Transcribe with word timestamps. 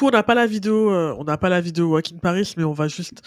coup, 0.00 0.06
on 0.08 0.10
n'a 0.10 0.22
pas 0.22 0.34
la 0.34 0.46
vidéo, 0.46 0.90
euh, 0.90 1.14
on 1.18 1.24
n'a 1.24 1.36
pas 1.36 1.48
la 1.48 1.60
vidéo 1.60 1.88
Walk 1.92 2.12
in 2.12 2.18
Paris, 2.18 2.54
mais 2.56 2.64
on 2.64 2.72
va 2.72 2.88
juste 2.88 3.22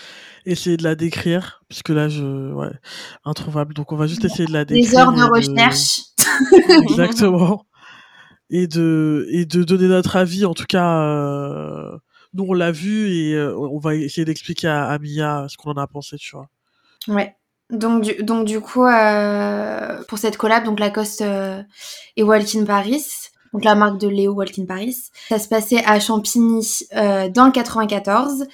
essayer 0.45 0.75
de 0.75 0.83
la 0.83 0.95
décrire, 0.95 1.63
puisque 1.69 1.89
là, 1.89 2.09
je, 2.09 2.51
ouais, 2.51 2.71
introuvable. 3.25 3.73
Donc, 3.73 3.91
on 3.91 3.95
va 3.95 4.07
juste 4.07 4.25
essayer 4.25 4.45
de 4.45 4.53
la 4.53 4.65
décrire. 4.65 4.89
Des 4.89 4.97
heures 4.97 5.13
de 5.13 5.21
recherche. 5.21 6.01
Exactement. 6.89 7.65
Et 8.49 8.67
de, 8.67 9.27
et 9.29 9.45
de 9.45 9.63
donner 9.63 9.87
notre 9.87 10.15
avis, 10.15 10.45
en 10.45 10.53
tout 10.53 10.65
cas, 10.67 11.01
euh, 11.03 11.95
nous, 12.33 12.45
on 12.47 12.53
l'a 12.53 12.71
vu 12.71 13.09
et 13.09 13.35
euh, 13.35 13.55
on 13.55 13.77
va 13.77 13.95
essayer 13.95 14.25
d'expliquer 14.25 14.67
à, 14.67 14.85
à 14.85 14.97
Mia 14.97 15.45
ce 15.49 15.57
qu'on 15.57 15.71
en 15.71 15.77
a 15.77 15.87
pensé, 15.87 16.17
tu 16.17 16.35
vois. 16.35 16.49
Ouais. 17.07 17.35
Donc 17.69 18.03
du, 18.03 18.23
donc 18.23 18.45
du 18.45 18.59
coup, 18.59 18.85
pour 20.07 20.17
cette 20.17 20.37
collab, 20.37 20.65
donc 20.65 20.79
Lacoste 20.79 21.23
et 22.17 22.21
Walk 22.21 22.55
in 22.55 22.65
Paris, 22.65 23.31
donc 23.53 23.63
la 23.63 23.75
marque 23.75 23.99
de 23.99 24.07
Léo 24.07 24.33
Walk 24.33 24.57
in 24.59 24.65
Paris, 24.65 24.97
ça 25.29 25.39
se 25.39 25.47
passait 25.47 25.83
à 25.85 25.99
Champigny 25.99 26.87
euh, 26.95 27.29
dans 27.29 27.45
le 27.45 27.51
94 27.51 28.47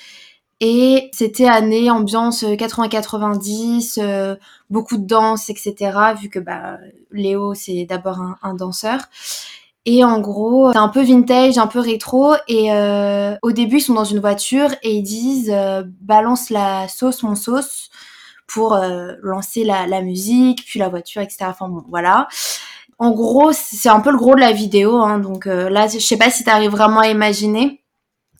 et 0.61 1.09
c'était 1.13 1.47
année 1.47 1.89
ambiance 1.89 2.43
80-90, 2.43 3.99
euh, 3.99 4.35
beaucoup 4.69 4.97
de 4.97 5.05
danse, 5.05 5.49
etc. 5.49 5.75
Vu 6.21 6.29
que 6.29 6.39
bah, 6.39 6.77
Léo 7.11 7.53
c'est 7.53 7.85
d'abord 7.85 8.19
un, 8.19 8.37
un 8.43 8.53
danseur. 8.53 8.99
Et 9.85 10.03
en 10.03 10.19
gros, 10.19 10.71
c'est 10.71 10.77
un 10.77 10.89
peu 10.89 11.01
vintage, 11.01 11.57
un 11.57 11.67
peu 11.67 11.79
rétro. 11.79 12.35
Et 12.47 12.71
euh, 12.73 13.35
au 13.41 13.51
début, 13.51 13.77
ils 13.77 13.81
sont 13.81 13.93
dans 13.93 14.03
une 14.03 14.19
voiture 14.19 14.69
et 14.83 14.95
ils 14.95 15.03
disent 15.03 15.51
euh, 15.51 15.83
balance 16.01 16.49
la 16.49 16.87
sauce, 16.87 17.23
mon 17.23 17.35
sauce 17.35 17.89
pour 18.45 18.73
euh, 18.75 19.13
lancer 19.21 19.63
la, 19.63 19.87
la, 19.87 20.01
musique, 20.01 20.65
puis 20.65 20.79
la 20.79 20.89
voiture, 20.89 21.21
etc. 21.21 21.45
Enfin 21.49 21.69
bon, 21.69 21.83
voilà. 21.89 22.27
En 22.99 23.11
gros, 23.11 23.51
c'est 23.53 23.89
un 23.89 24.01
peu 24.01 24.11
le 24.11 24.17
gros 24.17 24.35
de 24.35 24.41
la 24.41 24.51
vidéo. 24.51 24.97
Hein, 24.97 25.19
donc 25.19 25.47
euh, 25.47 25.69
là, 25.69 25.87
je 25.87 25.99
sais 25.99 26.17
pas 26.17 26.29
si 26.29 26.43
tu 26.43 26.49
arrives 26.49 26.71
vraiment 26.71 26.99
à 26.99 27.07
imaginer. 27.07 27.81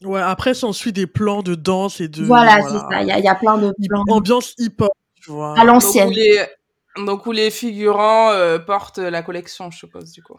Ouais, 0.04 0.22
après, 0.22 0.54
ça 0.54 0.72
suit 0.74 0.94
des 0.94 1.08
plans 1.08 1.42
de 1.42 1.56
danse 1.56 2.00
et 2.02 2.08
de. 2.08 2.24
Voilà, 2.24 2.60
voilà. 2.60 2.64
c'est 2.70 2.96
ça. 2.96 3.02
Il 3.02 3.08
y, 3.08 3.24
y, 3.24 3.28
a 3.28 3.36
plein 3.36 3.58
de 3.58 3.74
plans. 3.88 4.04
Ambiance 4.10 4.54
hip-hop, 4.58 4.92
tu 5.16 5.32
vois. 5.32 5.58
À 5.58 5.64
l'ancienne. 5.64 6.10
Donc, 6.10 7.06
donc, 7.06 7.26
où 7.26 7.32
les 7.32 7.52
figurants 7.52 8.32
euh, 8.32 8.60
portent 8.60 8.98
la 8.98 9.22
collection, 9.22 9.72
je 9.72 9.78
suppose, 9.78 10.12
du 10.12 10.22
coup. 10.22 10.36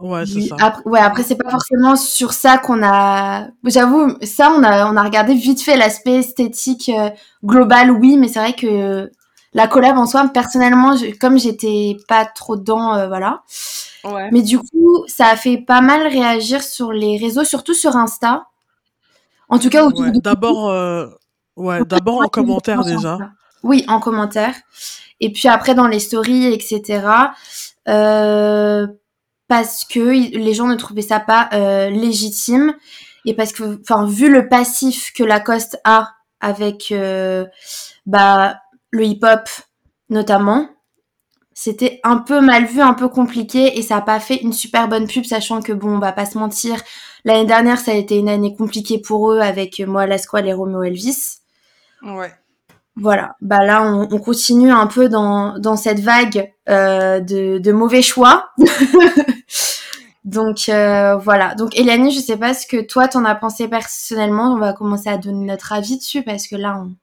Ouais, 0.00 0.26
c'est 0.26 0.40
ça. 0.40 0.56
Après, 0.58 0.82
ouais, 0.86 0.98
après 0.98 1.22
c'est 1.22 1.36
pas 1.36 1.50
forcément 1.50 1.94
sur 1.94 2.32
ça 2.32 2.58
qu'on 2.58 2.82
a. 2.82 3.46
J'avoue, 3.64 4.16
ça 4.22 4.50
on 4.50 4.64
a 4.64 4.90
on 4.90 4.96
a 4.96 5.02
regardé 5.04 5.34
vite 5.34 5.62
fait 5.62 5.76
l'aspect 5.76 6.16
esthétique 6.16 6.88
euh, 6.92 7.10
global, 7.44 7.92
oui, 7.92 8.16
mais 8.16 8.26
c'est 8.26 8.40
vrai 8.40 8.52
que 8.54 9.10
la 9.54 9.66
collab 9.66 9.98
en 9.98 10.06
soi, 10.06 10.28
personnellement, 10.28 10.96
je, 10.96 11.16
comme 11.18 11.38
j'étais 11.38 11.96
pas 12.08 12.24
trop 12.24 12.56
dedans, 12.56 12.94
euh, 12.94 13.08
voilà. 13.08 13.42
Ouais. 14.04 14.30
Mais 14.32 14.42
du 14.42 14.58
coup, 14.58 15.04
ça 15.06 15.26
a 15.26 15.36
fait 15.36 15.58
pas 15.58 15.80
mal 15.80 16.06
réagir 16.06 16.62
sur 16.62 16.92
les 16.92 17.18
réseaux, 17.18 17.44
surtout 17.44 17.74
sur 17.74 17.96
Insta. 17.96 18.46
En 19.48 19.58
tout 19.58 19.68
cas, 19.68 19.84
autour 19.84 20.06
ouais, 20.06 20.12
de 20.12 20.20
d'abord, 20.20 20.70
euh, 20.70 21.06
ouais, 21.56 21.84
d'abord 21.84 22.22
en 22.22 22.28
commentaire 22.28 22.82
déjà. 22.84 23.18
Oui, 23.62 23.84
en 23.86 24.00
commentaire. 24.00 24.54
Et 25.20 25.30
puis 25.30 25.48
après 25.48 25.74
dans 25.74 25.86
les 25.86 26.00
stories, 26.00 26.46
etc. 26.46 27.06
Euh, 27.88 28.86
parce 29.48 29.84
que 29.84 30.00
les 30.00 30.54
gens 30.54 30.66
ne 30.66 30.74
trouvaient 30.76 31.02
ça 31.02 31.20
pas 31.20 31.48
euh, 31.52 31.90
légitime 31.90 32.74
et 33.24 33.34
parce 33.34 33.52
que, 33.52 33.80
enfin, 33.82 34.06
vu 34.06 34.32
le 34.32 34.48
passif 34.48 35.12
que 35.12 35.22
Lacoste 35.22 35.78
a 35.84 36.12
avec 36.40 36.90
euh, 36.90 37.44
bah, 38.06 38.56
le 38.92 39.04
hip-hop 39.04 39.48
notamment, 40.08 40.68
c'était 41.54 42.00
un 42.04 42.18
peu 42.18 42.40
mal 42.40 42.66
vu, 42.66 42.80
un 42.80 42.94
peu 42.94 43.08
compliqué 43.08 43.78
et 43.78 43.82
ça 43.82 43.96
a 43.96 44.00
pas 44.00 44.20
fait 44.20 44.36
une 44.36 44.52
super 44.52 44.88
bonne 44.88 45.06
pub, 45.06 45.24
sachant 45.24 45.60
que 45.60 45.72
bon, 45.72 45.96
on 45.96 45.98
va 45.98 46.12
pas 46.12 46.26
se 46.26 46.38
mentir, 46.38 46.76
l'année 47.24 47.46
dernière 47.46 47.78
ça 47.78 47.92
a 47.92 47.94
été 47.94 48.16
une 48.16 48.28
année 48.28 48.54
compliquée 48.54 48.98
pour 48.98 49.32
eux 49.32 49.40
avec 49.40 49.80
moi, 49.80 50.06
la 50.06 50.16
et 50.16 50.52
Romeo 50.52 50.82
Elvis. 50.82 51.38
Ouais. 52.02 52.32
Voilà, 52.94 53.36
bah 53.40 53.64
là 53.64 53.82
on, 53.82 54.06
on, 54.12 54.18
continue 54.18 54.70
un 54.70 54.86
peu 54.86 55.08
dans, 55.08 55.58
dans 55.58 55.76
cette 55.76 56.00
vague 56.00 56.52
euh, 56.68 57.20
de, 57.20 57.58
de 57.58 57.72
mauvais 57.72 58.02
choix. 58.02 58.50
Donc 60.24 60.68
euh, 60.68 61.16
voilà. 61.16 61.54
Donc 61.54 61.76
Elanie, 61.76 62.12
je 62.12 62.20
sais 62.20 62.36
pas 62.36 62.54
ce 62.54 62.66
que 62.66 62.80
toi 62.80 63.08
t'en 63.08 63.24
as 63.24 63.34
pensé 63.34 63.66
personnellement. 63.66 64.52
On 64.52 64.58
va 64.58 64.72
commencer 64.72 65.08
à 65.08 65.18
donner 65.18 65.46
notre 65.46 65.72
avis 65.72 65.96
dessus 65.96 66.22
parce 66.22 66.46
que 66.46 66.54
là 66.54 66.78
on 66.78 66.94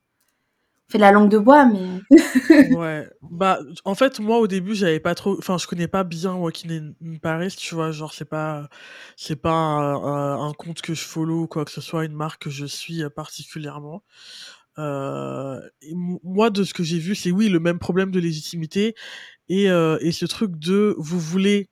fait 0.90 0.98
de 0.98 1.04
la 1.04 1.12
langue 1.12 1.30
de 1.30 1.38
bois, 1.38 1.66
mais. 1.66 2.02
ouais. 2.76 3.08
Bah 3.22 3.60
en 3.86 3.96
fait 3.96 4.20
moi 4.20 4.40
au 4.40 4.48
début 4.48 4.76
j'avais 4.76 5.00
pas 5.00 5.16
trop, 5.16 5.38
enfin 5.38 5.58
je 5.58 5.68
connais 5.68 5.88
pas 5.88 6.04
bien 6.04 6.34
Walking 6.34 6.94
in 7.02 7.18
Paris, 7.22 7.56
tu 7.58 7.76
vois, 7.76 7.92
genre 7.92 8.14
c'est 8.14 8.26
pas 8.26 8.70
c'est 9.16 9.36
pas 9.36 9.52
un, 9.52 10.48
un, 10.48 10.54
compte 10.54 10.82
que 10.82 10.94
je 10.94 11.04
follow 11.04 11.44
ou 11.44 11.48
quoi 11.48 11.66
que 11.66 11.72
ce 11.72 11.82
soit, 11.82 12.06
une 12.06 12.14
marque 12.14 12.44
que 12.44 12.50
je 12.50 12.66
suis 12.66 13.04
particulièrement. 13.16 14.04
Euh, 14.80 15.60
moi, 16.24 16.50
de 16.50 16.64
ce 16.64 16.74
que 16.74 16.84
j'ai 16.84 17.00
vu, 17.00 17.14
c'est 17.16 17.32
oui 17.32 17.50
le 17.50 17.60
même 17.60 17.80
problème 17.80 18.12
de 18.12 18.20
légitimité 18.20 18.96
et, 19.50 19.70
euh, 19.70 19.98
et 20.02 20.12
ce 20.12 20.26
truc 20.26 20.58
de 20.58 20.96
vous 20.98 21.20
voulez 21.20 21.70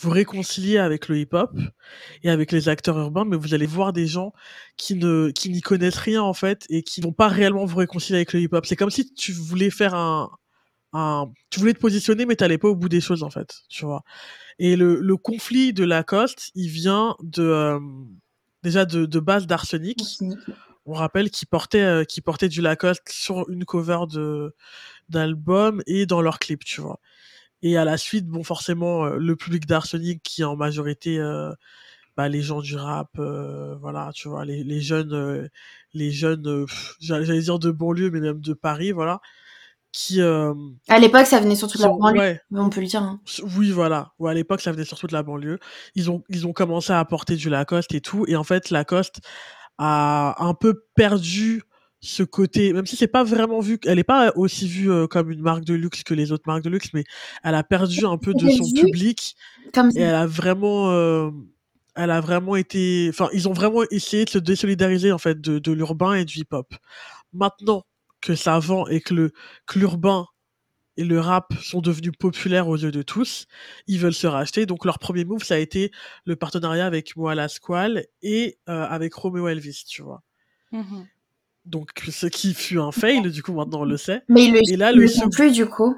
vous 0.00 0.10
réconcilier 0.10 0.78
avec 0.78 1.08
le 1.08 1.18
hip-hop 1.18 1.50
et 2.22 2.30
avec 2.30 2.52
les 2.52 2.68
acteurs 2.68 2.98
urbains, 2.98 3.24
mais 3.24 3.36
vous 3.36 3.54
allez 3.54 3.66
voir 3.66 3.92
des 3.92 4.06
gens 4.06 4.32
qui 4.76 4.94
ne 4.94 5.30
qui 5.30 5.50
n'y 5.50 5.60
connaissent 5.60 5.96
rien 5.98 6.22
en 6.22 6.34
fait 6.34 6.64
et 6.70 6.82
qui 6.82 7.00
vont 7.00 7.12
pas 7.12 7.28
réellement 7.28 7.64
vous 7.64 7.76
réconcilier 7.78 8.16
avec 8.18 8.32
le 8.32 8.40
hip-hop. 8.40 8.64
C'est 8.66 8.76
comme 8.76 8.90
si 8.90 9.12
tu 9.14 9.32
voulais 9.32 9.70
faire 9.70 9.94
un 9.94 10.30
un 10.92 11.26
tu 11.50 11.60
voulais 11.60 11.74
te 11.74 11.80
positionner 11.80 12.26
mais 12.26 12.36
t'allais 12.36 12.58
pas 12.58 12.68
au 12.68 12.76
bout 12.76 12.88
des 12.88 13.00
choses 13.00 13.22
en 13.22 13.30
fait, 13.30 13.56
tu 13.68 13.84
vois. 13.84 14.02
Et 14.58 14.76
le, 14.76 15.00
le 15.00 15.16
conflit 15.16 15.72
de 15.72 15.84
Lacoste, 15.84 16.50
il 16.54 16.68
vient 16.68 17.16
de 17.22 17.42
euh, 17.42 17.80
déjà 18.62 18.84
de, 18.84 19.06
de 19.06 19.20
base 19.20 19.46
d'Arsenic. 19.46 20.00
On 20.86 20.94
rappelle 20.94 21.30
qu'ils 21.30 21.48
portaient 21.48 21.82
euh, 21.82 22.04
qu'ils 22.04 22.22
portaient 22.22 22.48
du 22.48 22.62
Lacoste 22.62 23.02
sur 23.10 23.48
une 23.50 23.64
cover 23.64 24.00
de 24.10 24.54
d'album 25.08 25.82
et 25.86 26.06
dans 26.06 26.22
leur 26.22 26.38
clip, 26.38 26.64
tu 26.64 26.80
vois. 26.80 27.00
Et 27.62 27.76
à 27.76 27.84
la 27.84 27.96
suite, 27.96 28.26
bon, 28.26 28.44
forcément, 28.44 29.04
euh, 29.04 29.16
le 29.16 29.36
public 29.36 29.66
d'Arsenic 29.66 30.22
qui 30.22 30.42
est 30.42 30.44
en 30.44 30.56
majorité 30.56 31.18
euh, 31.18 31.52
bah, 32.16 32.28
les 32.28 32.42
gens 32.42 32.60
du 32.60 32.76
rap, 32.76 33.10
euh, 33.18 33.76
voilà, 33.80 34.10
tu 34.14 34.28
vois, 34.28 34.44
les, 34.44 34.62
les 34.64 34.80
jeunes, 34.80 35.48
les 35.92 36.10
jeunes, 36.10 36.66
j'allais 37.00 37.40
dire 37.40 37.58
de 37.58 37.70
banlieue, 37.70 38.10
mais 38.10 38.20
même 38.20 38.40
de 38.40 38.52
Paris, 38.54 38.92
voilà, 38.92 39.20
qui. 39.92 40.20
à 40.20 40.98
l'époque, 41.00 41.26
ça 41.26 41.40
venait 41.40 41.56
surtout 41.56 41.78
de 41.78 41.82
la 41.82 41.88
banlieue, 41.88 42.20
ouais, 42.20 42.40
on 42.52 42.70
peut 42.70 42.80
le 42.80 42.86
dire. 42.86 43.02
Hein. 43.02 43.20
Oui, 43.56 43.70
voilà. 43.70 44.12
Ouais, 44.18 44.30
à 44.30 44.34
l'époque, 44.34 44.60
ça 44.60 44.72
venait 44.72 44.84
surtout 44.84 45.06
de 45.06 45.12
la 45.12 45.22
banlieue. 45.22 45.58
Ils 45.94 46.10
ont, 46.10 46.22
ils 46.28 46.46
ont 46.46 46.52
commencé 46.52 46.92
à 46.92 47.00
apporter 47.00 47.36
du 47.36 47.50
Lacoste 47.50 47.94
et 47.94 48.00
tout, 48.00 48.24
et 48.28 48.36
en 48.36 48.44
fait, 48.44 48.70
Lacoste 48.70 49.20
a 49.78 50.44
un 50.44 50.54
peu 50.54 50.84
perdu 50.94 51.62
ce 52.00 52.22
côté, 52.22 52.72
même 52.72 52.86
si 52.86 52.96
c'est 52.96 53.08
pas 53.08 53.24
vraiment 53.24 53.60
vu, 53.60 53.78
elle 53.84 53.98
est 53.98 54.04
pas 54.04 54.32
aussi 54.36 54.68
vue 54.68 54.90
euh, 54.90 55.06
comme 55.06 55.30
une 55.30 55.40
marque 55.40 55.64
de 55.64 55.74
luxe 55.74 56.04
que 56.04 56.14
les 56.14 56.30
autres 56.30 56.44
marques 56.46 56.62
de 56.62 56.70
luxe, 56.70 56.90
mais 56.94 57.04
elle 57.42 57.54
a 57.56 57.64
perdu 57.64 58.06
un 58.06 58.18
peu 58.18 58.34
de 58.34 58.48
son 58.48 58.70
public 58.72 59.36
comme 59.74 59.90
et 59.96 60.00
elle 60.00 60.14
a 60.14 60.26
vraiment, 60.26 60.90
euh, 60.92 61.30
elle 61.96 62.10
a 62.10 62.20
vraiment 62.20 62.54
été, 62.54 63.08
enfin, 63.10 63.28
ils 63.32 63.48
ont 63.48 63.52
vraiment 63.52 63.82
essayé 63.90 64.24
de 64.24 64.30
se 64.30 64.38
désolidariser 64.38 65.10
en 65.10 65.18
fait 65.18 65.40
de, 65.40 65.58
de 65.58 65.72
l'urbain 65.72 66.14
et 66.14 66.24
du 66.24 66.38
hip-hop. 66.40 66.72
Maintenant 67.32 67.84
que 68.20 68.34
ça 68.34 68.58
vend 68.58 68.86
et 68.86 69.00
que 69.00 69.14
le 69.14 69.32
que 69.66 69.78
l'urbain 69.78 70.26
et 70.96 71.04
le 71.04 71.20
rap 71.20 71.52
sont 71.62 71.80
devenus 71.80 72.12
populaires 72.18 72.68
aux 72.68 72.76
yeux 72.76 72.90
de 72.90 73.02
tous, 73.02 73.46
ils 73.86 74.00
veulent 74.00 74.12
se 74.14 74.26
racheter. 74.26 74.66
Donc 74.66 74.84
leur 74.84 74.98
premier 74.98 75.24
move, 75.24 75.44
ça 75.44 75.54
a 75.54 75.58
été 75.58 75.92
le 76.24 76.34
partenariat 76.34 76.86
avec 76.86 77.16
Moala 77.16 77.48
Squall 77.48 78.04
et 78.22 78.58
euh, 78.68 78.84
avec 78.84 79.14
Romeo 79.14 79.46
Elvis, 79.48 79.84
tu 79.86 80.02
vois. 80.02 80.22
Mm 80.72 80.80
-hmm. 80.80 81.06
Donc 81.68 81.90
ce 82.10 82.26
qui 82.26 82.54
fut 82.54 82.78
un 82.78 82.92
fail, 82.92 83.20
du 83.30 83.42
coup 83.42 83.52
maintenant 83.52 83.80
on 83.80 83.84
le 83.84 83.96
sait. 83.96 84.22
Mais 84.28 84.44
ils 84.44 84.52
le, 84.52 84.60
et 84.72 84.76
là, 84.76 84.90
ils 84.90 84.96
le, 84.96 85.02
le 85.02 85.08
sont 85.08 85.28
plus 85.28 85.52
du 85.52 85.66
coup. 85.66 85.94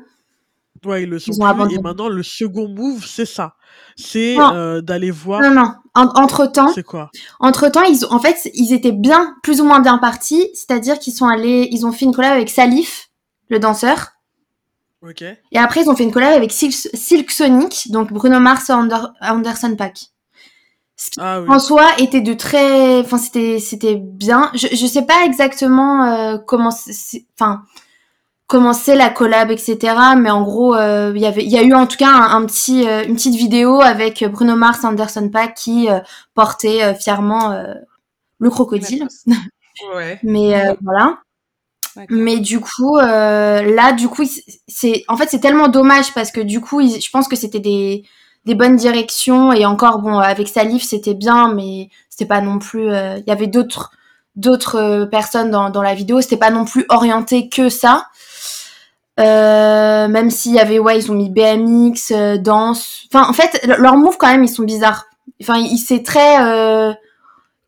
Ouais, 0.85 1.03
ils 1.05 1.09
le 1.09 1.19
sont 1.19 1.33
Ils 1.33 1.43
ont 1.43 1.67
plus. 1.67 1.75
Et 1.77 1.79
maintenant 1.79 2.09
le 2.09 2.23
second 2.23 2.69
move, 2.69 3.05
c'est 3.07 3.27
ça. 3.27 3.55
C'est 3.97 4.37
euh, 4.39 4.81
d'aller 4.81 5.11
voir. 5.11 5.43
Non, 5.43 5.51
non. 5.51 5.75
entre 5.95 6.47
temps, 6.47 6.73
C'est 6.75 6.83
quoi? 6.83 7.11
entre 7.39 7.69
temps, 7.69 7.83
ils, 7.83 8.05
ont- 8.05 8.13
en 8.13 8.19
fait, 8.19 8.51
ils 8.55 8.73
étaient 8.73 8.93
bien, 8.93 9.37
plus 9.43 9.61
ou 9.61 9.65
moins 9.65 9.81
bien 9.81 9.99
partis. 9.99 10.49
C'est-à-dire 10.55 10.99
qu'ils 10.99 11.13
sont 11.13 11.27
allés, 11.27 11.69
ils 11.71 11.87
ont 11.87 11.93
fait 11.93 12.05
une 12.07 12.15
collab 12.15 12.33
avec 12.33 12.49
Salif, 12.51 13.11
le 13.49 13.59
danseur. 13.61 14.09
Ok. 15.03 15.23
Et 15.23 15.59
après, 15.59 15.83
ils 15.83 15.89
ont 15.89 15.95
fait 15.97 16.03
une 16.05 16.13
collab 16.13 16.33
avec 16.35 16.51
Silk, 16.51 16.73
Silk 16.73 17.31
Sonic, 17.31 17.91
donc 17.91 18.13
Bruno 18.13 18.41
Mars 18.41 18.71
et 18.71 18.73
Ander- 18.73 19.13
Anderson 19.21 19.77
Paak. 19.77 20.07
Ce 21.03 21.09
qui, 21.11 21.19
Ah 21.23 21.41
oui. 21.41 21.47
en 21.49 21.59
soi, 21.59 21.87
était 21.99 22.21
de 22.21 22.35
très, 22.35 23.01
enfin, 23.01 23.17
c'était, 23.17 23.59
c'était 23.59 23.97
bien. 23.97 24.51
Je, 24.55 24.67
je 24.71 24.87
sais 24.87 25.07
pas 25.07 25.25
exactement 25.25 26.05
euh, 26.05 26.37
comment, 26.37 26.69
enfin, 27.41 27.63
comment 28.47 28.75
c'est 28.75 28.97
la 28.97 29.09
collab, 29.09 29.51
etc. 29.51 29.95
Mais 30.19 30.31
en 30.31 30.43
gros, 30.43 30.75
euh, 30.75 31.13
il 31.17 31.23
y 31.23 31.27
avait, 31.27 31.43
il 31.43 31.51
y 31.51 31.57
a 31.57 31.63
eu 31.63 31.73
en 31.73 31.87
tout 31.87 31.97
cas 31.97 32.11
un, 32.11 32.37
un 32.43 32.45
petit, 32.45 32.87
euh, 32.87 33.05
une 33.07 33.15
petite 33.15 33.35
vidéo 33.37 33.81
avec 33.81 34.25
Bruno 34.31 34.57
Mars, 34.57 34.85
Anderson 34.85 35.31
Paak 35.31 35.55
qui 35.55 35.89
euh, 35.89 36.01
portait 36.35 36.83
euh, 36.83 36.95
fièrement 36.95 37.53
euh, 37.53 37.75
le 38.39 38.51
crocodile. 38.51 39.07
Ouais. 39.95 40.19
Mais 40.23 40.55
euh, 40.61 40.75
voilà. 40.83 41.21
Mais 42.11 42.39
du 42.39 42.61
coup, 42.61 42.99
euh, 42.99 43.63
là, 43.63 43.93
du 43.93 44.09
coup, 44.09 44.25
c'est, 44.69 45.05
en 45.09 45.17
fait, 45.17 45.29
c'est 45.31 45.41
tellement 45.41 45.69
dommage 45.69 46.13
parce 46.15 46.31
que 46.31 46.41
du 46.41 46.61
coup, 46.61 46.81
ils- 46.81 47.01
je 47.01 47.11
pense 47.11 47.29
que 47.29 47.37
c'était 47.37 47.61
des, 47.61 48.05
des 48.51 48.57
bonnes 48.57 48.75
directions. 48.75 49.53
Et 49.53 49.65
encore 49.65 50.01
bon 50.01 50.19
avec 50.19 50.49
Salif 50.49 50.83
c'était 50.83 51.15
bien 51.15 51.55
mais 51.55 51.89
c'était 52.09 52.27
pas 52.27 52.41
non 52.41 52.59
plus 52.59 52.91
euh, 52.91 53.19
il 53.19 53.25
y 53.29 53.31
avait 53.31 53.47
d'autres 53.47 53.93
d'autres 54.35 54.77
euh, 54.77 55.07
personnes 55.07 55.51
dans, 55.51 55.83
la 55.83 55.95
vidéo. 55.95 56.21
C'était 56.21 56.37
pas 56.37 56.51
non 56.51 56.65
plus 56.65 56.85
orienté 56.89 57.49
que 57.49 57.69
ça. 57.69 58.07
Euh, 59.21 60.09
même 60.09 60.31
s'il 60.31 60.53
y 60.53 60.59
avait 60.59 60.79
ouais 60.81 60.99
ils 60.99 61.13
ont 61.13 61.15
mis 61.15 61.31
BMX 61.31 62.41
danse. 62.41 63.07
Enfin 63.13 63.29
en 63.29 63.33
fait 63.33 63.65
leurs 63.79 63.97
moves 63.97 64.17
quand 64.19 64.31
même 64.31 64.43
ils 64.43 64.49
sont 64.49 64.65
bizarres. 64.65 65.07
Enfin 65.41 65.59
il 65.59 65.79
c'est 65.79 66.03
très 66.03 66.97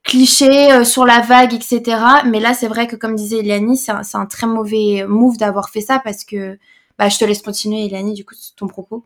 cliché 0.03 0.85
sur 0.85 1.07
la 1.07 1.21
vague 1.21 1.55
etc 1.55 1.97
mais 2.27 2.41
là 2.41 2.55
c'est 2.55 2.67
vrai 2.67 2.89
que 2.89 2.97
comme 2.97 3.15
disait 3.15 3.39
Eliani 3.39 3.77
c'est 3.77 3.93
un, 3.93 4.03
un 4.15 4.27
très 4.27 4.49
mauvais 4.49 5.05
move 5.07 5.37
d'avoir 5.37 5.71
fait 5.71 5.81
ça 5.81 6.01
parce 6.01 6.25
que 6.25 6.59
bah 6.99 7.09
je 7.09 7.19
te 7.19 7.25
laisse 7.25 7.41
continuer 7.41 7.85
Eliani 7.85 8.15
du 8.15 8.25
coup 8.25 8.35
ton 8.57 8.67
propos 8.67 9.05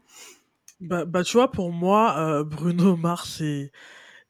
Bah, 0.80 1.04
bah, 1.04 1.24
tu 1.24 1.32
vois, 1.36 1.50
pour 1.50 1.72
moi, 1.72 2.16
euh, 2.18 2.44
Bruno 2.44 2.96
Mars 2.96 3.40
et, 3.40 3.72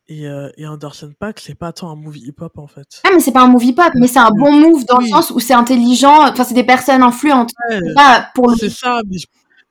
et, 0.09 0.29
euh, 0.29 0.49
et 0.57 0.67
Anderson 0.67 1.13
Paak, 1.19 1.41
c'est 1.41 1.55
pas 1.57 1.73
tant 1.73 1.91
un 1.91 1.97
movie 1.97 2.21
hip-hop 2.29 2.59
en 2.59 2.67
fait. 2.69 3.03
Ah, 3.05 3.11
mais 3.13 3.21
c'est 3.21 3.33
pas 3.33 3.43
un 3.43 3.49
movie 3.49 3.73
pop, 3.73 3.91
mais 3.97 4.07
c'est 4.07 4.21
un 4.21 4.31
bon 4.31 4.53
move 4.53 4.85
dans 4.87 4.99
Oui. 4.99 5.05
le 5.07 5.11
sens 5.11 5.31
où 5.33 5.41
c'est 5.41 5.55
intelligent. 5.55 6.29
Enfin, 6.29 6.45
c'est 6.45 6.55
des 6.55 6.65
personnes 6.65 7.03
influentes. 7.03 7.51
Ouais, 7.71 7.81
pas 7.95 8.31
pour 8.35 8.51
le. 8.51 8.57
c'est 8.57 8.71
ça, 8.71 9.01
mais, 9.11 9.19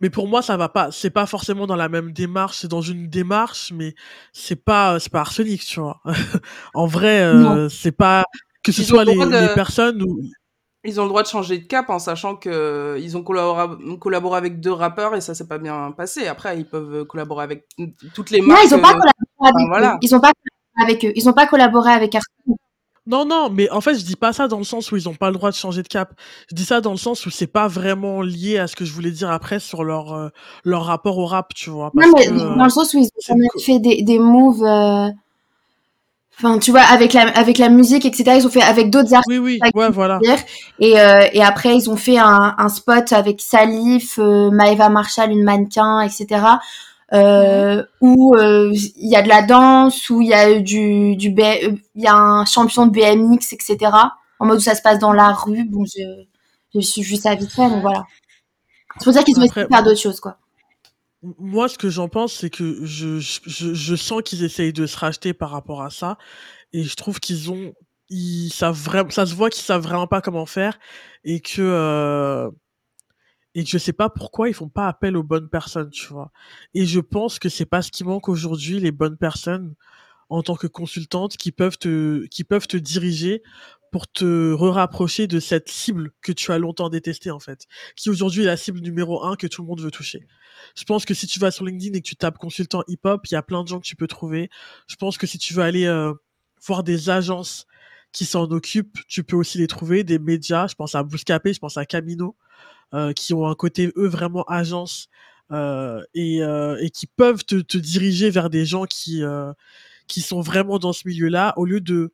mais 0.01 0.09
pour 0.09 0.27
moi, 0.27 0.41
ça 0.41 0.57
va 0.57 0.67
pas. 0.69 0.91
C'est 0.91 1.09
pas 1.11 1.25
forcément 1.25 1.65
dans 1.67 1.77
la 1.77 1.87
même 1.89 2.11
démarche, 2.11 2.57
c'est 2.59 2.67
dans 2.67 2.81
une 2.81 3.07
démarche, 3.09 3.71
mais 3.73 3.95
c'est 4.33 4.57
pas, 4.63 4.99
c'est 4.99 5.11
pas 5.11 5.21
arsenic, 5.21 5.63
tu 5.65 5.79
vois. 5.79 6.01
en 6.73 6.87
vrai, 6.87 7.21
euh, 7.21 7.69
c'est 7.69 7.93
pas 7.93 8.25
que 8.63 8.71
ce 8.73 8.83
soit 8.83 9.05
le 9.05 9.11
les, 9.13 9.17
de- 9.25 9.47
les 9.47 9.53
personnes 9.55 10.01
ou. 10.03 10.21
Ils 10.85 10.99
ont 10.99 11.03
le 11.03 11.09
droit 11.09 11.23
de 11.23 11.27
changer 11.27 11.57
de 11.57 11.65
cap 11.65 11.89
en 11.89 11.99
sachant 11.99 12.35
que 12.35 12.49
euh, 12.49 12.99
ils 12.99 13.17
ont 13.17 13.23
collaboré, 13.23 13.75
collaboré 13.99 14.37
avec 14.37 14.59
deux 14.59 14.71
rappeurs 14.71 15.15
et 15.15 15.21
ça 15.21 15.33
s'est 15.33 15.47
pas 15.47 15.57
bien 15.57 15.91
passé. 15.91 16.27
Après, 16.27 16.57
ils 16.57 16.65
peuvent 16.65 17.05
collaborer 17.05 17.43
avec 17.43 17.67
toutes 18.13 18.29
les 18.29 18.41
Non, 18.41 18.47
marques. 18.49 18.63
ils 18.67 18.75
ont 18.75 18.79
pas 18.81 18.89
euh, 18.89 18.99
collaboré 18.99 19.13
avec 19.41 19.67
voilà. 19.67 19.93
eux. 19.95 19.97
Ils 20.01 20.15
ont 20.15 20.19
pas 20.19 20.31
collaboré 20.31 20.91
avec 20.91 21.05
eux. 21.05 21.11
Ils 21.15 21.29
ont 21.29 21.33
pas 21.33 21.47
collaboré 21.47 21.91
avec 21.91 22.15
Arsène. 22.15 22.55
Non, 23.07 23.23
non, 23.23 23.51
mais 23.51 23.69
en 23.69 23.81
fait, 23.81 23.93
je 23.93 24.03
dis 24.03 24.15
pas 24.15 24.33
ça 24.33 24.47
dans 24.47 24.57
le 24.57 24.63
sens 24.63 24.91
où 24.91 24.95
ils 24.97 25.07
ont 25.07 25.13
pas 25.13 25.29
le 25.29 25.35
droit 25.35 25.51
de 25.51 25.55
changer 25.55 25.83
de 25.83 25.87
cap. 25.87 26.13
Je 26.49 26.55
dis 26.55 26.65
ça 26.65 26.81
dans 26.81 26.89
le 26.89 26.97
sens 26.97 27.23
où 27.27 27.29
c'est 27.29 27.45
pas 27.45 27.67
vraiment 27.67 28.23
lié 28.23 28.57
à 28.57 28.65
ce 28.65 28.75
que 28.75 28.83
je 28.83 28.91
voulais 28.93 29.11
dire 29.11 29.29
après 29.29 29.59
sur 29.59 29.83
leur, 29.83 30.11
euh, 30.13 30.29
leur 30.63 30.85
rapport 30.85 31.19
au 31.19 31.27
rap, 31.27 31.53
tu 31.53 31.69
vois. 31.69 31.91
Parce 31.91 32.07
Non, 32.07 32.13
mais 32.17 32.25
que, 32.25 32.31
euh, 32.33 32.55
dans 32.55 32.63
le 32.63 32.69
sens 32.71 32.95
où 32.95 32.97
ils 32.97 33.07
ont 33.29 33.59
fait 33.59 33.77
des, 33.77 34.01
des 34.01 34.17
moves. 34.17 34.63
euh, 34.63 35.09
Enfin, 36.37 36.59
tu 36.59 36.71
vois, 36.71 36.81
avec 36.81 37.13
la, 37.13 37.29
avec 37.29 37.57
la 37.57 37.69
musique, 37.69 38.05
etc. 38.05 38.37
Ils 38.37 38.45
ont 38.45 38.49
fait 38.49 38.61
avec 38.61 38.89
d'autres 38.89 39.13
artistes. 39.13 39.29
oui, 39.29 39.37
oui, 39.37 39.59
ouais, 39.73 39.89
voilà. 39.89 40.19
Et, 40.79 40.99
euh, 40.99 41.27
et 41.31 41.41
après, 41.41 41.75
ils 41.77 41.89
ont 41.89 41.95
fait 41.95 42.17
un, 42.17 42.55
un 42.57 42.67
spot 42.69 43.13
avec 43.13 43.39
Salif, 43.41 44.19
euh, 44.19 44.51
Maeva 44.51 44.89
Marshall, 44.89 45.31
une 45.31 45.43
mannequin, 45.43 46.01
etc. 46.01 46.41
Euh, 47.13 47.83
où 48.01 48.35
euh, 48.35 48.71
il 48.73 49.07
y 49.09 49.15
a 49.15 49.21
de 49.21 49.29
la 49.29 49.43
danse, 49.43 50.09
où 50.09 50.21
il 50.21 50.27
y 50.29 50.33
a 50.33 50.59
du, 50.59 51.15
du 51.15 51.29
B- 51.31 51.65
euh, 51.67 51.75
il 51.95 52.03
y 52.03 52.07
a 52.07 52.15
un 52.15 52.45
champion 52.45 52.87
de 52.87 52.91
BMX, 52.91 53.53
etc. 53.53 53.91
En 54.39 54.45
mode 54.47 54.57
où 54.57 54.61
ça 54.61 54.75
se 54.75 54.81
passe 54.81 54.99
dans 54.99 55.13
la 55.13 55.31
rue. 55.31 55.63
Bon, 55.65 55.85
je, 55.85 56.01
je 56.73 56.79
suis 56.81 57.03
juste 57.03 57.25
à 57.25 57.35
vite 57.35 57.51
fait, 57.51 57.69
donc 57.69 57.81
voilà. 57.81 58.05
C'est 58.99 59.05
pour 59.05 59.13
ça 59.13 59.23
qu'ils 59.23 59.39
ont 59.39 59.43
essayé 59.43 59.63
de 59.63 59.67
faire 59.73 59.83
d'autres 59.83 59.99
choses, 59.99 60.19
quoi. 60.19 60.37
Moi, 61.39 61.67
ce 61.69 61.77
que 61.77 61.89
j'en 61.89 62.07
pense, 62.09 62.33
c'est 62.33 62.49
que 62.49 62.85
je, 62.85 63.19
je, 63.19 63.39
je- 63.45 63.73
je 63.73 63.95
sens 63.95 64.21
qu'ils 64.23 64.43
essayent 64.43 64.73
de 64.73 64.85
se 64.85 64.97
racheter 64.97 65.33
par 65.33 65.49
rapport 65.51 65.81
à 65.81 65.89
ça. 65.89 66.17
Et 66.73 66.83
je 66.83 66.95
trouve 66.95 67.19
qu'ils 67.19 67.51
ont. 67.51 67.73
Ils 68.09 68.51
savent 68.51 68.77
vraiment, 68.81 69.09
ça 69.11 69.25
se 69.27 69.35
voit 69.35 69.49
qu'ils 69.51 69.63
savent 69.63 69.83
vraiment 69.83 70.07
pas 70.07 70.21
comment 70.21 70.45
faire. 70.47 70.79
Et 71.25 71.41
que. 71.41 71.61
euh, 71.61 72.49
et 73.53 73.63
que 73.63 73.69
je 73.69 73.77
sais 73.77 73.93
pas 73.93 74.09
pourquoi 74.09 74.49
ils 74.49 74.53
font 74.53 74.67
pas 74.69 74.87
appel 74.87 75.15
aux 75.15 75.23
bonnes 75.23 75.49
personnes, 75.49 75.89
tu 75.89 76.07
vois. 76.07 76.31
Et 76.73 76.85
je 76.85 76.99
pense 76.99 77.39
que 77.39 77.47
c'est 77.49 77.65
pas 77.65 77.81
ce 77.81 77.91
qui 77.91 78.03
manque 78.03 78.27
aujourd'hui, 78.27 78.79
les 78.79 78.91
bonnes 78.91 79.17
personnes 79.17 79.75
en 80.29 80.43
tant 80.43 80.55
que 80.55 80.67
consultante 80.67 81.37
qui 81.37 81.51
peuvent 81.51 81.77
te, 81.77 82.25
qui 82.27 82.43
peuvent 82.45 82.67
te 82.67 82.77
diriger 82.77 83.43
pour 83.95 84.09
te 84.09 84.51
rapprocher 84.51 85.25
de 85.25 85.39
cette 85.39 85.69
cible 85.69 86.11
que 86.21 86.33
tu 86.33 86.51
as 86.51 86.57
longtemps 86.57 86.89
détestée, 86.89 87.31
en 87.31 87.39
fait. 87.39 87.65
Qui 87.95 88.09
aujourd'hui 88.09 88.43
est 88.43 88.45
la 88.45 88.57
cible 88.57 88.81
numéro 88.81 89.23
un 89.23 89.37
que 89.37 89.47
tout 89.47 89.61
le 89.61 89.69
monde 89.69 89.79
veut 89.79 89.89
toucher. 89.89 90.27
Je 90.75 90.83
pense 90.83 91.05
que 91.05 91.13
si 91.13 91.27
tu 91.27 91.39
vas 91.39 91.49
sur 91.49 91.63
LinkedIn 91.63 91.97
et 91.97 92.01
que 92.01 92.05
tu 92.05 92.17
tapes 92.17 92.37
consultant 92.37 92.83
hip-hop, 92.89 93.21
il 93.25 93.35
y 93.35 93.37
a 93.37 93.41
plein 93.41 93.63
de 93.63 93.69
gens 93.69 93.79
que 93.79 93.85
tu 93.85 93.95
peux 93.95 94.07
trouver. 94.07 94.49
Je 94.87 94.97
pense 94.97 95.17
que 95.17 95.25
si 95.25 95.37
tu 95.37 95.53
veux 95.53 95.63
aller 95.63 95.85
euh, 95.85 96.11
voir 96.67 96.83
des 96.83 97.09
agences 97.09 97.67
qui 98.11 98.25
s'en 98.25 98.43
occupent, 98.51 98.99
tu 99.07 99.23
peux 99.23 99.37
aussi 99.37 99.59
les 99.59 99.67
trouver, 99.67 100.03
des 100.03 100.19
médias. 100.19 100.67
Je 100.67 100.75
pense 100.75 100.93
à 100.93 101.01
Bouscapé, 101.01 101.53
je 101.53 101.59
pense 101.59 101.77
à 101.77 101.85
Camino, 101.85 102.35
euh, 102.93 103.13
qui 103.13 103.33
ont 103.33 103.47
un 103.47 103.55
côté, 103.55 103.93
eux, 103.95 104.09
vraiment 104.09 104.43
agence 104.49 105.07
euh, 105.53 106.03
et, 106.13 106.43
euh, 106.43 106.75
et 106.81 106.89
qui 106.89 107.07
peuvent 107.07 107.45
te, 107.45 107.61
te 107.61 107.77
diriger 107.77 108.29
vers 108.29 108.49
des 108.49 108.65
gens 108.65 108.83
qui, 108.83 109.23
euh, 109.23 109.53
qui 110.07 110.19
sont 110.19 110.41
vraiment 110.41 110.79
dans 110.79 110.91
ce 110.91 111.07
milieu-là, 111.07 111.53
au 111.55 111.63
lieu 111.63 111.79
de 111.79 112.11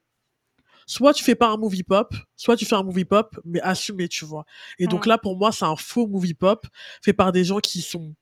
soit 0.86 1.14
tu 1.14 1.24
fais 1.24 1.36
pas 1.36 1.50
un 1.50 1.58
movie 1.58 1.84
pop, 1.84 2.14
soit 2.36 2.56
tu 2.58 2.66
fais 2.66 2.76
un 2.76 2.84
movie 2.84 3.06
pop, 3.06 3.40
mais 3.46 3.62
assumé, 3.62 4.08
tu 4.08 4.26
vois. 4.26 4.46
Et 4.80 4.88
donc 4.88 5.06
là, 5.06 5.18
pour 5.18 5.38
moi, 5.38 5.52
c'est 5.52 5.66
un 5.66 5.76
faux 5.76 6.08
movie 6.08 6.34
pop 6.34 6.66
fait 7.02 7.14
par 7.14 7.32
des 7.32 7.44
gens 7.44 7.60
qui 7.60 7.82
sont. 7.82 8.14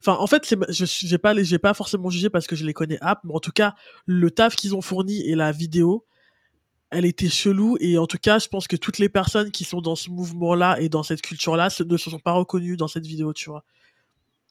Enfin, 0.00 0.18
en 0.20 0.26
fait, 0.26 0.54
je 0.68 0.84
j'ai 0.84 1.18
pas, 1.18 1.34
j'ai 1.42 1.58
pas 1.58 1.74
forcément 1.74 2.10
jugé 2.10 2.30
parce 2.30 2.46
que 2.46 2.54
je 2.54 2.64
les 2.64 2.72
connais 2.74 2.98
app, 3.00 3.20
mais 3.24 3.34
en 3.34 3.40
tout 3.40 3.50
cas, 3.52 3.74
le 4.04 4.30
taf 4.30 4.54
qu'ils 4.54 4.74
ont 4.74 4.82
fourni 4.82 5.22
et 5.22 5.34
la 5.34 5.52
vidéo, 5.52 6.04
elle 6.90 7.04
était 7.04 7.28
chelou. 7.28 7.76
Et 7.80 7.98
en 7.98 8.06
tout 8.06 8.18
cas, 8.18 8.38
je 8.38 8.48
pense 8.48 8.68
que 8.68 8.76
toutes 8.76 8.98
les 8.98 9.08
personnes 9.08 9.50
qui 9.50 9.64
sont 9.64 9.80
dans 9.80 9.96
ce 9.96 10.10
mouvement-là 10.10 10.80
et 10.80 10.88
dans 10.88 11.02
cette 11.02 11.22
culture-là 11.22 11.68
ne 11.84 11.96
se 11.96 12.10
sont 12.10 12.18
pas 12.20 12.32
reconnues 12.32 12.76
dans 12.76 12.88
cette 12.88 13.06
vidéo, 13.06 13.32
tu 13.32 13.50
vois. 13.50 13.64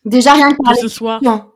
Déjà, 0.03 0.33
rien 0.33 0.51
que 0.53 0.57
Que 0.57 0.75
ce 0.81 0.87
soit. 0.87 1.19
l'expression. 1.21 1.51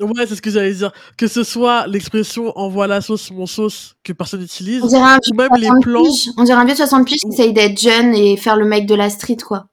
Ouais, 0.00 0.26
c'est 0.28 0.36
ce 0.36 0.42
que 0.42 0.50
j'allais 0.50 0.74
dire. 0.74 0.92
Que 1.16 1.26
ce 1.26 1.42
soit 1.42 1.86
l'expression 1.86 2.56
envoie 2.56 2.86
la 2.86 3.00
sauce, 3.00 3.30
mon 3.32 3.46
sauce, 3.46 3.94
que 4.04 4.12
personne 4.12 4.40
n'utilise, 4.40 4.82
On 4.82 4.86
dirait 4.86 5.00
un 5.02 5.16
ou 5.16 5.20
vieux 5.24 5.32
de 5.32 5.36
même 5.36 5.50
les 5.56 5.66
60 5.66 5.82
plans. 5.82 6.02
piges. 6.04 6.30
On 6.36 6.44
dirait 6.44 6.58
un 6.60 6.64
vieux 6.64 6.74
de 6.74 6.78
60 6.78 7.06
piges 7.06 7.20
qui 7.20 7.28
essaye 7.28 7.52
d'être 7.52 7.80
jeune 7.80 8.14
et 8.14 8.36
faire 8.36 8.56
le 8.56 8.64
mec 8.64 8.86
de 8.86 8.94
la 8.94 9.10
street, 9.10 9.38
quoi. 9.44 9.66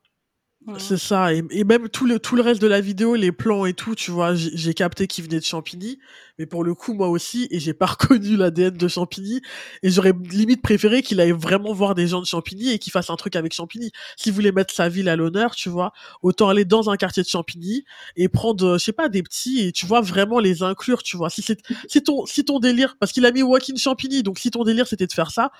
C'est 0.79 0.97
ça, 0.97 1.31
et, 1.31 1.63
même 1.63 1.89
tout 1.89 2.07
le, 2.07 2.17
tout 2.19 2.35
le 2.35 2.41
reste 2.41 2.59
de 2.59 2.65
la 2.65 2.81
vidéo, 2.81 3.13
les 3.13 3.31
plans 3.31 3.67
et 3.67 3.73
tout, 3.73 3.93
tu 3.93 4.09
vois, 4.09 4.33
j'ai 4.33 4.73
capté 4.73 5.05
qu'il 5.05 5.23
venait 5.23 5.39
de 5.39 5.43
Champigny, 5.43 5.99
mais 6.39 6.47
pour 6.47 6.63
le 6.63 6.73
coup, 6.73 6.93
moi 6.93 7.07
aussi, 7.07 7.47
et 7.51 7.59
j'ai 7.59 7.75
pas 7.75 7.85
reconnu 7.99 8.35
l'ADN 8.35 8.75
de 8.75 8.87
Champigny, 8.87 9.41
et 9.83 9.91
j'aurais 9.91 10.13
limite 10.31 10.63
préféré 10.63 11.03
qu'il 11.03 11.21
aille 11.21 11.33
vraiment 11.33 11.71
voir 11.71 11.93
des 11.93 12.07
gens 12.07 12.19
de 12.19 12.25
Champigny 12.25 12.71
et 12.71 12.79
qu'il 12.79 12.91
fasse 12.91 13.11
un 13.11 13.15
truc 13.15 13.35
avec 13.35 13.53
Champigny. 13.53 13.91
S'il 14.17 14.33
voulait 14.33 14.51
mettre 14.51 14.73
sa 14.73 14.89
ville 14.89 15.07
à 15.07 15.15
l'honneur, 15.15 15.55
tu 15.55 15.69
vois, 15.69 15.93
autant 16.23 16.49
aller 16.49 16.65
dans 16.65 16.89
un 16.89 16.97
quartier 16.97 17.21
de 17.21 17.27
Champigny 17.27 17.85
et 18.15 18.27
prendre, 18.27 18.79
je 18.79 18.83
sais 18.83 18.93
pas, 18.93 19.07
des 19.07 19.21
petits, 19.21 19.67
et 19.67 19.71
tu 19.71 19.85
vois, 19.85 20.01
vraiment 20.01 20.39
les 20.39 20.63
inclure, 20.63 21.03
tu 21.03 21.15
vois. 21.15 21.29
Si, 21.29 21.43
c'est 21.43 21.59
si, 21.87 22.01
ton, 22.01 22.25
si 22.25 22.43
ton 22.43 22.59
délire, 22.59 22.95
parce 22.99 23.11
qu'il 23.11 23.25
a 23.27 23.31
mis 23.31 23.43
Walking 23.43 23.77
Champigny, 23.77 24.23
donc 24.23 24.39
si 24.39 24.49
ton 24.49 24.63
délire 24.63 24.87
c'était 24.87 25.07
de 25.07 25.13
faire 25.13 25.29
ça, 25.29 25.51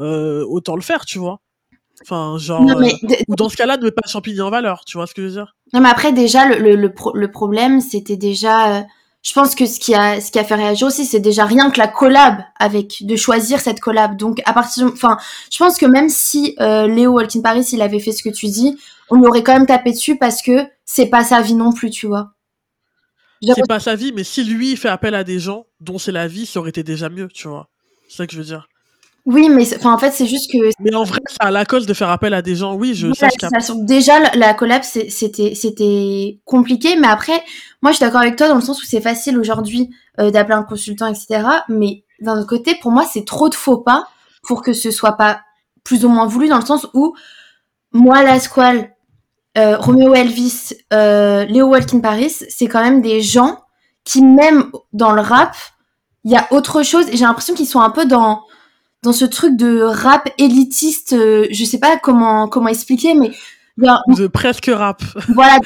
euh, 0.00 0.42
autant 0.46 0.74
le 0.74 0.82
faire, 0.82 1.04
tu 1.04 1.18
vois. 1.18 1.40
Enfin, 2.02 2.36
genre, 2.38 2.62
Non, 2.62 2.78
mais, 2.78 2.92
euh, 3.04 3.14
ou 3.28 3.36
dans 3.36 3.48
ce 3.48 3.56
cas-là, 3.56 3.76
ne 3.76 3.84
mets 3.84 3.90
pas 3.90 4.06
Champigny 4.06 4.40
en 4.40 4.50
valeur, 4.50 4.84
tu 4.84 4.98
vois 4.98 5.06
ce 5.06 5.14
que 5.14 5.22
je 5.22 5.26
veux 5.28 5.32
dire? 5.32 5.56
Non, 5.72 5.80
mais 5.80 5.88
après, 5.88 6.12
déjà, 6.12 6.46
le, 6.46 6.58
le, 6.58 6.76
le, 6.76 6.92
pro- 6.92 7.14
le 7.16 7.30
problème, 7.30 7.80
c'était 7.80 8.16
déjà. 8.16 8.78
euh, 8.78 8.82
je 9.22 9.32
pense 9.32 9.54
que 9.54 9.64
ce 9.64 9.80
qui 9.80 9.94
a, 9.94 10.20
ce 10.20 10.30
qui 10.30 10.38
a 10.38 10.44
fait 10.44 10.54
réagir 10.54 10.86
aussi, 10.86 11.06
c'est 11.06 11.20
déjà 11.20 11.46
rien 11.46 11.70
que 11.70 11.78
la 11.78 11.88
collab 11.88 12.42
avec, 12.58 13.06
de 13.06 13.16
choisir 13.16 13.58
cette 13.60 13.80
collab. 13.80 14.16
Donc, 14.18 14.42
à 14.44 14.52
partir, 14.52 14.86
enfin, 14.92 15.16
je 15.50 15.56
pense 15.56 15.78
que 15.78 15.86
même 15.86 16.10
si 16.10 16.54
euh, 16.60 16.86
Léo 16.86 17.12
Walkin 17.12 17.40
Paris, 17.40 17.66
il 17.72 17.80
avait 17.80 18.00
fait 18.00 18.12
ce 18.12 18.22
que 18.22 18.28
tu 18.28 18.46
dis, 18.46 18.78
on 19.08 19.16
lui 19.16 19.26
aurait 19.26 19.42
quand 19.42 19.54
même 19.54 19.66
tapé 19.66 19.92
dessus 19.92 20.18
parce 20.18 20.42
que 20.42 20.66
c'est 20.84 21.06
pas 21.06 21.24
sa 21.24 21.40
vie 21.40 21.54
non 21.54 21.72
plus, 21.72 21.88
tu 21.90 22.06
vois. 22.06 22.32
C'est 23.42 23.66
pas 23.68 23.80
sa 23.80 23.94
vie, 23.94 24.12
mais 24.12 24.24
si 24.24 24.42
lui 24.42 24.72
il 24.72 24.76
fait 24.76 24.88
appel 24.88 25.14
à 25.14 25.22
des 25.22 25.38
gens 25.38 25.66
dont 25.80 25.98
c'est 25.98 26.12
la 26.12 26.26
vie, 26.28 26.46
ça 26.46 26.60
aurait 26.60 26.70
été 26.70 26.82
déjà 26.82 27.08
mieux, 27.08 27.28
tu 27.28 27.46
vois. 27.48 27.68
C'est 28.08 28.16
ça 28.16 28.26
que 28.26 28.32
je 28.32 28.38
veux 28.38 28.44
dire. 28.44 28.68
Oui, 29.26 29.48
mais 29.48 29.64
en 29.86 29.96
fait, 29.98 30.10
c'est 30.10 30.26
juste 30.26 30.50
que 30.52 30.58
Mais 30.80 30.94
en 30.94 31.04
vrai, 31.04 31.18
ça 31.28 31.48
a 31.48 31.50
la 31.50 31.64
cause 31.64 31.86
de 31.86 31.94
faire 31.94 32.10
appel 32.10 32.34
à 32.34 32.42
des 32.42 32.56
gens, 32.56 32.74
oui, 32.74 32.94
je, 32.94 33.06
Voilà, 33.18 33.60
ça. 33.60 33.74
Déjà, 33.76 34.18
la- 34.20 34.34
la 34.34 34.54
collab, 34.54 34.82
c'était 34.82 35.54
c'était 35.54 36.40
compliqué, 36.44 36.96
mais 36.96 37.08
après, 37.08 37.42
moi, 37.80 37.90
je 37.92 37.96
suis 37.96 38.04
d'accord 38.04 38.20
avec 38.20 38.36
toi 38.36 38.48
dans 38.48 38.56
le 38.56 38.60
sens 38.60 38.82
où 38.82 38.86
c'est 38.86 39.00
facile 39.00 39.38
aujourd'hui 39.38 39.88
euh, 40.20 40.30
d'appeler 40.30 40.54
un 40.56 40.62
consultant, 40.62 41.06
etc. 41.06 41.42
Mais 41.68 42.04
d'un 42.20 42.38
autre 42.38 42.46
côté, 42.48 42.74
pour 42.80 42.90
moi, 42.92 43.04
c'est 43.10 43.24
trop 43.24 43.48
de 43.48 43.54
faux 43.54 43.78
pas 43.78 44.06
pour 44.42 44.62
que 44.62 44.74
ce 44.74 44.90
soit 44.90 45.16
pas 45.16 45.40
plus 45.84 46.04
ou 46.04 46.08
moins 46.10 46.26
voulu, 46.26 46.48
dans 46.48 46.58
le 46.58 46.66
sens 46.66 46.86
où 46.92 47.14
moi, 47.92 48.22
la 48.22 48.38
Squale, 48.40 48.90
euh, 49.56 49.78
Romeo 49.78 50.12
Elvis, 50.14 50.72
euh, 50.92 51.44
Léo 51.46 51.68
Walkin 51.68 52.00
Paris, 52.00 52.30
c'est 52.48 52.66
quand 52.66 52.82
même 52.82 53.00
des 53.00 53.22
gens 53.22 53.60
qui, 54.04 54.22
même 54.22 54.70
dans 54.92 55.12
le 55.12 55.22
rap, 55.22 55.54
il 56.24 56.32
y 56.32 56.36
a 56.36 56.46
autre 56.52 56.82
chose. 56.82 57.08
Et 57.08 57.16
j'ai 57.16 57.24
l'impression 57.24 57.54
qu'ils 57.54 57.66
sont 57.66 57.80
un 57.80 57.90
peu 57.90 58.04
dans 58.04 58.42
dans 59.04 59.12
ce 59.12 59.24
truc 59.24 59.56
de 59.56 59.82
rap 59.82 60.28
élitiste. 60.38 61.12
euh, 61.12 61.46
je 61.50 61.64
sais 61.64 61.78
pas 61.78 61.96
comment 61.96 62.48
comment 62.48 62.68
expliquer, 62.68 63.14
mais 63.14 63.30
genre, 63.78 64.00
De 64.08 64.26
presque 64.26 64.70
rap. 64.74 65.02
voilà. 65.34 65.58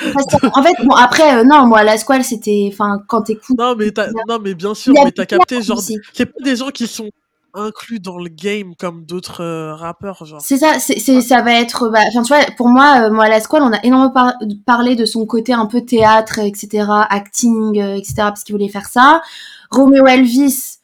en 0.53 0.63
fait, 0.63 0.75
bon 0.85 0.95
après, 0.95 1.39
euh, 1.39 1.45
non, 1.45 1.67
moi, 1.67 1.83
la 1.85 1.97
Squale, 1.97 2.25
c'était, 2.25 2.69
enfin, 2.73 2.99
quand 3.07 3.23
t'écoutes. 3.23 3.59
Non, 3.59 3.75
mais 3.77 3.93
non, 4.29 4.39
mais 4.43 4.55
bien 4.55 4.75
sûr, 4.75 4.93
mais 5.05 5.13
t'as 5.13 5.27
capté, 5.27 5.63
genre, 5.63 5.81
c'est 6.13 6.27
pas 6.27 6.45
des 6.45 6.57
gens 6.57 6.69
qui 6.69 6.87
sont, 6.87 7.11
inclus 7.55 8.01
dans 8.01 8.19
le 8.19 8.29
game 8.29 8.75
comme 8.79 9.05
d'autres 9.05 9.43
euh, 9.43 9.75
rappeurs, 9.75 10.25
genre. 10.25 10.41
C'est 10.41 10.59
ça, 10.59 10.79
c'est, 10.79 10.99
ça 11.21 11.43
va 11.43 11.53
être, 11.61 11.89
bah, 11.89 12.01
enfin, 12.09 12.23
tu 12.23 12.29
vois, 12.35 12.45
pour 12.57 12.69
moi, 12.69 13.05
euh, 13.07 13.11
moi, 13.11 13.25
à 13.25 13.29
la 13.29 13.41
squale, 13.41 13.63
on 13.63 13.73
a 13.73 13.83
énormément 13.85 14.11
par- 14.11 14.35
parlé 14.67 14.97
de 14.97 15.05
son 15.05 15.27
côté 15.27 15.53
un 15.53 15.67
peu 15.67 15.81
théâtre, 15.83 16.39
etc., 16.41 16.87
acting, 17.11 17.81
euh, 17.81 17.97
etc., 17.97 18.15
parce 18.17 18.45
qu'il 18.45 18.55
voulait 18.55 18.69
faire 18.69 18.87
ça. 18.87 19.23
Romeo 19.71 20.07
Elvis, 20.07 20.78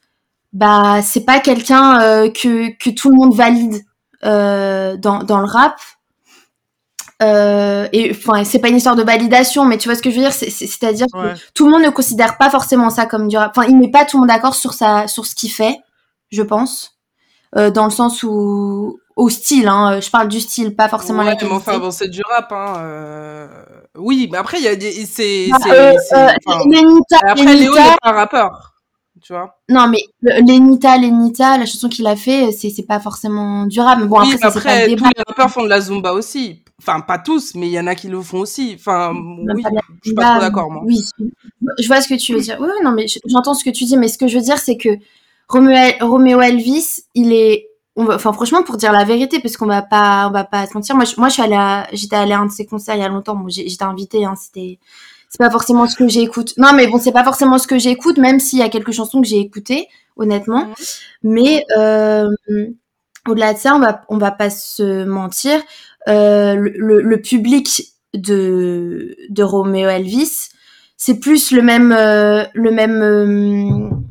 bah, 0.55 1.01
c'est 1.03 1.25
pas 1.27 1.41
quelqu'un 1.41 2.01
euh, 2.01 2.31
que, 2.31 2.71
que 2.79 2.89
tout 2.91 3.11
le 3.11 3.17
monde 3.17 3.35
valide 3.35 3.83
euh, 4.25 4.97
dans, 4.97 5.23
dans 5.23 5.39
le 5.41 5.45
rap. 5.47 5.77
Euh, 7.23 7.87
et 7.93 8.11
enfin, 8.11 8.45
c'est 8.45 8.59
pas 8.59 8.69
une 8.69 8.77
histoire 8.77 8.97
de 8.97 9.03
validation, 9.03 9.65
mais 9.65 9.79
tu 9.79 9.89
vois 9.89 9.95
ce 9.97 10.03
que 10.03 10.11
je 10.11 10.17
veux 10.17 10.23
dire, 10.23 10.33
c'est, 10.33 10.51
c'est, 10.51 10.67
c'est-à-dire 10.67 11.07
Ouais. 11.15 11.35
que 11.35 11.39
tout 11.55 11.67
le 11.67 11.73
monde 11.73 11.83
ne 11.83 11.91
considère 11.91 12.37
pas 12.39 12.51
forcément 12.51 12.91
ça 12.91 13.07
comme 13.07 13.29
du 13.29 13.37
rap. 13.37 13.57
Enfin, 13.57 13.69
il 13.69 13.77
met 13.79 13.91
pas 13.91 14.05
tout 14.05 14.17
le 14.17 14.21
monde 14.23 14.29
d'accord 14.29 14.55
sur 14.55 14.73
sa, 14.75 15.07
sur 15.07 15.25
ce 15.27 15.35
qu'il 15.35 15.51
fait, 15.51 15.79
je 16.33 16.43
pense, 16.43 16.97
euh, 17.57 17.71
dans 17.71 17.85
le 17.85 17.91
sens 17.91 18.23
où 18.25 18.99
au 19.17 19.29
style, 19.29 19.69
hein, 19.69 20.01
je 20.01 20.11
parle 20.11 20.27
du 20.29 20.41
style, 20.41 20.75
pas 20.75 20.89
forcément 20.89 21.21
Ouais, 21.21 21.27
la 21.27 21.31
mais 21.33 21.37
qualité. 21.37 21.55
enfin, 21.57 21.79
bon, 21.79 21.93
c'est 21.93 22.09
du 22.09 22.21
rap, 22.29 22.51
hein. 22.53 23.49
Oui, 23.97 24.29
mais 24.31 24.39
après, 24.39 24.59
il 24.59 24.65
y 24.65 24.69
a 24.69 24.75
des. 24.75 25.07
C'est. 25.07 25.49
Bah, 25.51 25.59
enfin, 25.61 26.59
Après, 27.29 27.55
Léo 27.55 27.75
n'est 27.75 27.81
pas 27.81 27.97
un 28.03 28.13
rappeur. 28.13 28.74
Tu 29.25 29.33
vois 29.33 29.57
non 29.71 29.89
mais 29.89 30.03
le- 30.21 30.47
Lenita, 30.47 30.99
Lenita, 30.99 31.57
la 31.57 31.65
chanson 31.65 31.89
qu'il 31.89 32.07
a 32.07 32.15
fait, 32.15 32.53
c'est 32.53 32.83
pas 32.87 33.01
forcément 33.01 33.65
du 33.65 33.81
rap. 33.81 33.99
Mais 33.99 34.07
bon, 34.07 34.21
Oui, 34.21 34.27
après, 34.35 34.39
ça 34.39 34.51
c'est 34.51 34.63
pas 34.63 34.87
le 34.87 34.93
après, 34.93 34.97
tous 34.97 35.05
les 35.17 35.23
rappeurs 35.27 35.51
font 35.51 35.63
de 35.65 35.69
la 35.69 35.81
Zumba 35.81 36.13
aussi. 36.13 36.63
Enfin, 36.79 37.01
pas 37.01 37.19
tous, 37.19 37.55
mais 37.55 37.69
il 37.69 37.73
y 37.73 37.81
en 37.81 37.87
a 37.87 37.95
qui 37.95 38.09
le 38.09 38.21
font 38.21 38.41
aussi. 38.41 38.75
Enfin, 38.79 39.15
oui, 39.15 39.63
pas 39.63 39.71
je 40.03 40.09
suis 40.09 40.15
pas 40.15 40.33
trop 40.33 40.41
d'accord, 40.41 40.71
moi. 40.71 40.83
Oui, 40.85 41.01
je 41.79 41.87
vois 41.87 42.03
ce 42.03 42.09
que 42.09 42.15
tu 42.15 42.35
veux 42.35 42.41
dire. 42.41 42.59
Oui, 42.61 42.69
non, 42.83 42.91
mais 42.93 43.09
je- 43.09 43.19
j'entends 43.27 43.55
ce 43.55 43.65
que 43.65 43.71
tu 43.71 43.85
dis, 43.85 43.97
mais 43.97 44.09
ce 44.09 44.19
que 44.19 44.29
je 44.29 44.37
veux 44.37 44.45
dire, 44.45 44.59
c'est 44.59 44.77
que 44.77 44.91
Romeo 45.49 46.41
Elvis, 46.41 47.05
il 47.15 47.33
est, 47.33 47.69
on 47.97 48.05
va, 48.05 48.17
enfin, 48.17 48.33
franchement, 48.35 48.63
pour 48.63 48.77
dire 48.77 48.93
la 48.93 49.05
vérité, 49.05 49.39
parce 49.41 49.57
qu'on 49.57 49.67
va 49.67 49.83
pas, 49.83 50.27
on 50.29 50.33
va 50.33 50.45
pas 50.45 50.67
se 50.67 50.75
mentir. 50.75 50.97
Moi, 50.97 51.05
je, 51.05 51.15
moi, 51.17 51.29
je 51.29 51.35
suis 51.35 51.43
allée, 51.43 51.55
à- 51.55 51.87
j'étais 51.93 52.17
allée 52.17 52.33
à 52.33 52.41
un 52.41 52.47
de 52.47 52.53
ses 52.53 52.67
concerts 52.67 52.97
il 52.97 53.01
y 53.01 53.05
a 53.05 53.09
longtemps. 53.09 53.37
Bon, 53.37 53.49
j'étais 53.49 53.85
invitée, 53.85 54.25
hein, 54.25 54.35
c'était, 54.37 54.79
c'est 55.35 55.39
pas 55.39 55.51
forcément 55.51 55.89
ce 55.89 55.97
que 55.97 56.07
j'écoute. 56.07 56.55
Non, 56.59 56.73
mais 56.75 56.87
bon, 56.87 57.01
c'est 57.01 57.11
pas 57.11 57.25
forcément 57.25 57.59
ce 57.59 57.67
que 57.67 57.77
j'écoute, 57.77 58.19
même 58.19 58.39
s'il 58.39 58.61
y 58.61 58.63
a 58.63 58.69
quelques 58.69 58.93
chansons 58.93 59.21
que 59.21 59.27
j'ai 59.27 59.41
écoutées, 59.41 59.89
honnêtement. 60.15 60.67
Mhm. 60.67 60.75
Mais 61.25 61.65
euh, 61.77 62.29
au-delà 63.27 63.53
de 63.53 63.59
ça, 63.59 63.75
on 63.75 63.81
va, 63.81 64.03
on 64.09 64.17
va 64.17 64.31
pas 64.31 64.49
se 64.49 65.05
mentir. 65.05 65.61
Euh, 66.07 66.55
le, 66.55 67.21
public 67.21 67.83
de, 68.15 69.17
de 69.29 69.43
Romeo 69.43 69.89
Elvis, 69.89 70.51
c'est 70.97 71.19
plus 71.19 71.51
le 71.51 71.63
même, 71.63 71.91
euh, 71.91 72.45
le 72.55 72.71
même, 72.71 74.05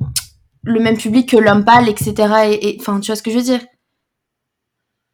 le 0.64 0.80
même 0.82 0.98
public 0.98 1.30
que 1.30 1.38
l'homme 1.38 1.64
pâle, 1.64 1.88
etc. 1.88 2.58
Et, 2.62 2.76
enfin, 2.82 3.00
tu 3.00 3.12
vois 3.12 3.16
ce 3.16 3.24
que 3.24 3.32
je 3.32 3.38
veux 3.38 3.44
dire? 3.44 3.62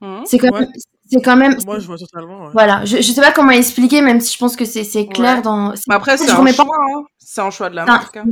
Mhm. 0.02 0.24
C'est 0.26 0.42
Ouais. 0.42 0.66
C'est 1.12 1.22
quand 1.22 1.36
même. 1.36 1.56
Moi, 1.66 1.80
je 1.80 1.88
vois 1.88 1.98
totalement. 1.98 2.46
ouais. 2.46 2.50
Voilà, 2.54 2.86
je, 2.86 2.98
je 2.98 3.12
sais 3.12 3.22
pas 3.22 3.32
comment 3.32 3.52
expliquer, 3.52 4.02
même 4.02 4.22
si 4.22 4.34
je 4.34 4.38
pense 4.40 4.56
que 4.56 4.66
c'est 4.66 4.84
c'est 4.84 5.08
clair 5.08 5.38
Ouais. 5.38 5.42
dans. 5.42 5.74
Mais 5.88 5.96
après, 5.96 6.18
je 6.18 6.24
c'est 6.24 6.30
un 6.32 6.36
remets 6.36 6.54
pas- 6.54 6.64
choix. 6.64 6.78
Hein. 6.96 7.04
C'est 7.18 7.42
un 7.42 7.50
choix 7.52 7.70
de 7.70 7.76
la 7.76 7.86
marque. 7.86 8.18
hein. 8.18 8.26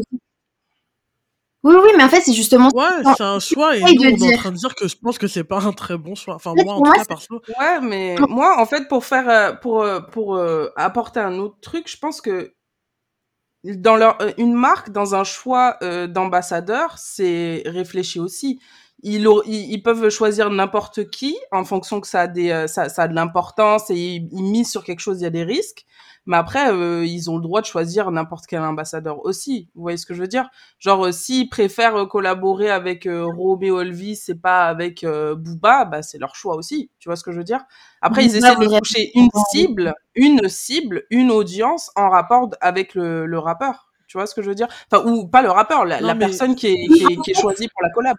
Oui, 1.63 1.75
oui, 1.83 1.89
mais 1.97 2.03
en 2.03 2.09
fait, 2.09 2.21
c'est 2.21 2.33
justement. 2.33 2.69
Ouais, 2.73 2.85
c'est 3.17 3.23
un 3.23 3.39
choix 3.39 3.75
et 3.75 3.81
nous, 3.81 3.87
on 4.03 4.17
est 4.29 4.35
en 4.35 4.37
train 4.37 4.51
de 4.51 4.57
dire 4.57 4.73
que 4.75 4.87
je 4.87 4.95
pense 4.95 5.17
que 5.17 5.27
c'est 5.27 5.43
pas 5.43 5.59
un 5.63 5.73
très 5.73 5.97
bon 5.97 6.15
choix. 6.15 6.35
Enfin, 6.35 6.51
En 6.51 6.55
fait, 6.55 6.63
moi, 6.63 6.75
en 6.75 6.77
pour 6.77 6.85
tout 6.85 6.89
moi, 6.91 6.95
cas, 6.95 7.01
c'est- 7.01 7.07
perso. 7.07 7.41
Ouais, 7.59 7.81
mais 7.81 8.15
moi, 8.29 8.61
en 8.61 8.65
fait, 8.65 8.87
pour 8.87 9.03
faire, 9.03 9.27
euh, 9.27 9.51
pour, 9.53 9.81
euh, 9.81 9.99
pour 9.99 10.35
euh, 10.35 10.69
apporter 10.77 11.19
un 11.19 11.37
autre 11.39 11.57
truc, 11.61 11.89
je 11.91 11.97
pense 11.97 12.21
que 12.21 12.53
dans 13.65 13.97
leur, 13.97 14.17
une 14.37 14.53
marque, 14.53 14.91
dans 14.91 15.15
un 15.15 15.23
choix 15.25 15.77
euh, 15.81 16.07
d'ambassadeur, 16.07 16.95
c'est 16.99 17.63
réfléchi 17.65 18.19
aussi. 18.19 18.61
Ils, 19.03 19.27
au- 19.27 19.43
ils, 19.45 19.71
ils 19.71 19.83
peuvent 19.83 20.09
choisir 20.09 20.49
n'importe 20.49 21.09
qui 21.09 21.37
en 21.51 21.63
fonction 21.63 22.01
que 22.01 22.07
ça 22.07 22.21
a, 22.21 22.27
des, 22.27 22.49
euh, 22.51 22.67
ça, 22.67 22.89
ça 22.89 23.03
a 23.03 23.07
de 23.07 23.13
l'importance 23.13 23.89
et 23.91 23.95
ils, 23.95 24.27
ils 24.31 24.43
misent 24.43 24.71
sur 24.71 24.83
quelque 24.83 24.99
chose, 25.01 25.19
il 25.21 25.23
y 25.23 25.27
a 25.27 25.31
des 25.31 25.43
risques. 25.43 25.85
Mais 26.25 26.35
après, 26.35 26.73
euh, 26.73 27.05
ils 27.05 27.29
ont 27.31 27.37
le 27.37 27.41
droit 27.41 27.61
de 27.61 27.65
choisir 27.67 28.11
n'importe 28.11 28.47
quel 28.47 28.59
ambassadeur 28.61 29.23
aussi. 29.23 29.69
Vous 29.75 29.81
voyez 29.83 29.97
ce 29.97 30.05
que 30.05 30.13
je 30.13 30.19
veux 30.21 30.27
dire? 30.27 30.49
Genre, 30.77 31.05
euh, 31.05 31.11
s'ils 31.13 31.47
préfèrent 31.47 31.95
euh, 31.95 32.05
collaborer 32.05 32.69
avec 32.69 33.05
euh, 33.05 33.23
Romeo 33.25 33.79
Elvis 33.79 34.21
et 34.27 34.35
pas 34.35 34.65
avec 34.65 35.05
euh, 35.05 35.35
Booba, 35.35 35.85
bah, 35.85 36.01
c'est 36.01 36.17
leur 36.17 36.35
choix 36.35 36.55
aussi. 36.57 36.89
Tu 36.99 37.07
vois 37.07 37.15
ce 37.15 37.23
que 37.23 37.31
je 37.31 37.37
veux 37.37 37.45
dire? 37.45 37.63
Après, 38.01 38.25
ils 38.25 38.35
essaient 38.35 38.55
de 38.57 38.77
toucher 38.79 39.11
une 39.15 39.29
cible, 39.51 39.93
une 40.15 40.49
cible, 40.49 41.03
une 41.11 41.31
audience 41.31 41.91
en 41.95 42.09
rapport 42.09 42.49
avec 42.59 42.93
le, 42.93 43.25
le 43.25 43.39
rappeur. 43.39 43.87
Tu 44.07 44.17
vois 44.17 44.27
ce 44.27 44.35
que 44.35 44.41
je 44.41 44.49
veux 44.49 44.55
dire? 44.55 44.67
Enfin, 44.91 45.05
ou 45.09 45.27
pas 45.27 45.41
le 45.43 45.49
rappeur, 45.51 45.85
la, 45.85 46.01
Non, 46.01 46.07
la 46.07 46.13
mais- 46.15 46.25
personne 46.25 46.55
qui 46.55 46.67
est, 46.67 46.87
qui, 46.93 47.03
est, 47.03 47.21
qui 47.21 47.31
est 47.31 47.39
choisie 47.39 47.69
pour 47.69 47.81
la 47.83 47.89
collab. 47.91 48.17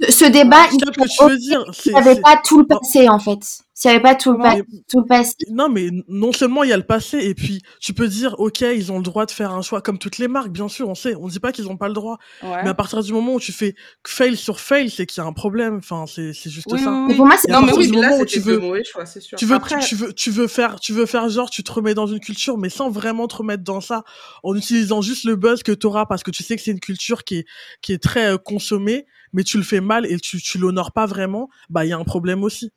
Ce, 0.00 0.12
ce 0.12 0.24
débat, 0.26 0.66
il 0.72 0.78
capte 0.78 0.94
ce 0.94 1.00
que 1.04 1.08
tu 1.26 1.30
veux 1.30 1.38
dire. 1.38 1.64
s'il 1.72 1.82
C'est, 1.84 1.90
n'y 1.92 1.98
avait 1.98 2.14
c'est- 2.16 2.20
pas 2.20 2.40
tout 2.44 2.58
le 2.58 2.66
passé, 2.66 3.08
en 3.08 3.18
fait. 3.18 3.58
S'il 3.78 3.90
n'y 3.90 3.96
avait 3.96 4.02
pas 4.02 4.14
tout 4.14 4.32
le, 4.32 4.64
tout 4.88 5.04
passé. 5.04 5.34
Non, 5.50 5.68
mais 5.68 5.90
non 6.08 6.32
seulement 6.32 6.64
il 6.64 6.70
y 6.70 6.72
a 6.72 6.78
le 6.78 6.82
passé, 6.86 7.18
et 7.18 7.34
puis 7.34 7.60
tu 7.78 7.92
peux 7.92 8.08
dire, 8.08 8.34
ok, 8.38 8.62
ils 8.62 8.90
ont 8.90 8.96
le 8.96 9.02
droit 9.02 9.26
de 9.26 9.30
faire 9.30 9.52
un 9.52 9.60
choix, 9.60 9.82
comme 9.82 9.98
toutes 9.98 10.16
les 10.16 10.28
marques, 10.28 10.48
bien 10.48 10.68
sûr, 10.68 10.88
on 10.88 10.94
sait, 10.94 11.14
on 11.14 11.28
dit 11.28 11.40
pas 11.40 11.52
qu'ils 11.52 11.68
ont 11.68 11.76
pas 11.76 11.88
le 11.88 11.92
droit. 11.92 12.16
Ouais. 12.42 12.62
Mais 12.62 12.70
à 12.70 12.74
partir 12.74 13.02
du 13.02 13.12
moment 13.12 13.34
où 13.34 13.40
tu 13.40 13.52
fais 13.52 13.74
fail 14.06 14.34
sur 14.34 14.60
fail, 14.60 14.88
c'est 14.88 15.04
qu'il 15.04 15.22
y 15.22 15.24
a 15.24 15.28
un 15.28 15.34
problème. 15.34 15.76
Enfin, 15.76 16.06
c'est, 16.06 16.32
c'est 16.32 16.48
juste 16.48 16.68
Oui, 16.72 16.78
ça. 16.78 17.04
oui, 17.06 17.16
pour 17.16 17.26
moi, 17.26 17.36
c'est 17.36 17.52
Non, 17.52 17.60
mais 17.60 17.74
oui, 17.74 17.90
mais 17.90 18.00
là, 18.00 18.24
tu 18.24 18.40
veux- 18.40 18.58
mauvais 18.60 18.82
choix, 18.82 19.04
c'est 19.04 19.20
sûr. 19.20 19.36
Tu 19.36 19.44
veux, 19.44 19.56
Après, 19.56 19.78
tu, 19.80 19.88
tu 19.88 19.94
veux, 19.94 20.12
tu 20.14 20.30
veux 20.30 20.46
faire, 20.46 20.80
tu 20.80 20.94
veux 20.94 21.04
faire 21.04 21.28
genre, 21.28 21.50
tu 21.50 21.62
te 21.62 21.70
remets 21.70 21.92
dans 21.92 22.06
une 22.06 22.20
culture, 22.20 22.56
mais 22.56 22.70
sans 22.70 22.88
vraiment 22.88 23.28
te 23.28 23.36
remettre 23.36 23.62
dans 23.62 23.82
ça, 23.82 24.04
en 24.42 24.56
utilisant 24.56 25.02
juste 25.02 25.24
le 25.24 25.36
buzz 25.36 25.62
que 25.62 25.72
t'auras 25.72 26.06
parce 26.06 26.22
que 26.22 26.30
tu 26.30 26.42
sais 26.42 26.56
que 26.56 26.62
c'est 26.62 26.70
une 26.70 26.80
culture 26.80 27.24
qui 27.24 27.40
est, 27.40 27.46
qui 27.82 27.92
est 27.92 28.02
très 28.02 28.24
euh, 28.32 28.38
consommée, 28.38 29.04
mais 29.34 29.44
tu 29.44 29.58
le 29.58 29.64
fais 29.64 29.82
mal 29.82 30.06
et 30.06 30.18
tu, 30.18 30.40
tu 30.40 30.56
l'honores 30.56 30.92
pas 30.92 31.04
vraiment, 31.04 31.50
bah, 31.68 31.84
il 31.84 31.90
y 31.90 31.92
a 31.92 31.98
un 31.98 32.04
problème 32.04 32.42
aussi. 32.42 32.72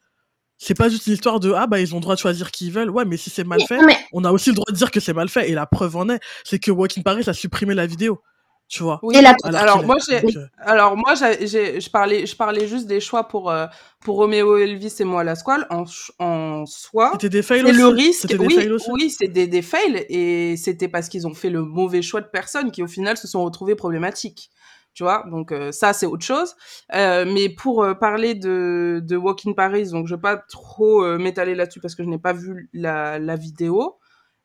C'est 0.61 0.73
pas 0.77 0.89
juste 0.89 1.07
une 1.07 1.13
histoire 1.13 1.39
de, 1.39 1.53
ah, 1.53 1.67
bah, 1.67 1.79
ils 1.79 1.93
ont 1.95 1.97
le 1.97 2.01
droit 2.01 2.15
de 2.15 2.19
choisir 2.19 2.51
qui 2.51 2.67
ils 2.67 2.71
veulent. 2.73 2.89
Ouais, 2.89 3.05
mais 3.05 3.15
si 3.15 3.29
c'est 3.29 3.45
mal 3.45 3.61
fait, 3.61 3.81
mais 3.81 3.95
on 4.11 4.25
a 4.25 4.31
aussi 4.31 4.49
le 4.49 4.55
droit 4.55 4.65
de 4.69 4.75
dire 4.75 4.91
que 4.91 4.99
c'est 4.99 5.13
mal 5.13 5.29
fait. 5.29 5.49
Et 5.49 5.53
la 5.53 5.65
preuve 5.65 5.95
en 5.95 6.09
est, 6.09 6.19
c'est 6.43 6.59
que 6.59 6.69
Walking 6.69 7.01
Paris 7.01 7.23
a 7.27 7.33
supprimé 7.33 7.73
la 7.73 7.87
vidéo. 7.87 8.21
Tu 8.67 8.83
vois? 8.83 8.99
oui. 9.01 9.15
Et 9.17 9.21
la- 9.21 9.35
Alors 9.45 9.61
Alors, 9.61 9.83
moi, 9.85 9.95
j'ai, 10.07 10.21
donc, 10.21 10.35
euh, 10.35 10.45
Alors 10.59 10.95
moi, 10.97 11.15
j'ai, 11.15 11.79
je 11.81 11.89
parlais, 11.89 12.25
je 12.27 12.35
parlais 12.35 12.67
juste 12.67 12.85
des 12.87 12.99
choix 12.99 13.27
pour 13.27 13.49
euh, 13.49 13.65
pour 14.01 14.17
Roméo 14.17 14.57
Elvis 14.57 14.93
et 14.99 15.05
moi 15.05 15.23
la 15.23 15.35
squale 15.35 15.65
en 15.71 15.85
en 16.19 16.65
soi. 16.67 17.09
C'était 17.13 17.29
des 17.29 17.41
fails 17.41 17.63
C'est 17.65 17.71
le 17.71 17.87
risque. 17.87 18.27
Des 18.27 18.37
Oui, 18.37 18.53
fails 18.53 18.69
aussi. 18.69 18.91
oui, 18.91 19.09
c'est 19.09 19.27
des, 19.29 19.47
des 19.47 19.61
fails 19.63 20.05
et 20.09 20.55
c'était 20.55 20.87
parce 20.87 21.09
qu'ils 21.09 21.25
ont 21.25 21.33
fait 21.33 21.49
le 21.49 21.63
mauvais 21.63 22.01
choix 22.03 22.21
de 22.21 22.27
personnes 22.27 22.69
qui 22.71 22.83
au 22.83 22.87
final 22.87 23.17
se 23.17 23.27
sont 23.27 23.43
retrouvés 23.43 23.75
problématiques. 23.75 24.51
Tu 24.99 25.03
vois, 25.03 25.23
donc 25.31 25.53
euh, 25.53 25.71
ça 25.71 25.93
c'est 25.93 26.05
autre 26.05 26.25
chose. 26.25 26.57
Euh, 26.93 27.23
mais 27.25 27.47
pour 27.47 27.83
euh, 27.83 27.93
parler 27.93 28.35
de, 28.35 29.01
de 29.01 29.15
Walk 29.15 29.45
in 29.47 29.53
Paris, 29.53 29.91
donc 29.91 30.07
je 30.07 30.15
vais 30.15 30.19
pas 30.19 30.35
trop 30.35 31.17
m'étaler 31.17 31.55
là-dessus 31.55 31.79
parce 31.79 31.95
que 31.95 32.03
je 32.03 32.09
n'ai 32.09 32.17
pas 32.17 32.33
vu 32.33 32.69
la, 32.73 33.17
vidéo. 33.37 33.97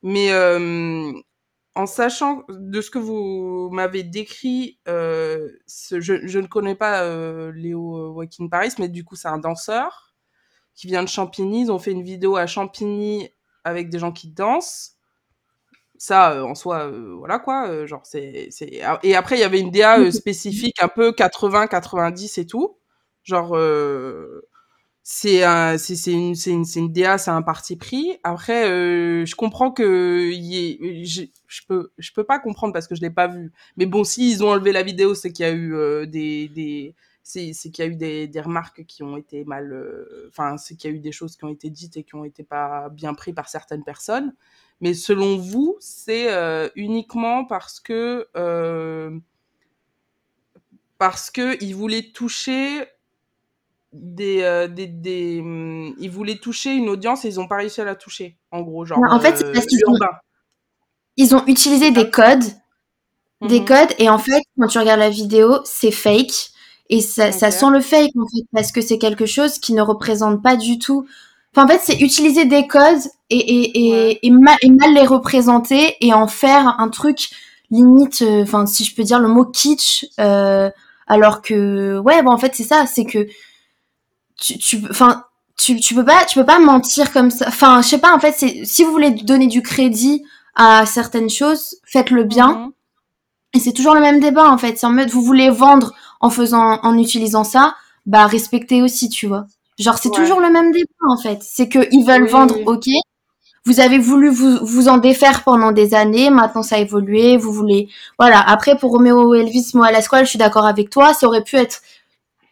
Mais 0.05 0.33
en 1.75 1.87
sachant 1.87 2.45
de 2.49 2.81
ce 2.81 2.89
que 2.89 3.01
vous 3.01 3.69
m'avez 3.73 4.05
décrit, 4.05 4.79
je, 4.87 5.51
je 5.99 6.39
ne 6.39 6.47
connais 6.47 6.77
pas 6.77 7.03
Léo 7.51 7.97
euh, 7.97 8.09
Walking 8.11 8.49
Paris, 8.49 8.75
mais 8.79 8.89
du 8.89 9.03
coup 9.03 9.17
c'est 9.17 9.27
un 9.27 9.39
danseur 9.39 10.15
qui 10.77 10.87
vient 10.87 11.03
de 11.03 11.09
Champigny. 11.09 11.63
Ils 11.63 11.73
ont 11.73 11.81
fait 11.81 11.91
une 11.91 12.05
vidéo 12.05 12.37
à 12.37 12.47
Champigny 12.47 13.29
avec 13.65 13.91
des 13.91 13.99
gens 13.99 14.13
qui 14.13 14.29
dansent. 14.29 14.94
Ça, 16.05 16.45
en 16.45 16.55
soi, 16.55 16.91
voilà 17.19 17.39
quoi. 17.39 17.87
genre 17.87 18.03
c'est, 18.05 18.49
c'est... 18.51 18.83
Et 19.03 19.15
après, 19.17 19.37
il 19.37 19.41
y 19.41 19.43
avait 19.45 19.59
une 19.61 19.71
DA 19.71 20.11
spécifique, 20.13 20.77
un 20.83 20.89
peu 20.89 21.13
80, 21.13 21.67
90 21.67 22.37
et 22.37 22.47
tout. 22.47 22.77
Genre, 23.23 23.57
c'est, 25.03 25.41
c'est, 25.79 25.97
c'est, 25.97 26.13
une, 26.13 26.35
c'est, 26.35 26.51
une, 26.51 26.65
c'est 26.65 26.81
une 26.81 26.93
DA, 26.93 27.19
c'est 27.19 27.31
un 27.31 27.43
parti 27.43 27.77
pris. 27.77 28.19
Après, 28.23 28.65
je 28.67 29.35
comprends 29.35 29.71
que 29.71 30.31
y 30.33 31.05
je, 31.07 31.23
je, 31.47 31.61
peux, 31.69 31.91
je 31.99 32.13
peux 32.13 32.25
pas 32.25 32.39
comprendre 32.39 32.73
parce 32.73 32.87
que 32.89 32.95
je 32.95 33.01
l'ai 33.03 33.11
pas 33.11 33.27
vu. 33.29 33.53
Mais 33.77 33.87
bon, 33.87 34.05
s'ils 34.05 34.43
ont 34.45 34.51
enlevé 34.51 34.73
la 34.73 34.83
vidéo, 34.83 35.15
c'est 35.15 35.33
qu'il 35.33 35.47
y 35.47 35.49
a 35.49 35.53
eu 35.53 36.07
des, 36.07 36.49
des 36.49 36.95
c'est, 37.23 37.53
c'est 37.55 37.71
qu'il 37.71 37.85
y 37.85 37.89
a 37.89 37.91
eu 37.91 37.97
des, 37.97 38.29
des 38.29 38.41
remarques 38.41 38.85
qui 38.87 39.03
ont 39.03 39.17
été 39.17 39.45
mal, 39.45 40.07
enfin, 40.29 40.57
c'est 40.59 40.75
qu'il 40.77 40.91
y 40.91 40.95
a 40.95 40.97
eu 40.97 41.01
des 41.01 41.13
choses 41.13 41.37
qui 41.37 41.45
ont 41.45 41.49
été 41.51 41.71
dites 41.71 41.97
et 41.97 42.03
qui 42.05 42.15
ont 42.15 42.25
été 42.25 42.43
pas 42.43 42.89
bien 42.91 43.15
prises 43.15 43.35
par 43.35 43.49
certaines 43.49 43.85
personnes. 43.85 44.35
Mais 44.85 44.93
selon 44.93 45.39
vous, 45.39 45.79
c'est 45.81 46.31
euh, 46.31 46.69
uniquement 46.77 47.47
parce 47.47 47.81
que 47.81 48.29
euh, 48.37 49.19
parce 50.99 51.31
que 51.31 51.57
ils 51.63 51.75
voulaient 51.75 52.11
toucher 52.13 52.87
des, 53.95 54.43
euh, 54.43 54.69
des, 54.69 54.87
des 54.87 55.41
hum, 55.41 55.95
ils 55.99 56.11
voulaient 56.11 56.37
toucher 56.37 56.75
une 56.75 56.91
audience 56.91 57.25
et 57.25 57.29
ils 57.29 57.41
ont 57.41 57.49
pas 57.49 57.57
réussi 57.57 57.81
à 57.81 57.85
la 57.85 57.95
toucher. 57.95 58.37
En 58.51 58.61
gros, 58.61 58.85
genre 58.85 59.01
Non, 59.01 59.13
en 59.13 59.21
fait, 59.21 59.37
c'est 59.39 59.51
parce 59.53 59.67
qu'ils 59.67 59.81
ont- 59.89 59.99
ils 61.17 61.35
ont 61.35 61.47
utilisé 61.47 61.91
des 61.91 62.11
codes, 62.11 62.45
des 63.43 63.61
Mhm. 63.61 63.67
codes, 63.67 63.95
et 63.99 64.09
en 64.09 64.19
fait, 64.19 64.43
quand 64.59 64.69
tu 64.69 64.79
regardes 64.79 65.01
la 65.01 65.11
vidéo, 65.11 65.59
c'est 65.65 65.91
fake. 65.91 66.51
Et 66.91 67.01
ça, 67.01 67.33
sent 67.33 67.71
le 67.71 67.81
fake, 67.81 68.13
en 68.17 68.27
fait, 68.27 68.45
parce 68.53 68.71
que 68.73 68.81
c'est 68.81 68.99
quelque 68.99 69.27
chose 69.27 69.59
qui 69.59 69.73
ne 69.73 69.83
représente 69.83 70.43
pas 70.43 70.57
du 70.57 70.79
tout. 70.79 71.07
Enfin, 71.55 71.67
en 71.67 71.69
fait, 71.69 71.81
c'est 71.83 72.01
utiliser 72.01 72.45
des 72.47 72.67
codes 72.67 73.01
et, 73.31 73.39
et, 73.39 73.89
et, 73.89 73.93
Ouais. 73.93 74.19
et, 74.23 74.31
mal, 74.31 74.57
et 74.63 74.71
mal 74.71 74.93
les 74.95 75.07
représenter 75.07 75.97
et 76.01 76.13
en 76.13 76.27
faire 76.27 76.77
un 76.81 76.89
truc 76.89 77.31
limite, 77.71 78.23
euh, 78.23 78.43
enfin, 78.43 78.67
si 78.67 78.85
je 78.85 78.95
peux 78.95 79.03
dire 79.05 79.21
le 79.21 79.29
mot 79.29 79.45
kitsch, 79.45 80.07
euh, 80.21 80.71
Alors 81.07 81.43
que, 81.43 81.99
ouais, 81.99 82.23
bon, 82.23 82.31
en 82.33 82.39
fait, 82.39 82.55
c'est 82.55 82.65
ça, 82.65 82.87
c'est 82.87 83.05
que 83.05 83.27
tu, 84.41 84.59
tu, 84.59 84.83
enfin, 84.91 85.25
tu, 85.57 85.79
tu 85.81 85.95
peux 85.95 86.05
pas, 86.05 86.25
tu 86.25 86.39
peux 86.39 86.45
pas 86.47 86.59
mentir 86.59 87.13
comme 87.13 87.31
ça. 87.31 87.47
Enfin, 87.49 87.83
je 87.83 87.89
sais 87.89 87.99
pas, 87.99 88.15
en 88.15 88.19
fait, 88.21 88.35
c'est, 88.37 88.65
si 88.65 88.85
vous 88.85 88.91
voulez 88.93 89.11
donner 89.11 89.47
du 89.47 89.63
crédit 89.63 90.25
à 90.55 90.87
certaines 90.87 91.31
choses, 91.31 91.77
faites-le 91.85 92.25
bien. 92.25 92.49
Mhm. 92.67 92.73
Et 93.55 93.61
c'est 93.61 93.73
toujours 93.73 93.95
le 93.95 94.01
même 94.01 94.21
débat, 94.21 94.51
en 94.51 94.59
fait. 94.59 94.79
C'est 94.79 94.87
en 94.87 94.93
mode, 94.93 95.11
vous 95.11 95.23
voulez 95.23 95.51
vendre 95.51 95.95
en 96.21 96.31
faisant, 96.31 96.81
en 96.83 96.99
utilisant 96.99 97.45
ça, 97.45 97.77
bah, 98.07 98.27
respectez 98.27 98.83
aussi, 98.83 99.09
tu 99.09 99.27
vois. 99.29 99.47
Genre, 99.79 99.99
c'est 99.99 100.09
Ouais. 100.11 100.17
toujours 100.17 100.41
le 100.41 100.51
même 100.51 100.73
débat, 100.73 100.89
en 101.09 101.17
fait. 101.17 101.39
C'est 101.43 101.69
que 101.69 101.81
ils 101.91 102.05
veulent 102.07 102.25
Oui, 102.25 102.31
vendre, 102.31 102.57
oui. 102.57 102.65
ok. 102.67 102.85
Vous 103.67 103.81
avez 103.81 103.99
voulu 103.99 104.29
vous, 104.29 104.59
vous 104.65 104.89
en 104.89 104.99
défaire 104.99 105.43
pendant 105.43 105.73
des 105.73 105.95
années, 105.95 106.29
maintenant 106.29 106.63
ça 106.63 106.77
a 106.77 106.79
évolué, 106.81 107.39
vous 107.39 107.51
voulez, 107.53 107.89
voilà. 108.19 108.39
Après, 108.41 108.77
pour 108.77 108.91
Romeo 108.93 109.33
Elvis, 109.35 109.71
moi, 109.73 109.87
à 109.87 109.93
la 109.93 110.03
squale, 110.03 110.27
je 110.27 110.31
suis 110.31 110.39
d'accord 110.39 110.67
avec 110.67 110.91
toi, 110.91 111.15
ça 111.15 111.27
aurait 111.27 111.43
pu 111.43 111.57
être 111.57 111.81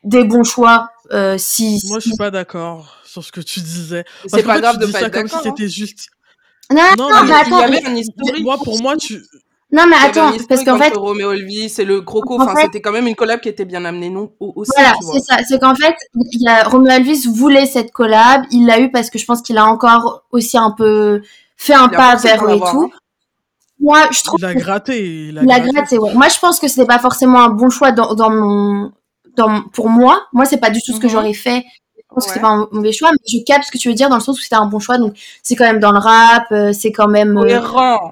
des 0.05 0.25
bons 0.25 0.43
choix, 0.43 0.89
euh, 1.13 1.37
si, 1.39 1.83
Moi, 1.89 1.99
je 2.01 2.09
suis 2.09 2.17
pas 2.17 2.31
d'accord 2.31 2.97
sur 3.05 3.23
ce 3.23 3.31
que 3.31 3.43
tu 3.43 3.61
disais. 3.61 4.05
C'est 4.27 4.43
pas 4.43 4.59
grave 4.59 4.77
tu 4.77 4.81
de 4.81 4.87
dis 4.87 4.93
pas 4.93 5.01
ça 5.01 5.07
être 5.09 5.13
comme 5.13 5.29
si 5.29 5.35
d'accord. 5.35 5.47
hein. 5.49 5.55
c'était 5.55 5.69
juste. 5.69 6.09
Non, 6.73 6.81
Non, 6.97 7.11
non, 7.11 7.15
mais 7.15 7.21
mais 7.21 7.27
Il 7.27 7.29
y 7.29 7.35
attends, 7.35 7.59
avait 7.59 7.71
mais- 7.83 7.87
un 7.89 7.97
historique. 7.97 8.43
Moi, 8.45 8.57
pour 8.65 8.81
moi, 8.81 8.97
tu. 8.97 9.23
Non, 9.73 9.85
mais 9.89 9.97
attends, 10.03 10.33
parce 10.49 10.65
qu'en 10.65 10.79
fait, 10.79 10.95
Romeo 10.95 11.33
Elvis 11.33 11.75
et 11.79 11.85
le 11.85 12.03
Croco. 12.03 12.39
En 12.39 12.43
Enfin, 12.45 12.55
fait- 12.57 12.63
c'était 12.65 12.81
quand 12.83 12.93
même 12.93 13.07
une 13.07 13.15
collab 13.15 13.41
qui 13.41 13.49
était 13.49 13.65
bien 13.65 13.85
amenée 13.87 14.11
non? 14.11 14.31
Au- 14.39 14.53
aussi. 14.57 14.71
Voilà, 14.77 14.93
c'est 15.01 15.21
ça. 15.21 15.37
C'est 15.49 15.59
qu'en 15.59 15.75
fait, 15.75 15.95
il 16.33 16.43
y 16.43 16.49
a 16.49 16.65
Romeo 16.65 16.91
Elvis 16.91 17.27
voulait 17.35 17.65
cette 17.67 17.91
collab, 17.91 18.43
il 18.51 18.67
l'a 18.67 18.81
eu 18.81 18.91
parce 18.91 19.09
que 19.11 19.19
je 19.19 19.25
pense 19.25 19.41
qu'il 19.43 19.57
a 19.57 19.65
encore 19.65 20.25
aussi 20.31 20.59
un 20.59 20.71
peu 20.73 21.23
fait 21.57 21.75
un 21.75 21.89
pas 21.89 22.17
vers 22.17 22.45
eux 22.45 22.51
et 22.57 22.59
tout. 22.61 22.91
hein. 22.93 22.97
Moi, 23.81 23.99
je 24.13 24.23
trouve 24.23 24.39
Il 24.41 24.45
a 24.45 24.55
que 24.55 24.59
gratté. 24.61 25.27
Il 25.29 25.39
a, 25.39 25.43
il 25.43 25.51
a 25.51 25.59
gratté. 25.59 25.73
gratté, 25.73 25.99
ouais. 25.99 26.15
Moi, 26.15 26.29
je 26.29 26.39
pense 26.39 26.61
que 26.61 26.69
c'était 26.69 26.87
pas 26.87 26.99
forcément 27.01 27.41
un 27.41 27.49
bon 27.49 27.69
choix 27.71 27.91
dans, 27.93 28.15
dans 28.15 28.31
mon, 28.31 28.93
dans, 29.37 29.63
pour 29.73 29.89
moi. 29.89 30.23
Moi, 30.33 30.45
c'est 30.45 30.59
pas 30.59 30.71
du 30.71 30.81
tout 30.83 30.93
ce 30.93 31.01
que 31.01 31.07
Mhm. 31.07 31.13
j'aurais 31.13 31.33
fait. 31.35 31.65
Je 31.97 32.03
pense 32.15 32.25
que 32.27 32.29
Ouais. 32.31 32.35
c'est 32.35 32.41
pas 32.41 32.49
un 32.49 32.69
mauvais 32.71 32.93
choix, 32.93 33.11
mais 33.11 33.19
je 33.27 33.43
capte 33.45 33.65
ce 33.65 33.73
que 33.73 33.79
tu 33.79 33.89
veux 33.89 33.95
dire 33.95 34.09
dans 34.11 34.17
le 34.17 34.23
sens 34.23 34.39
où 34.39 34.43
c'était 34.43 34.55
un 34.57 34.67
bon 34.67 34.79
choix. 34.79 34.99
Donc, 34.99 35.15
c'est 35.43 35.57
quand 35.57 35.65
même 35.65 35.81
dans 35.81 35.93
le 35.93 35.99
rap, 35.99 36.45
euh, 36.53 36.73
c'est 36.75 36.93
quand 36.93 37.09
même, 37.09 37.39
euh, 37.39 37.43
Cohérent. 37.43 38.11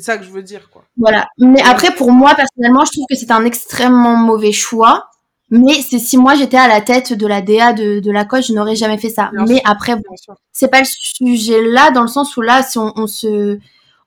C'est 0.00 0.12
ça 0.12 0.18
que 0.18 0.24
je 0.24 0.30
veux 0.30 0.42
dire, 0.42 0.70
quoi. 0.70 0.84
Voilà. 0.96 1.26
Mais 1.38 1.60
après, 1.62 1.94
pour 1.94 2.10
moi, 2.10 2.34
personnellement, 2.34 2.84
je 2.86 2.92
trouve 2.92 3.04
que 3.08 3.16
c'est 3.16 3.30
un 3.30 3.44
extrêmement 3.44 4.16
mauvais 4.16 4.52
choix. 4.52 5.06
Mais 5.52 5.74
c'est 5.82 5.98
si 5.98 6.16
moi 6.16 6.36
j'étais 6.36 6.56
à 6.56 6.68
la 6.68 6.80
tête 6.80 7.12
de 7.12 7.26
la 7.26 7.42
DA 7.42 7.72
de, 7.72 7.98
de 7.98 8.10
la 8.12 8.24
coche, 8.24 8.46
je 8.46 8.52
n'aurais 8.52 8.76
jamais 8.76 8.98
fait 8.98 9.10
ça. 9.10 9.30
Bien 9.32 9.46
mais 9.46 9.54
sûr. 9.56 9.62
après, 9.64 9.96
sûr. 10.22 10.36
c'est 10.52 10.68
pas 10.68 10.78
le 10.78 10.86
sujet 10.86 11.60
là, 11.66 11.90
dans 11.90 12.02
le 12.02 12.08
sens 12.08 12.36
où 12.36 12.40
là, 12.40 12.62
si 12.62 12.78
on, 12.78 12.92
on 12.94 13.08
se, 13.08 13.58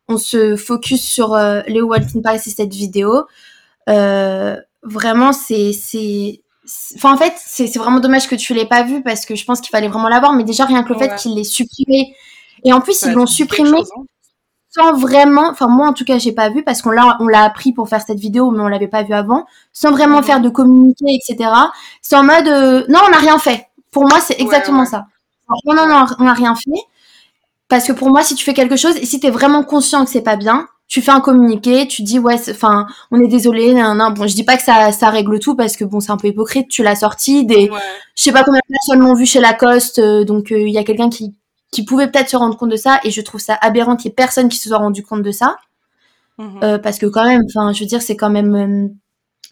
on 0.07 0.17
se 0.17 0.55
focus 0.55 1.03
sur 1.03 1.33
euh, 1.33 1.61
Léo 1.67 1.87
Walton 1.87 2.21
Paris 2.21 2.39
et 2.45 2.49
cette 2.49 2.73
vidéo, 2.73 3.25
euh, 3.89 4.55
vraiment, 4.83 5.33
c'est, 5.33 5.71
enfin, 6.95 7.13
en 7.13 7.17
fait, 7.17 7.33
c'est, 7.37 7.77
vraiment 7.77 7.99
dommage 7.99 8.29
que 8.29 8.35
tu 8.35 8.53
l'aies 8.53 8.65
pas 8.65 8.83
vu 8.83 9.03
parce 9.03 9.25
que 9.25 9.35
je 9.35 9.43
pense 9.43 9.59
qu'il 9.59 9.69
fallait 9.69 9.89
vraiment 9.89 10.07
l'avoir. 10.07 10.33
Mais 10.33 10.45
déjà, 10.45 10.63
rien 10.63 10.83
que 10.83 10.93
le 10.93 10.99
fait 10.99 11.13
qu'il 11.15 11.35
l'ait 11.35 11.43
supprimé. 11.43 12.15
Et 12.63 12.71
en 12.71 12.79
plus, 12.79 13.01
ils 13.01 13.11
l'ont 13.11 13.25
supprimé 13.25 13.69
chose, 13.69 13.91
hein. 13.97 14.03
Sans 14.75 14.93
vraiment, 14.93 15.49
enfin 15.49 15.67
moi 15.67 15.87
en 15.87 15.93
tout 15.93 16.05
cas 16.05 16.17
j'ai 16.17 16.31
pas 16.31 16.49
vu 16.49 16.63
parce 16.63 16.81
qu'on 16.81 16.91
l'a 16.91 17.17
on 17.19 17.27
l'a 17.27 17.43
appris 17.43 17.73
pour 17.73 17.87
faire 17.89 18.01
cette 18.01 18.19
vidéo 18.19 18.51
mais 18.51 18.61
on 18.61 18.67
l'avait 18.67 18.87
pas 18.87 19.03
vu 19.03 19.13
avant, 19.13 19.45
sans 19.71 19.91
vraiment 19.91 20.17
Mhm. 20.19 20.23
faire 20.23 20.41
de 20.41 20.49
communiqué 20.49 21.05
etc. 21.07 21.49
C'est 22.01 22.15
en 22.15 22.23
mode 22.23 22.47
euh, 22.47 22.83
non 22.89 22.99
on 23.07 23.11
n'a 23.11 23.17
rien 23.17 23.37
fait. 23.37 23.67
Pour 23.91 24.03
moi 24.03 24.19
c'est 24.19 24.39
exactement 24.39 24.81
ouais. 24.81 24.85
ça. 24.87 25.05
Non 25.65 25.73
non 25.75 25.87
non 25.87 26.05
on 26.19 26.23
n'a 26.25 26.33
rien 26.33 26.55
fait 26.55 26.71
parce 27.69 27.85
que 27.87 27.91
pour 27.93 28.09
moi 28.09 28.23
si 28.23 28.35
tu 28.35 28.43
fais 28.45 28.53
quelque 28.53 28.75
chose 28.75 28.95
et 28.97 29.05
si 29.05 29.19
t'es 29.19 29.29
vraiment 29.31 29.63
conscient 29.63 30.05
que 30.05 30.11
c'est 30.11 30.21
pas 30.21 30.35
bien, 30.35 30.67
tu 30.87 31.01
fais 31.01 31.11
un 31.11 31.21
communiqué, 31.21 31.87
tu 31.87 32.03
dis 32.03 32.19
ouais 32.19 32.35
enfin 32.51 32.85
on 33.11 33.19
est 33.21 33.27
désolé 33.27 33.73
non 33.73 33.95
non 33.95 34.11
bon 34.11 34.27
je 34.27 34.35
dis 34.35 34.43
pas 34.43 34.57
que 34.57 34.63
ça 34.63 34.91
ça 34.91 35.09
règle 35.09 35.39
tout 35.39 35.55
parce 35.55 35.75
que 35.77 35.85
bon 35.85 35.99
c'est 35.99 36.11
un 36.11 36.17
peu 36.17 36.27
hypocrite 36.27 36.67
tu 36.69 36.83
l'as 36.83 36.95
sorti 36.97 37.45
des 37.45 37.69
Ouais. 37.71 37.79
je 38.15 38.23
sais 38.23 38.31
pas 38.31 38.43
combien 38.43 38.59
de 38.67 38.73
personnes 38.73 38.99
l'ont 38.99 39.15
vu 39.15 39.25
chez 39.25 39.39
Lacoste, 39.39 39.99
euh, 39.99 40.23
donc 40.25 40.51
euh, 40.51 40.59
il 40.59 40.69
y 40.73 40.77
a 40.77 40.83
quelqu'un 40.83 41.09
qui, 41.09 41.33
qui 41.73 41.83
pouvait 41.85 42.07
peut-être 42.09 42.29
se 42.29 42.37
rendre 42.37 42.57
compte 42.57 42.69
de 42.71 42.77
ça, 42.77 42.99
et 43.03 43.11
je 43.11 43.21
trouve 43.21 43.41
ça 43.41 43.57
aberrant 43.61 43.95
qu'il 43.97 44.05
y 44.09 44.11
ait 44.11 44.15
personne 44.15 44.49
qui 44.49 44.57
se 44.57 44.69
soit 44.69 44.77
rendu 44.77 45.03
compte 45.03 45.23
de 45.23 45.31
ça, 45.31 45.57
Mhm. 46.37 46.59
euh, 46.63 46.77
parce 46.79 46.97
que 46.97 47.05
quand 47.05 47.25
même, 47.25 47.43
enfin, 47.47 47.73
je 47.73 47.81
veux 47.81 47.85
dire, 47.87 48.01
c'est 48.01 48.15
quand 48.15 48.29
même, 48.31 48.55
euh, 48.55 48.87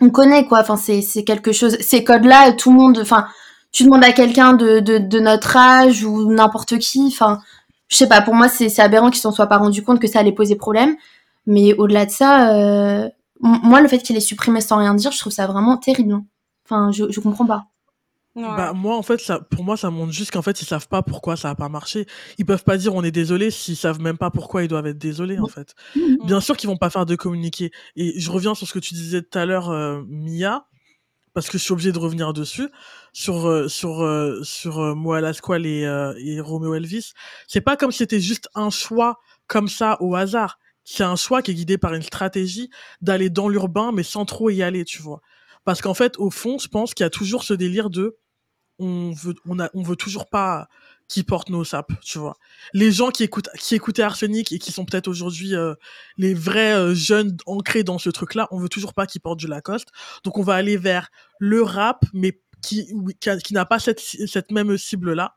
on 0.01 0.09
connaît 0.09 0.45
quoi, 0.47 0.61
enfin, 0.61 0.77
c'est 0.77 1.01
c'est 1.01 1.23
quelque 1.23 1.51
chose, 1.51 1.77
ces 1.79 2.03
codes-là, 2.03 2.53
tout 2.53 2.71
le 2.71 2.77
monde, 2.77 2.99
enfin, 3.01 3.27
tu 3.71 3.83
demandes 3.85 4.03
à 4.03 4.11
quelqu'un 4.13 4.53
de, 4.53 4.79
de, 4.79 4.97
de 4.97 5.19
notre 5.19 5.55
âge 5.57 6.03
ou 6.03 6.31
n'importe 6.33 6.77
qui, 6.79 7.07
enfin, 7.07 7.39
je 7.87 7.97
sais 7.97 8.07
pas, 8.07 8.21
pour 8.21 8.33
moi, 8.35 8.49
c'est 8.49 8.69
c'est 8.69 8.81
aberrant 8.81 9.09
qu'ils 9.11 9.21
s'en 9.21 9.31
soient 9.31 9.47
pas 9.47 9.57
rendu 9.59 9.83
compte 9.83 9.99
que 9.99 10.07
ça 10.07 10.19
allait 10.19 10.31
poser 10.31 10.55
problème, 10.55 10.95
mais 11.45 11.73
au-delà 11.75 12.05
de 12.07 12.11
ça, 12.11 12.55
euh, 12.57 13.09
moi, 13.41 13.81
le 13.81 13.87
fait 13.87 13.99
qu'il 13.99 14.15
ait 14.17 14.19
supprimé 14.21 14.61
sans 14.61 14.77
rien 14.77 14.93
dire, 14.95 15.11
je 15.11 15.19
trouve 15.19 15.33
ça 15.33 15.47
vraiment 15.47 15.77
terrible. 15.77 16.13
hein. 16.13 16.23
Enfin, 16.65 16.91
je, 16.91 17.11
je 17.11 17.19
comprends 17.19 17.45
pas. 17.45 17.65
Ouais. 18.35 18.43
Bah, 18.43 18.71
moi, 18.73 18.95
en 18.95 19.01
fait, 19.03 19.19
ça, 19.19 19.41
pour 19.41 19.63
moi, 19.65 19.75
ça 19.75 19.89
montre 19.89 20.13
juste 20.13 20.31
qu'en 20.31 20.41
fait, 20.41 20.61
ils 20.61 20.65
savent 20.65 20.87
pas 20.87 21.01
pourquoi 21.03 21.35
ça 21.35 21.49
a 21.49 21.55
pas 21.55 21.67
marché. 21.67 22.05
Ils 22.37 22.45
peuvent 22.45 22.63
pas 22.63 22.77
dire 22.77 22.95
on 22.95 23.03
est 23.03 23.11
désolé 23.11 23.51
s'ils 23.51 23.75
savent 23.75 23.99
même 23.99 24.17
pas 24.17 24.31
pourquoi 24.31 24.63
ils 24.63 24.69
doivent 24.69 24.87
être 24.87 24.97
désolés, 24.97 25.37
en 25.39 25.47
fait. 25.47 25.75
Mhm. 25.95 26.17
Bien 26.25 26.39
sûr 26.39 26.55
qu'ils 26.55 26.69
vont 26.69 26.77
pas 26.77 26.89
faire 26.89 27.05
de 27.05 27.15
communiqué. 27.15 27.71
Et 27.97 28.17
je 28.19 28.31
reviens 28.31 28.55
sur 28.55 28.67
ce 28.67 28.73
que 28.73 28.79
tu 28.79 28.93
disais 28.93 29.21
tout 29.21 29.37
à 29.37 29.45
l'heure, 29.45 29.69
euh, 29.69 30.01
Mia, 30.07 30.65
parce 31.33 31.49
que 31.49 31.57
je 31.57 31.63
suis 31.63 31.73
obligé 31.73 31.91
de 31.91 31.99
revenir 31.99 32.33
dessus, 32.33 32.69
sur, 33.13 33.47
euh, 33.47 33.67
sur, 33.67 34.01
euh, 34.03 34.41
sur 34.43 34.79
euh, 34.79 34.95
Moala 34.95 35.33
Squall 35.33 35.65
et, 35.65 35.85
euh, 35.85 36.13
et 36.19 36.39
Romeo 36.41 36.73
Elvis. 36.75 37.13
C'est 37.47 37.61
pas 37.61 37.77
comme 37.77 37.91
si 37.91 37.99
c'était 37.99 38.19
juste 38.21 38.49
un 38.55 38.69
choix 38.69 39.19
comme 39.47 39.67
ça 39.69 39.97
au 40.01 40.15
hasard. 40.15 40.59
C'est 40.83 41.03
un 41.03 41.15
choix 41.15 41.41
qui 41.41 41.51
est 41.51 41.55
guidé 41.55 41.77
par 41.77 41.93
une 41.93 42.01
stratégie 42.01 42.69
d'aller 43.01 43.29
dans 43.29 43.49
l'urbain, 43.49 43.91
mais 43.93 44.03
sans 44.03 44.25
trop 44.25 44.49
y 44.49 44.63
aller, 44.63 44.85
tu 44.85 45.01
vois. 45.01 45.21
Parce 45.65 45.81
qu'en 45.81 45.93
fait, 45.93 46.17
au 46.17 46.31
fond, 46.31 46.57
je 46.57 46.67
pense 46.67 46.93
qu'il 46.93 47.03
y 47.03 47.07
a 47.07 47.09
toujours 47.11 47.43
ce 47.43 47.53
délire 47.53 47.89
de 47.89 48.17
on 48.81 49.11
veut, 49.11 49.35
on 49.45 49.59
a, 49.59 49.69
on 49.73 49.83
veut 49.83 49.95
toujours 49.95 50.29
pas 50.29 50.67
qui 51.07 51.23
portent 51.23 51.49
nos 51.49 51.65
sapes, 51.65 51.91
tu 52.01 52.19
vois. 52.19 52.37
Les 52.73 52.91
gens 52.91 53.09
qui 53.09 53.23
écoutent, 53.23 53.49
qui 53.59 53.75
écoutaient 53.75 54.01
Arsenic 54.01 54.51
et 54.53 54.59
qui 54.59 54.71
sont 54.71 54.85
peut-être 54.85 55.09
aujourd'hui 55.09 55.55
euh, 55.55 55.75
les 56.17 56.33
vrais 56.33 56.73
euh, 56.73 56.95
jeunes 56.95 57.35
ancrés 57.45 57.83
dans 57.83 57.97
ce 57.97 58.09
truc-là, 58.09 58.47
on 58.51 58.57
veut 58.57 58.69
toujours 58.69 58.93
pas 58.93 59.05
qu'ils 59.05 59.19
portent 59.19 59.39
du 59.39 59.47
Lacoste. 59.47 59.89
Donc 60.23 60.37
on 60.37 60.41
va 60.41 60.55
aller 60.55 60.77
vers 60.77 61.09
le 61.37 61.63
rap, 61.63 62.05
mais 62.13 62.39
qui, 62.61 62.93
qui, 63.19 63.29
qui 63.43 63.53
n'a 63.53 63.65
pas 63.65 63.79
cette, 63.79 63.99
cette 63.99 64.51
même 64.51 64.77
cible-là 64.77 65.35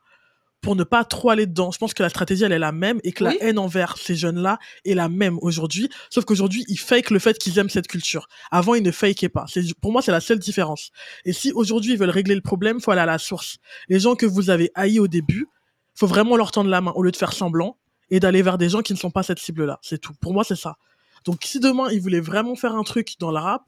pour 0.65 0.75
ne 0.75 0.83
pas 0.83 1.05
trop 1.05 1.29
aller 1.29 1.45
dedans. 1.45 1.69
Je 1.69 1.77
pense 1.77 1.93
que 1.93 2.01
la 2.01 2.09
stratégie, 2.09 2.43
elle 2.43 2.51
est 2.51 2.57
la 2.59 2.71
même 2.71 2.99
et 3.03 3.11
que 3.11 3.23
Oui. 3.23 3.37
la 3.39 3.45
haine 3.45 3.59
envers 3.59 3.97
ces 3.99 4.15
jeunes-là 4.15 4.57
est 4.83 4.95
la 4.95 5.09
même 5.09 5.37
aujourd'hui. 5.43 5.89
Sauf 6.09 6.25
qu'aujourd'hui, 6.25 6.65
ils 6.67 6.79
fake 6.79 7.11
le 7.11 7.19
fait 7.19 7.37
qu'ils 7.37 7.59
aiment 7.59 7.69
cette 7.69 7.87
culture. 7.87 8.27
Avant, 8.49 8.73
ils 8.73 8.81
ne 8.81 8.89
fakaient 8.89 9.29
pas. 9.29 9.45
C'est, 9.47 9.61
pour 9.79 9.91
moi, 9.91 10.01
c'est 10.01 10.11
la 10.11 10.21
seule 10.21 10.39
différence. 10.39 10.89
Et 11.23 11.33
si 11.33 11.51
aujourd'hui, 11.51 11.93
ils 11.93 11.99
veulent 11.99 12.09
régler 12.09 12.33
le 12.33 12.41
problème, 12.41 12.81
faut 12.81 12.89
aller 12.89 13.01
à 13.01 13.05
la 13.05 13.19
source. 13.19 13.57
Les 13.89 13.99
gens 13.99 14.15
que 14.15 14.25
vous 14.25 14.49
avez 14.49 14.71
haïs 14.73 14.99
au 14.99 15.07
début, 15.07 15.47
faut 15.93 16.07
vraiment 16.07 16.35
leur 16.35 16.51
tendre 16.51 16.69
la 16.71 16.81
main 16.81 16.91
au 16.95 17.03
lieu 17.03 17.11
de 17.11 17.15
faire 17.17 17.31
semblant 17.33 17.77
et 18.09 18.19
d'aller 18.19 18.41
vers 18.41 18.57
des 18.57 18.69
gens 18.69 18.81
qui 18.81 18.93
ne 18.93 18.97
sont 18.97 19.11
pas 19.11 19.21
cette 19.21 19.39
cible-là. 19.39 19.77
C'est 19.83 19.99
tout. 20.01 20.13
Pour 20.19 20.33
moi, 20.33 20.43
c'est 20.43 20.55
ça. 20.55 20.77
Donc, 21.25 21.41
si 21.43 21.59
demain, 21.59 21.89
ils 21.91 22.01
voulaient 22.01 22.19
vraiment 22.19 22.55
faire 22.55 22.75
un 22.75 22.83
truc 22.83 23.13
dans 23.19 23.29
le 23.31 23.37
rap, 23.37 23.63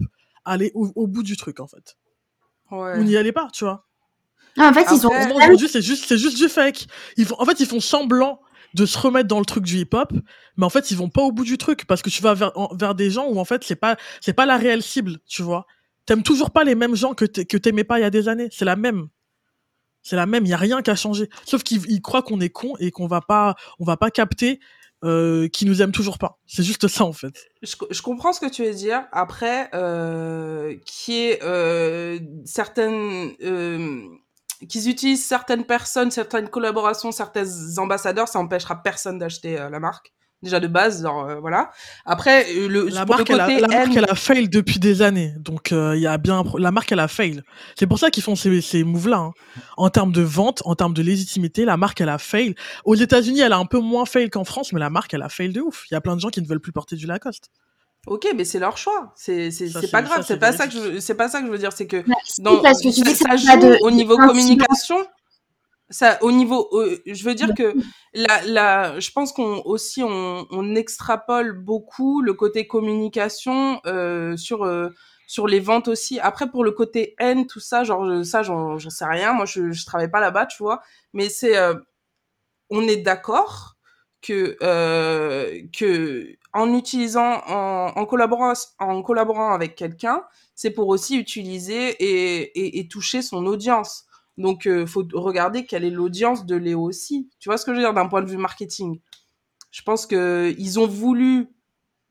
allez 0.46 0.72
au, 0.74 0.92
au 0.96 1.06
bout 1.06 1.22
du 1.22 1.38
truc, 1.38 1.60
en 1.60 1.68
fait. 1.68 1.96
Ouais. 2.72 2.98
Ou 3.00 3.04
n'y 3.04 3.16
allez 3.18 3.32
pas, 3.32 3.50
tu 3.54 3.66
vois. 3.66 3.87
Non, 4.58 4.66
en 4.66 4.74
fait, 4.74 4.86
ils 4.92 5.06
ont 5.08 5.12
Après- 5.12 5.32
aujourd'hui, 5.36 5.70
c'est 5.70 5.82
juste, 5.82 6.06
c'est 6.08 6.18
juste 6.18 6.38
du 6.38 6.50
fake. 6.50 6.88
Ils 7.18 7.26
font, 7.26 7.36
en 7.40 7.46
fait, 7.46 7.60
ils 7.60 7.66
font 7.68 7.80
semblant 7.80 8.42
de 8.74 8.86
se 8.86 8.98
remettre 8.98 9.28
dans 9.28 9.40
le 9.40 9.46
truc 9.46 9.64
du 9.64 9.78
hip-hop, 9.80 10.12
mais 10.58 10.66
en 10.66 10.70
fait, 10.70 10.92
ils 10.92 10.98
vont 10.98 11.10
pas 11.10 11.22
au 11.22 11.32
bout 11.32 11.46
du 11.46 11.58
truc 11.58 11.86
parce 11.88 12.02
que 12.02 12.10
tu 12.10 12.22
vas 12.22 12.34
vers, 12.34 12.52
en- 12.58 12.76
vers 12.76 12.96
des 12.96 13.10
gens 13.10 13.26
où 13.28 13.40
en 13.40 13.46
fait, 13.46 13.64
c'est 13.64 13.76
pas, 13.78 13.96
c'est 14.22 14.34
pas 14.34 14.46
la 14.46 14.58
réelle 14.58 14.84
cible, 14.84 15.18
tu 15.28 15.42
vois. 15.42 15.66
T'aimes 16.06 16.24
toujours 16.24 16.52
pas 16.52 16.64
les 16.64 16.76
mêmes 16.76 16.96
gens 16.96 17.14
que 17.14 17.26
t'a- 17.26 17.46
que 17.46 17.58
t'aimais 17.58 17.84
pas 17.84 18.00
il 18.00 18.02
y 18.02 18.06
a 18.06 18.10
des 18.10 18.28
années. 18.30 18.50
C'est 18.52 18.66
la 18.66 18.76
même. 18.76 19.08
C'est 20.04 20.16
la 20.16 20.26
même. 20.26 20.46
Il 20.46 20.50
y 20.50 20.54
a 20.54 20.58
rien 20.58 20.82
qui 20.82 20.90
a 20.90 20.96
changé. 20.96 21.30
Sauf 21.46 21.64
qu'ils 21.64 21.82
ils 21.90 22.02
croient 22.02 22.22
qu'on 22.24 22.40
est 22.40 22.50
con 22.50 22.74
et 22.80 22.92
qu'on 22.92 23.08
va 23.08 23.22
pas, 23.22 23.56
on 23.80 23.84
va 23.86 23.98
pas 23.98 24.10
capter 24.12 24.60
euh, 25.04 25.48
qu'ils 25.50 25.68
nous 25.68 25.82
aiment 25.82 25.92
toujours 25.92 26.18
pas. 26.18 26.40
C'est 26.48 26.64
juste 26.64 26.88
ça 26.88 27.04
en 27.04 27.14
fait. 27.14 27.46
je, 27.62 27.76
je 27.92 28.02
comprends 28.02 28.32
ce 28.34 28.40
que 28.40 28.50
tu 28.50 28.64
veux 28.64 28.74
dire. 28.74 29.04
Après, 29.12 29.70
euh, 29.74 30.76
qui 30.86 31.20
est 31.20 31.44
euh, 31.44 32.20
certaines, 32.46 33.32
euh, 33.44 34.02
qu'ils 34.70 34.90
utilisent 34.90 35.26
certaines 35.26 35.66
personnes, 35.66 36.12
certaines 36.12 36.50
collaborations, 36.50 37.12
certains 37.12 37.46
ambassadeurs, 37.78 38.28
ça 38.28 38.40
empêchera 38.40 38.82
personne 38.82 39.20
d'acheter 39.20 39.60
euh, 39.60 39.70
la 39.70 39.80
marque. 39.80 40.14
Déjà 40.44 40.60
de 40.60 40.68
base, 40.68 41.02
genre, 41.02 41.26
euh, 41.28 41.40
voilà. 41.40 41.72
Après, 42.06 42.46
euh, 42.56 42.68
le, 42.68 42.90
La 42.90 43.06
marque, 43.06 43.28
le 43.28 43.34
elle 43.34 43.42
a, 43.42 43.60
la 43.60 43.68
marque, 43.68 43.96
elle 43.98 44.06
a 44.08 44.14
fail 44.14 44.48
depuis 44.48 44.78
des 44.78 45.02
années. 45.02 45.34
Donc, 45.40 45.72
euh, 45.72 45.96
il 45.96 46.02
y 46.02 46.06
a 46.06 46.20
bien 46.20 46.44
la 46.60 46.70
marque, 46.70 46.92
elle 46.92 47.00
a 47.00 47.08
fail. 47.08 47.42
C'est 47.76 47.88
pour 47.88 47.98
ça 47.98 48.12
qu'ils 48.12 48.22
font 48.22 48.36
ces, 48.36 48.62
ces 48.62 48.84
moves-là. 48.84 49.18
hein. 49.18 49.32
En 49.78 49.90
termes 49.90 50.12
de 50.12 50.22
vente, 50.22 50.62
en 50.66 50.76
termes 50.76 50.94
de 50.94 51.02
légitimité, 51.02 51.66
la 51.66 51.76
marque, 51.76 52.02
elle 52.02 52.10
a 52.10 52.20
fail. 52.20 52.54
Aux 52.86 52.94
États-Unis, 52.94 53.40
elle 53.40 53.52
a 53.54 53.58
un 53.58 53.66
peu 53.66 53.80
moins 53.80 54.06
fail 54.06 54.30
qu'en 54.30 54.44
France, 54.44 54.74
mais 54.74 54.80
la 54.80 54.92
marque, 54.92 55.12
elle 55.16 55.24
a 55.24 55.30
fail 55.30 55.50
de 55.54 55.62
ouf. 55.62 55.86
Il 55.90 55.96
y 55.96 55.98
a 55.98 56.02
plein 56.02 56.16
de 56.16 56.22
gens 56.22 56.30
qui 56.30 56.42
ne 56.44 56.46
veulent 56.48 56.62
plus 56.62 56.72
porter 56.72 56.96
du 56.96 57.08
Lacoste. 57.08 57.50
Ok, 58.08 58.28
mais 58.36 58.46
c'est 58.46 58.60
leur 58.60 58.78
choix. 58.78 59.14
C'est 59.16 59.50
pas 59.92 60.02
grave. 60.02 60.24
C'est 60.26 60.38
pas 60.40 60.52
ça 60.54 60.68
que 60.68 60.74
je 60.74 61.00
c'est 61.00 61.16
pas 61.16 61.30
ça 61.30 61.42
que 61.42 61.48
je 61.48 61.52
veux 61.52 61.58
dire. 61.58 61.74
C'est 61.74 61.88
que 61.88 62.04
dans 62.42 62.62
parce 62.62 62.82
que 62.82 62.88
tu 62.90 62.94
ça, 63.02 63.04
dis 63.04 63.12
que 63.12 63.18
ça 63.18 63.36
joue 63.36 63.60
de- 63.60 63.78
au 63.84 63.92
niveau 63.92 64.18
communication. 64.18 64.98
Ça, 65.90 66.18
au 66.22 66.34
niveau, 66.34 66.68
euh, 66.74 67.02
je 67.06 67.24
veux 67.24 67.34
dire 67.34 67.54
que 67.54 67.74
la, 68.14 68.42
la, 68.44 69.00
je 69.00 69.10
pense 69.12 69.32
qu'on 69.32 69.62
aussi 69.64 70.04
on, 70.04 70.46
on 70.52 70.76
extrapole 70.76 71.54
beaucoup 71.54 72.22
le 72.22 72.34
côté 72.34 72.68
communication 72.68 73.80
euh, 73.86 74.36
sur 74.36 74.66
euh, 74.66 74.90
sur 75.28 75.48
les 75.48 75.62
ventes 75.62 75.88
aussi. 75.88 76.20
Après 76.20 76.50
pour 76.52 76.66
le 76.66 76.72
côté 76.72 77.16
haine, 77.20 77.48
tout 77.48 77.62
ça, 77.62 77.86
genre 77.86 78.26
ça, 78.26 78.44
j'en 78.44 78.78
sais 78.80 79.06
rien. 79.06 79.32
Moi, 79.32 79.46
je 79.46 79.72
je 79.72 79.86
travaille 79.86 80.12
pas 80.12 80.20
là-bas, 80.20 80.46
tu 80.48 80.62
vois. 80.62 80.82
Mais 81.14 81.30
c'est, 81.30 81.58
euh, 81.58 81.74
on 82.70 82.82
est 82.88 82.98
d'accord 82.98 83.77
que 84.28 84.58
euh, 84.62 85.62
que 85.78 86.36
en 86.54 86.74
utilisant, 86.74 87.42
en, 87.48 88.06
collaborant 88.06 89.54
avec 89.54 89.76
quelqu'un, 89.76 90.24
c'est 90.56 90.72
pour 90.72 90.88
aussi 90.88 91.18
utiliser 91.18 91.96
et, 92.00 92.88
toucher 92.88 93.22
son 93.22 93.46
audience. 93.46 94.06
Donc, 94.38 94.66
euh, 94.66 94.86
faut 94.86 95.06
regarder 95.14 95.66
quelle 95.66 95.84
est 95.84 95.92
l'audience 95.92 96.46
de 96.46 96.56
Léo 96.56 96.82
aussi. 96.82 97.30
Tu 97.40 97.50
vois 97.50 97.58
ce 97.58 97.66
que 97.66 97.72
je 97.72 97.78
veux 97.78 97.84
dire 97.84 97.94
d'un 97.94 98.08
point 98.08 98.22
de 98.22 98.30
vue 98.30 98.38
marketing? 98.38 99.00
Je 99.72 99.82
pense 99.84 100.06
que 100.06 100.54
ils 100.58 100.80
ont 100.80 100.88
voulu, 100.88 101.48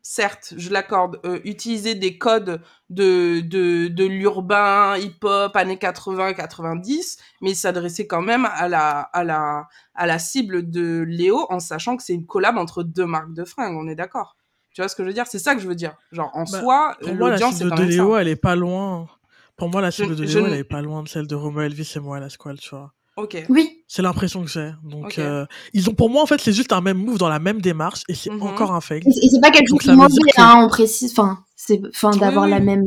certes, 0.09 0.55
je 0.57 0.71
l'accorde, 0.71 1.19
euh, 1.25 1.41
utiliser 1.43 1.97
des 1.97 2.17
codes 2.17 2.63
de, 2.91 3.41
de, 3.41 3.89
de 3.89 4.05
l'urbain, 4.05 4.97
hip-hop, 4.97 5.57
années 5.57 5.77
80-90, 5.77 7.19
mais 7.43 7.51
ils 7.51 7.57
s'adressaient 7.57 8.07
quand 8.07 8.23
même 8.23 8.47
à 8.47 8.69
la, 8.69 9.01
à, 9.01 9.25
la, 9.25 9.67
à 9.97 10.07
la 10.07 10.19
cible 10.21 10.71
de 10.71 11.05
Léo 11.09 11.47
en 11.51 11.59
sachant 11.59 11.97
que 11.97 12.05
c'est 12.05 12.15
une 12.15 12.25
collab 12.25 12.57
entre 12.57 12.85
deux 12.85 13.05
marques 13.05 13.35
de 13.35 13.45
fringues, 13.45 13.77
on 13.77 13.89
est 13.89 13.97
d'accord 13.97 14.37
tu 14.73 14.83
vois 14.83 14.91
ce 14.91 14.95
que 14.95 15.05
je 15.05 15.09
veux 15.09 15.15
dire? 15.15 15.25
C'est 15.27 15.39
ça 15.39 15.55
que 15.55 15.63
je 15.63 15.67
veux 15.67 15.75
dire. 15.75 15.95
Genre, 16.13 16.31
en 16.35 16.45
bah, 16.45 16.61
soi, 16.61 16.97
l'audience, 17.01 17.57
c'est 17.57 17.65
de 17.65 17.83
Léo, 17.83 18.13
ça. 18.13 18.21
elle 18.21 18.29
est 18.29 18.37
pas 18.37 18.57
loin. 18.57 19.09
Pour 19.57 19.71
moi, 19.71 19.81
la 19.81 19.91
cible 19.91 20.11
je, 20.11 20.15
de 20.17 20.25
Léo, 20.25 20.45
je... 20.45 20.51
elle 20.51 20.59
est 20.59 20.65
pas 20.65 20.83
loin 20.83 21.03
de 21.03 21.09
celle 21.09 21.27
de 21.27 21.35
Romo 21.35 21.63
Elvis 21.63 21.95
et 21.97 21.99
moi, 21.99 22.21
la 22.21 22.29
squale, 22.29 22.59
tu 22.61 22.69
vois. 22.75 22.93
Ok. 23.17 23.45
Oui. 23.49 23.83
C'est 23.89 24.03
l'impression 24.03 24.45
que 24.45 24.51
j'ai. 24.51 24.73
Donc, 24.85 25.07
okay. 25.07 25.23
euh, 25.23 25.47
ils 25.73 25.89
ont, 25.89 25.95
pour 25.95 26.11
moi, 26.11 26.23
en 26.23 26.27
fait, 26.27 26.41
c'est 26.41 26.53
juste 26.53 26.73
un 26.73 26.83
même 26.83 26.99
move 26.99 27.17
dans 27.17 27.31
la 27.31 27.39
même 27.39 27.63
démarche 27.63 28.03
et 28.09 28.15
c'est 28.15 28.31
mm 28.31 28.39
-hmm. 28.39 28.43
encore 28.43 28.73
un 28.73 28.83
fake. 28.83 29.07
Et 29.07 29.29
c'est 29.31 29.41
pas 29.41 29.51
quelque 29.51 29.69
chose 29.69 29.79
qui 29.81 29.87
que... 29.89 30.41
hein, 30.41 30.61
on 30.65 30.69
précise, 30.69 31.13
enfin, 31.13 31.45
c'est, 31.55 31.81
enfin, 31.89 32.11
d'avoir 32.17 32.45
oui, 32.45 32.51
la 32.51 32.61
même. 32.61 32.85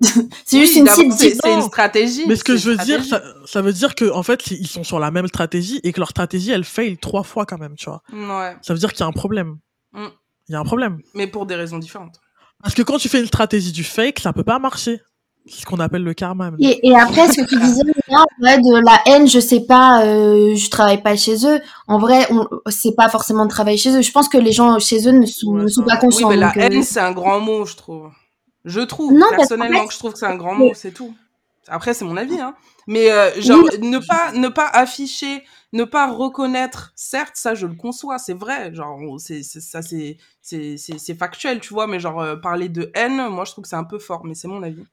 c'est 0.00 0.56
oui, 0.56 0.66
juste 0.66 0.76
une 0.76 0.88
cible. 0.88 1.12
C'est 1.12 1.54
une 1.54 1.62
stratégie. 1.62 2.26
Mais 2.26 2.36
ce 2.36 2.42
que 2.42 2.56
je 2.56 2.70
veux 2.70 2.76
dire, 2.78 3.04
ça, 3.04 3.22
ça, 3.44 3.62
veut 3.62 3.72
dire 3.72 3.94
que, 3.94 4.10
en 4.10 4.24
fait, 4.24 4.50
ils 4.50 4.66
sont 4.66 4.84
sur 4.84 4.98
la 4.98 5.10
même 5.12 5.28
stratégie 5.28 5.78
et 5.84 5.92
que 5.92 6.00
leur 6.00 6.10
stratégie, 6.10 6.50
elle 6.50 6.64
fail 6.64 6.98
trois 6.98 7.22
fois 7.22 7.46
quand 7.46 7.58
même, 7.58 7.76
tu 7.76 7.86
vois. 7.90 8.02
Ouais. 8.12 8.56
Ça 8.62 8.72
veut 8.72 8.80
dire 8.80 8.92
qu'il 8.92 9.00
y 9.00 9.06
a 9.08 9.12
un 9.14 9.18
problème. 9.24 9.58
Mm. 9.92 10.06
Il 10.48 10.52
y 10.52 10.56
a 10.56 10.60
un 10.60 10.64
problème. 10.64 10.98
Mais 11.14 11.28
pour 11.28 11.46
des 11.46 11.54
raisons 11.54 11.78
différentes. 11.78 12.16
Parce 12.62 12.74
que 12.74 12.82
quand 12.82 12.98
tu 12.98 13.08
fais 13.08 13.20
une 13.20 13.26
stratégie 13.26 13.72
du 13.72 13.84
fake, 13.84 14.18
ça 14.18 14.32
peut 14.32 14.44
pas 14.44 14.58
marcher. 14.58 15.00
C'est 15.46 15.62
ce 15.62 15.66
qu'on 15.66 15.80
appelle 15.80 16.04
le 16.04 16.14
karma. 16.14 16.52
Et, 16.58 16.88
et, 16.88 16.96
après, 16.96 17.28
ce 17.28 17.40
que 17.40 17.46
tu 17.46 17.58
disais, 17.58 17.82
là, 18.08 18.24
ouais, 18.40 18.58
de 18.58 18.84
la 18.84 19.00
haine, 19.06 19.26
je 19.26 19.40
sais 19.40 19.60
pas, 19.60 20.04
euh, 20.04 20.54
je 20.54 20.70
travaille 20.70 21.02
pas 21.02 21.16
chez 21.16 21.46
eux. 21.46 21.60
En 21.88 21.98
vrai, 21.98 22.28
c'est 22.68 22.94
pas 22.94 23.08
forcément 23.08 23.46
de 23.46 23.50
travailler 23.50 23.78
chez 23.78 23.96
eux. 23.96 24.02
Je 24.02 24.12
pense 24.12 24.28
que 24.28 24.38
les 24.38 24.52
gens 24.52 24.78
chez 24.78 25.08
eux 25.08 25.12
ne 25.12 25.26
sont, 25.26 25.52
ouais, 25.52 25.62
ne 25.62 25.68
sont 25.68 25.82
pas 25.82 25.96
conscients. 25.96 26.28
Oui, 26.28 26.34
mais 26.34 26.40
la 26.40 26.48
donc, 26.48 26.56
haine, 26.58 26.78
euh... 26.78 26.82
c'est 26.82 27.00
un 27.00 27.12
grand 27.12 27.40
mot, 27.40 27.64
je 27.64 27.74
trouve. 27.74 28.10
Je 28.64 28.80
trouve, 28.80 29.12
Non, 29.14 29.26
personnellement, 29.30 29.80
fait, 29.80 29.86
que 29.88 29.92
je 29.94 29.98
trouve 29.98 30.12
que 30.12 30.18
c'est 30.18 30.26
un 30.26 30.36
grand 30.36 30.54
mot, 30.54 30.72
c'est 30.74 30.92
tout. 30.92 31.14
Après, 31.68 31.94
c'est 31.94 32.04
mon 32.04 32.16
avis, 32.16 32.38
hein. 32.40 32.54
Mais 32.86 33.10
euh, 33.10 33.40
genre, 33.40 33.60
oui. 33.62 33.88
ne 33.88 33.98
pas 33.98 34.32
ne 34.32 34.48
pas 34.48 34.66
afficher, 34.66 35.44
ne 35.72 35.84
pas 35.84 36.10
reconnaître, 36.10 36.92
certes, 36.96 37.36
ça 37.36 37.54
je 37.54 37.66
le 37.66 37.74
conçois, 37.74 38.18
c'est 38.18 38.34
vrai, 38.34 38.74
genre 38.74 38.98
c'est 39.18 39.42
ça 39.42 39.80
c'est 39.82 40.16
c'est 40.42 40.76
c'est 40.76 41.14
factuel, 41.14 41.60
tu 41.60 41.72
vois, 41.72 41.86
mais 41.86 42.00
genre 42.00 42.20
euh, 42.20 42.36
parler 42.36 42.68
de 42.68 42.90
haine, 42.94 43.28
moi 43.28 43.44
je 43.44 43.52
trouve 43.52 43.62
que 43.62 43.68
c'est 43.68 43.76
un 43.76 43.84
peu 43.84 43.98
fort, 43.98 44.24
mais 44.24 44.34
c'est 44.34 44.48
mon 44.48 44.62
avis. 44.62 44.84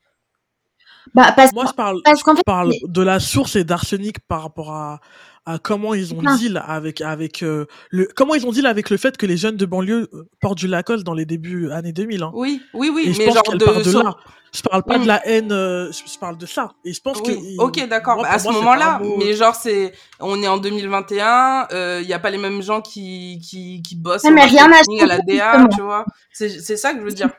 Bah, 1.13 1.31
parce, 1.35 1.53
moi 1.53 1.65
je 1.67 1.73
parle 1.73 2.01
parce 2.03 2.19
je 2.19 2.35
fait, 2.35 2.43
parle 2.45 2.69
mais... 2.69 2.79
de 2.87 3.01
la 3.01 3.19
source 3.19 3.55
et 3.55 3.63
d'arsenic 3.63 4.19
par 4.27 4.43
rapport 4.43 4.71
à 4.73 4.99
à 5.45 5.59
comment 5.59 5.93
ils 5.93 6.13
ont 6.13 6.21
deal 6.35 6.61
avec 6.67 6.99
avec 6.99 7.41
euh, 7.41 7.65
le 7.89 8.09
comment 8.13 8.35
ils 8.35 8.45
ont 8.45 8.51
deal 8.51 8.65
avec 8.65 8.89
le 8.89 8.97
fait 8.97 9.15
que 9.15 9.25
les 9.25 9.37
jeunes 9.37 9.55
de 9.55 9.65
banlieue 9.65 10.09
euh, 10.13 10.23
portent 10.41 10.57
du 10.57 10.67
Lacoste 10.67 11.05
dans 11.05 11.13
les 11.13 11.25
débuts 11.25 11.71
années 11.71 11.93
2000 11.93 12.21
hein. 12.21 12.31
Oui, 12.33 12.61
oui, 12.73 12.91
oui, 12.93 13.03
Et 13.07 13.13
je 13.13 13.19
mais 13.19 13.25
pense 13.27 13.35
genre 13.35 13.43
qu'elle 13.43 13.57
de 13.57 13.63
part 13.65 13.81
de 13.81 13.91
là. 13.91 14.15
Je 14.53 14.61
parle 14.61 14.83
pas 14.83 14.93
Oui, 14.93 14.99
de 14.99 15.01
mais- 15.01 15.07
la 15.07 15.27
haine, 15.27 15.51
euh, 15.51 15.91
je 15.91 16.17
parle 16.19 16.37
de 16.37 16.45
ça. 16.45 16.71
Et 16.83 16.91
je 16.91 16.99
pense 17.01 17.21
que. 17.21 17.31
Oui, 17.31 17.55
ok, 17.59 17.87
d'accord. 17.87 18.21
Bah, 18.21 18.29
à 18.31 18.39
ce 18.39 18.49
moment-là, 18.49 18.99
mot- 18.99 19.15
mais 19.17 19.33
genre 19.33 19.55
c'est, 19.55 19.93
on 20.19 20.41
est 20.41 20.47
en 20.47 20.57
2021, 20.57 21.67
il 22.01 22.07
y 22.07 22.13
a 22.13 22.19
pas 22.19 22.29
les 22.29 22.37
mêmes 22.37 22.61
gens 22.61 22.81
qui 22.81 23.39
qui 23.39 23.81
qui 23.81 23.95
bossent 23.95 24.25
au 24.25 24.31
mais 24.31 24.45
rien 24.45 24.63
n'a 24.63 24.69
marketing, 24.69 25.01
à 25.01 25.05
la 25.05 25.15
changé, 25.17 25.37
DA, 25.37 25.51
justement. 25.53 25.69
tu 25.75 25.81
vois. 25.81 26.05
C'est 26.33 26.49
c'est 26.49 26.75
ça 26.77 26.93
que 26.93 26.99
je 26.99 27.05
veux 27.05 27.11
dire. 27.11 27.29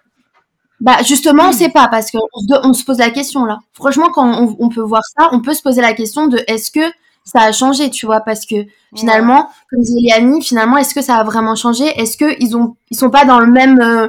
Bah 0.80 1.02
justement, 1.02 1.48
on 1.48 1.52
sait 1.52 1.70
pas 1.70 1.88
parce 1.88 2.10
qu'on 2.10 2.18
se, 2.18 2.66
on 2.66 2.72
se 2.72 2.84
pose 2.84 2.98
la 2.98 3.10
question 3.10 3.44
là. 3.44 3.58
Franchement, 3.72 4.10
quand 4.12 4.26
on, 4.26 4.56
on 4.60 4.68
peut 4.68 4.80
voir 4.80 5.02
ça, 5.18 5.28
on 5.32 5.40
peut 5.40 5.54
se 5.54 5.62
poser 5.62 5.80
la 5.80 5.92
question 5.92 6.28
de 6.28 6.40
est-ce 6.46 6.70
que 6.70 6.80
ça 7.28 7.42
a 7.42 7.52
changé, 7.52 7.90
tu 7.90 8.06
vois, 8.06 8.20
parce 8.20 8.46
que 8.46 8.56
finalement, 8.96 9.50
comme 9.70 9.80
disait 9.82 10.00
Léanie, 10.00 10.42
finalement, 10.42 10.78
est-ce 10.78 10.94
que 10.94 11.02
ça 11.02 11.16
a 11.16 11.24
vraiment 11.24 11.54
changé? 11.56 11.84
Est-ce 12.00 12.16
que 12.16 12.40
ils 12.42 12.56
ont, 12.56 12.76
ils 12.90 12.96
sont 12.96 13.10
pas 13.10 13.26
dans 13.26 13.38
le 13.38 13.48
même 13.48 13.80
euh, 13.80 14.08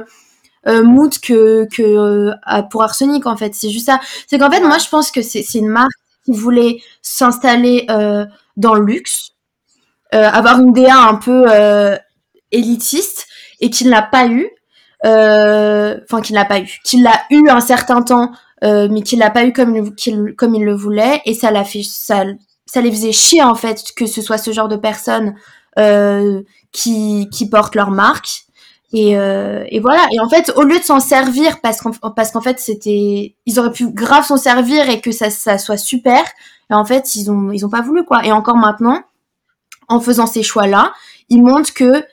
euh, 0.68 0.82
mood 0.82 1.12
que 1.20 1.66
que 1.66 1.82
euh, 1.82 2.62
pour 2.70 2.82
Arsenic 2.82 3.26
en 3.26 3.36
fait? 3.36 3.54
C'est 3.54 3.70
juste 3.70 3.86
ça. 3.86 4.00
C'est 4.26 4.38
qu'en 4.38 4.50
fait, 4.50 4.60
moi, 4.60 4.78
je 4.78 4.88
pense 4.88 5.10
que 5.10 5.22
c'est 5.22 5.42
c'est 5.42 5.58
une 5.58 5.68
marque 5.68 5.90
qui 6.24 6.32
voulait 6.32 6.80
s'installer 7.02 7.86
dans 8.56 8.74
le 8.74 8.84
luxe, 8.84 9.32
avoir 10.12 10.60
une 10.60 10.72
DA 10.72 10.96
un 10.96 11.16
peu 11.16 11.46
élitiste 12.52 13.26
et 13.60 13.70
qui 13.70 13.84
ne 13.84 13.90
l'a 13.90 14.02
pas 14.02 14.26
eu. 14.28 14.48
Euh, 15.06 15.98
Enfin, 16.04 16.20
qui 16.22 16.32
ne 16.32 16.38
l'a 16.38 16.44
pas 16.44 16.60
eu. 16.60 16.78
Qui 16.84 17.00
l'a 17.00 17.20
eu 17.30 17.48
un 17.48 17.60
certain 17.60 18.02
temps, 18.02 18.32
euh, 18.64 18.88
mais 18.90 19.02
qui 19.02 19.16
l'a 19.16 19.30
pas 19.30 19.44
eu 19.44 19.52
comme, 19.52 19.74
il- 19.76 19.94
qu'il- 19.94 20.34
le 20.64 20.74
voulait. 20.74 21.20
Et 21.24 21.34
ça 21.34 21.50
l'a 21.50 21.64
fait, 21.64 21.82
ça, 21.82 22.24
ça 22.66 22.80
les 22.80 22.90
faisait 22.90 23.12
chier 23.12 23.42
en 23.42 23.54
fait 23.54 23.82
que 23.96 24.06
ce 24.06 24.22
soit 24.22 24.38
ce 24.38 24.52
genre 24.52 24.68
de 24.68 24.76
personnes 24.76 25.34
euh, 25.78 26.42
qui, 26.72 27.28
qui 27.32 27.48
portent 27.48 27.74
leur 27.74 27.90
marque. 27.90 28.42
Et, 28.92 29.16
euh, 29.16 29.64
et 29.68 29.78
voilà. 29.80 30.06
Et 30.12 30.20
en 30.20 30.28
fait, 30.28 30.52
au 30.56 30.62
lieu 30.62 30.78
de 30.78 30.84
s'en 30.84 30.98
servir, 31.00 31.60
parce 31.60 31.80
qu'en 31.80 31.92
parce 32.10 32.32
qu'en 32.32 32.40
fait, 32.40 32.58
c'était, 32.58 33.36
ils 33.46 33.58
auraient 33.60 33.70
pu 33.72 33.88
grave 33.90 34.26
s'en 34.26 34.36
servir 34.36 34.88
et 34.90 35.00
que 35.00 35.12
ça, 35.12 35.30
ça 35.30 35.58
soit 35.58 35.76
super. 35.76 36.22
Et 36.70 36.74
en 36.74 36.84
fait, 36.84 37.14
ils 37.14 37.30
ont, 37.30 37.50
ils 37.52 37.64
ont 37.64 37.68
pas 37.70 37.82
voulu 37.82 38.04
quoi. 38.04 38.24
Et 38.26 38.32
encore 38.32 38.56
maintenant, 38.56 39.00
en 39.88 40.00
faisant 40.00 40.26
ces 40.26 40.42
choix-là, 40.42 40.92
ils 41.28 41.42
montrent 41.42 41.72
que 41.74 42.04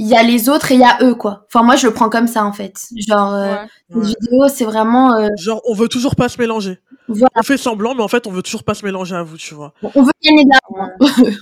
il 0.00 0.06
y 0.06 0.14
a 0.16 0.22
les 0.22 0.48
autres 0.48 0.72
et 0.72 0.76
il 0.76 0.80
y 0.80 0.84
a 0.84 0.96
eux 1.02 1.14
quoi. 1.14 1.44
Enfin 1.46 1.62
moi, 1.62 1.76
je 1.76 1.86
le 1.86 1.92
prends 1.92 2.08
comme 2.08 2.26
ça 2.26 2.44
en 2.44 2.52
fait. 2.52 2.86
Genre, 2.96 3.34
euh, 3.34 3.54
Ouais. 3.90 4.02
vidéos, 4.06 4.48
c'est 4.48 4.64
vraiment, 4.64 5.14
euh, 5.18 5.28
Genre, 5.38 5.60
on 5.68 5.74
veut 5.74 5.88
toujours 5.88 6.16
pas 6.16 6.28
se 6.30 6.40
mélanger. 6.40 6.78
voilà, 7.08 7.28
On 7.36 7.42
fait 7.42 7.58
semblant, 7.58 7.94
mais 7.94 8.02
en 8.02 8.08
fait, 8.08 8.26
on 8.26 8.30
veut 8.30 8.42
toujours 8.42 8.64
pas 8.64 8.72
se 8.74 8.84
mélanger 8.84 9.14
à 9.14 9.22
vous, 9.22 9.36
tu 9.36 9.54
vois. 9.54 9.74
on 9.82 10.02
veut 10.02 10.12
gagner 10.22 10.44
de 10.44 10.50
l'argent. 10.50 10.92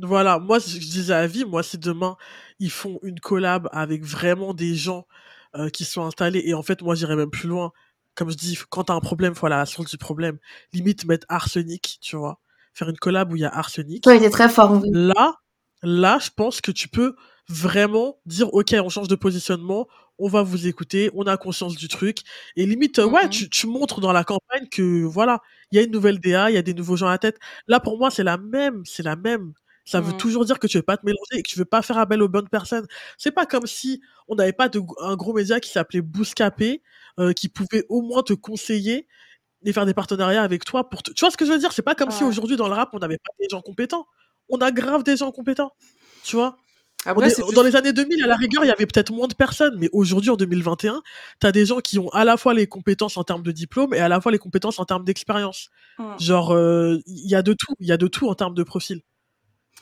Voilà, 0.00 0.38
moi, 0.38 0.58
je 0.60 0.78
disais 0.78 1.12
à 1.14 1.26
Vie, 1.26 1.44
moi, 1.44 1.62
si 1.64 1.76
demain, 1.76 2.16
ils 2.60 2.70
font 2.70 3.00
une 3.02 3.18
collab 3.18 3.68
avec 3.72 4.04
vraiment 4.04 4.54
des 4.54 4.74
gens 4.76 5.06
euh, 5.56 5.70
qui 5.70 5.84
sont 5.84 6.04
installés, 6.04 6.42
et 6.44 6.54
en 6.54 6.62
fait, 6.62 6.82
moi, 6.82 6.94
j'irais 6.94 7.16
même 7.16 7.30
plus 7.30 7.48
loin. 7.48 7.72
Comme 8.14 8.30
je 8.30 8.36
dis, 8.36 8.56
quand 8.70 8.84
t'as 8.84 8.94
un 8.94 9.00
problème, 9.00 9.34
faut 9.34 9.46
aller 9.46 9.56
à 9.56 9.58
la 9.58 9.66
source 9.66 9.90
du 9.90 9.98
problème. 9.98 10.38
Limite, 10.72 11.04
mettre 11.06 11.26
Arsenic, 11.28 11.98
tu 12.00 12.14
vois. 12.16 12.38
Faire 12.74 12.88
une 12.88 12.96
collab 12.98 13.32
où 13.32 13.36
il 13.36 13.42
y 13.42 13.44
a 13.44 13.48
Arsenic. 13.52 14.04
Toi, 14.04 14.14
il 14.14 14.18
était 14.18 14.30
très 14.30 14.48
fort. 14.48 14.80
Là, 14.92 15.34
là, 15.82 16.18
je 16.20 16.28
pense 16.36 16.60
que 16.60 16.70
tu 16.70 16.88
peux 16.88 17.16
vraiment 17.48 18.18
dire, 18.26 18.52
OK, 18.54 18.74
on 18.82 18.88
change 18.90 19.08
de 19.08 19.14
positionnement, 19.14 19.88
on 20.18 20.28
va 20.28 20.42
vous 20.42 20.66
écouter, 20.66 21.10
on 21.14 21.24
a 21.24 21.36
conscience 21.36 21.76
du 21.76 21.88
truc. 21.88 22.18
Et 22.56 22.66
limite, 22.66 22.98
euh, 22.98 23.06
ouais, 23.06 23.24
Mhm. 23.24 23.30
tu, 23.30 23.50
tu 23.50 23.66
montres 23.66 24.00
dans 24.00 24.12
la 24.12 24.24
campagne 24.24 24.68
que, 24.70 25.04
voilà, 25.04 25.40
il 25.72 25.76
y 25.76 25.80
a 25.80 25.84
une 25.84 25.90
nouvelle 25.92 26.18
DA, 26.20 26.50
il 26.50 26.54
y 26.54 26.58
a 26.58 26.62
des 26.62 26.74
nouveaux 26.74 26.96
gens 26.96 27.06
à 27.08 27.10
la 27.12 27.18
tête. 27.18 27.38
Là, 27.68 27.80
pour 27.80 27.98
moi, 27.98 28.10
c'est 28.10 28.24
la 28.24 28.36
même, 28.38 28.82
c'est 28.84 29.02
la 29.02 29.16
même. 29.16 29.52
Ça 29.84 30.00
veut 30.02 30.12
Mhm. 30.12 30.16
toujours 30.18 30.44
dire 30.44 30.58
que 30.58 30.66
tu 30.66 30.76
veux 30.78 30.82
pas 30.82 30.96
te 30.98 31.06
mélanger 31.06 31.38
et 31.38 31.42
que 31.42 31.48
tu 31.48 31.58
veux 31.58 31.64
pas 31.64 31.80
faire 31.82 31.96
appel 31.98 32.22
aux 32.22 32.28
bonnes 32.28 32.48
personnes. 32.48 32.86
C'est 33.16 33.30
pas 33.32 33.46
comme 33.46 33.66
si 33.66 34.02
on 34.28 34.34
n'avait 34.34 34.52
pas 34.52 34.68
de, 34.68 34.80
un 35.00 35.16
gros 35.16 35.32
média 35.32 35.60
qui 35.60 35.70
s'appelait 35.70 36.02
Bouscapé, 36.02 36.82
euh, 37.18 37.32
qui 37.32 37.48
pouvait 37.48 37.84
au 37.88 38.02
moins 38.02 38.22
te 38.22 38.34
conseiller 38.34 39.06
et 39.64 39.72
faire 39.72 39.86
des 39.86 39.94
partenariats 39.94 40.42
avec 40.42 40.64
toi 40.64 40.88
pour 40.90 41.02
te... 41.02 41.12
Tu 41.12 41.20
vois 41.20 41.30
ce 41.30 41.36
que 41.38 41.46
je 41.46 41.52
veux 41.52 41.58
dire? 41.58 41.72
C'est 41.72 41.82
pas 41.82 41.94
comme 41.94 42.10
si 42.12 42.24
aujourd'hui 42.24 42.56
dans 42.56 42.68
le 42.68 42.74
rap, 42.74 42.90
on 42.94 42.98
n'avait 43.00 43.18
pas 43.18 43.30
des 43.40 43.48
gens 43.50 43.62
compétents. 43.62 44.06
On 44.50 44.58
a 44.58 44.72
grave 44.72 45.04
des 45.04 45.16
gens 45.16 45.32
compétents. 45.32 45.72
Tu 46.24 46.36
vois? 46.36 46.56
Après, 47.06 47.28
est- 47.28 47.40
Dans 47.40 47.46
juste... 47.48 47.64
les 47.64 47.76
années 47.76 47.92
2000, 47.92 48.24
à 48.24 48.26
la 48.26 48.36
rigueur, 48.36 48.64
il 48.64 48.68
y 48.68 48.70
avait 48.70 48.86
peut-être 48.86 49.12
moins 49.12 49.28
de 49.28 49.34
personnes, 49.34 49.76
mais 49.78 49.88
aujourd'hui, 49.92 50.30
en 50.30 50.36
2021, 50.36 51.02
tu 51.40 51.46
as 51.46 51.52
des 51.52 51.64
gens 51.64 51.78
qui 51.78 51.98
ont 51.98 52.08
à 52.10 52.24
la 52.24 52.36
fois 52.36 52.54
les 52.54 52.66
compétences 52.66 53.16
en 53.16 53.24
termes 53.24 53.42
de 53.42 53.52
diplôme 53.52 53.94
et 53.94 54.00
à 54.00 54.08
la 54.08 54.20
fois 54.20 54.32
les 54.32 54.38
compétences 54.38 54.78
en 54.78 54.84
termes 54.84 55.04
d'expérience. 55.04 55.70
Mhm. 55.98 56.18
Genre, 56.18 56.52
euh, 56.52 56.98
il 57.06 57.28
y 57.30 57.34
a 57.34 57.42
de 57.42 57.52
tout, 57.52 57.74
il 57.80 57.86
y 57.86 57.92
a 57.92 57.96
de 57.96 58.06
tout 58.08 58.28
en 58.28 58.34
termes 58.34 58.54
de 58.54 58.62
profil. 58.62 59.02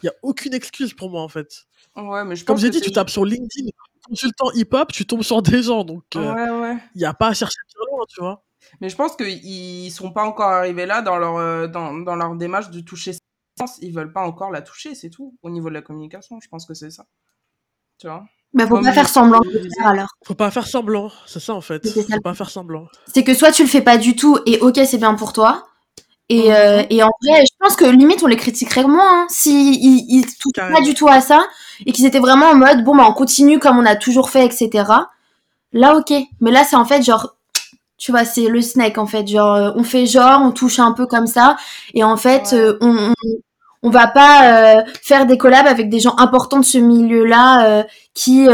Il 0.02 0.06
y 0.06 0.08
a 0.10 0.14
aucune 0.22 0.52
excuse 0.52 0.92
pour 0.92 1.10
moi, 1.10 1.22
en 1.22 1.28
fait. 1.28 1.64
Ouais, 1.96 2.22
mais 2.24 2.36
je 2.36 2.44
Comme 2.44 2.58
j'ai 2.58 2.68
dit, 2.68 2.82
tu 2.82 2.92
tapes 2.92 3.08
sur 3.08 3.24
LinkedIn, 3.24 3.70
consultant 4.06 4.50
hip-hop, 4.52 4.92
tu 4.92 5.06
tombes 5.06 5.22
sur 5.22 5.40
des 5.40 5.62
gens, 5.62 5.84
donc 5.84 6.04
euh, 6.16 6.34
Ouais, 6.34 6.50
ouais. 6.50 6.76
il 6.94 6.98
n'y 6.98 7.06
a 7.06 7.14
pas 7.14 7.28
à 7.28 7.34
chercher 7.34 7.56
bien 7.74 7.96
loin, 7.96 8.04
tu 8.08 8.20
vois. 8.20 8.44
Mais 8.80 8.88
je 8.90 8.96
pense 8.96 9.16
qu'ils 9.16 9.90
sont 9.92 10.12
pas 10.12 10.24
encore 10.24 10.50
arrivés 10.50 10.84
là 10.86 11.00
dans 11.00 11.16
leur, 11.16 11.36
euh, 11.36 11.66
dans, 11.66 11.94
dans 11.94 12.14
leur 12.16 12.34
démarche 12.34 12.70
de 12.70 12.80
toucher 12.80 13.14
sens. 13.14 13.20
Ils 13.80 13.92
veulent 13.94 14.12
pas 14.12 14.26
encore 14.26 14.50
la 14.50 14.62
toucher, 14.62 14.94
c'est 14.94 15.10
tout. 15.10 15.36
Au 15.42 15.50
niveau 15.50 15.68
de 15.68 15.74
la 15.74 15.82
communication, 15.82 16.38
je 16.42 16.48
pense 16.48 16.66
que 16.66 16.74
c'est 16.74 16.90
ça. 16.90 17.06
Tu 17.98 18.06
vois? 18.06 18.24
Mais 18.52 18.64
faut 18.64 18.76
Comme 18.76 18.84
pas 18.84 18.92
faire 18.92 19.08
semblant 19.08 19.40
de 19.40 19.68
faire 19.76 19.86
alors. 19.86 20.08
Faut 20.24 20.34
pas 20.34 20.50
faire 20.50 20.66
semblant, 20.66 21.10
c'est 21.26 21.40
ça 21.40 21.54
en 21.54 21.60
fait. 21.60 21.86
C'est 21.86 22.02
ça. 22.02 22.14
Faut 22.14 22.20
pas 22.22 22.34
faire 22.34 22.50
semblant. 22.50 22.86
C'est 23.12 23.24
que 23.24 23.34
soit 23.34 23.52
tu 23.52 23.62
le 23.62 23.68
fais 23.68 23.82
pas 23.82 23.98
du 23.98 24.16
tout 24.16 24.38
et 24.46 24.60
ok, 24.60 24.80
c'est 24.86 24.98
bien 24.98 25.14
pour 25.14 25.32
toi. 25.32 25.66
Et, 26.28 26.52
euh, 26.52 26.82
et 26.90 27.02
en 27.02 27.10
vrai, 27.22 27.44
je 27.44 27.52
pense 27.60 27.76
que 27.76 27.84
limite 27.84 28.22
on 28.22 28.26
les 28.26 28.36
critiquerait 28.36 28.84
moins 28.84 29.22
hein, 29.22 29.26
si 29.28 29.74
ils, 29.74 30.06
ils 30.08 30.26
touchent 30.38 30.52
pas 30.54 30.80
du 30.80 30.92
tout 30.94 31.06
à 31.06 31.20
ça 31.20 31.46
et 31.84 31.92
qu'ils 31.92 32.04
étaient 32.06 32.18
vraiment 32.18 32.46
en 32.46 32.56
mode 32.56 32.82
bon 32.82 32.96
bah 32.96 33.04
on 33.08 33.12
continue 33.12 33.60
comme 33.60 33.78
on 33.78 33.86
a 33.86 33.94
toujours 33.94 34.30
fait, 34.30 34.44
etc. 34.44 34.84
Là 35.72 35.96
ok, 35.96 36.12
mais 36.40 36.50
là 36.50 36.64
c'est 36.64 36.76
en 36.76 36.84
fait 36.84 37.02
genre 37.02 37.35
tu 37.98 38.10
vois 38.12 38.24
c'est 38.24 38.48
le 38.48 38.60
snack 38.62 38.98
en 38.98 39.06
fait 39.06 39.26
genre 39.26 39.54
euh, 39.54 39.70
on 39.76 39.82
fait 39.84 40.06
genre 40.06 40.40
on 40.42 40.52
touche 40.52 40.78
un 40.78 40.92
peu 40.92 41.06
comme 41.06 41.26
ça 41.26 41.56
et 41.94 42.04
en 42.04 42.16
fait 42.16 42.52
Ouais. 42.52 42.58
euh, 42.58 42.78
on, 42.80 42.94
on 43.10 43.14
on 43.82 43.90
va 43.90 44.06
pas 44.08 44.76
euh, 44.78 44.82
faire 45.02 45.26
des 45.26 45.38
collabs 45.38 45.66
avec 45.66 45.88
des 45.90 46.00
gens 46.00 46.16
importants 46.18 46.58
de 46.60 46.64
ce 46.64 46.78
milieu-là 46.78 47.66
euh, 47.80 47.84
qui 48.14 48.46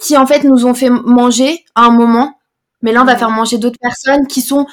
qui 0.00 0.16
en 0.16 0.26
fait 0.26 0.44
nous 0.44 0.66
ont 0.66 0.74
fait 0.74 0.90
manger 0.90 1.64
à 1.74 1.82
un 1.86 1.90
moment, 1.90 2.38
mais 2.82 2.92
là 2.92 3.02
on 3.02 3.04
va 3.06 3.16
faire 3.16 3.30
manger 3.30 3.58
d'autres 3.58 3.78
personnes 3.80 4.26
qui 4.28 4.40
sont 4.42 4.66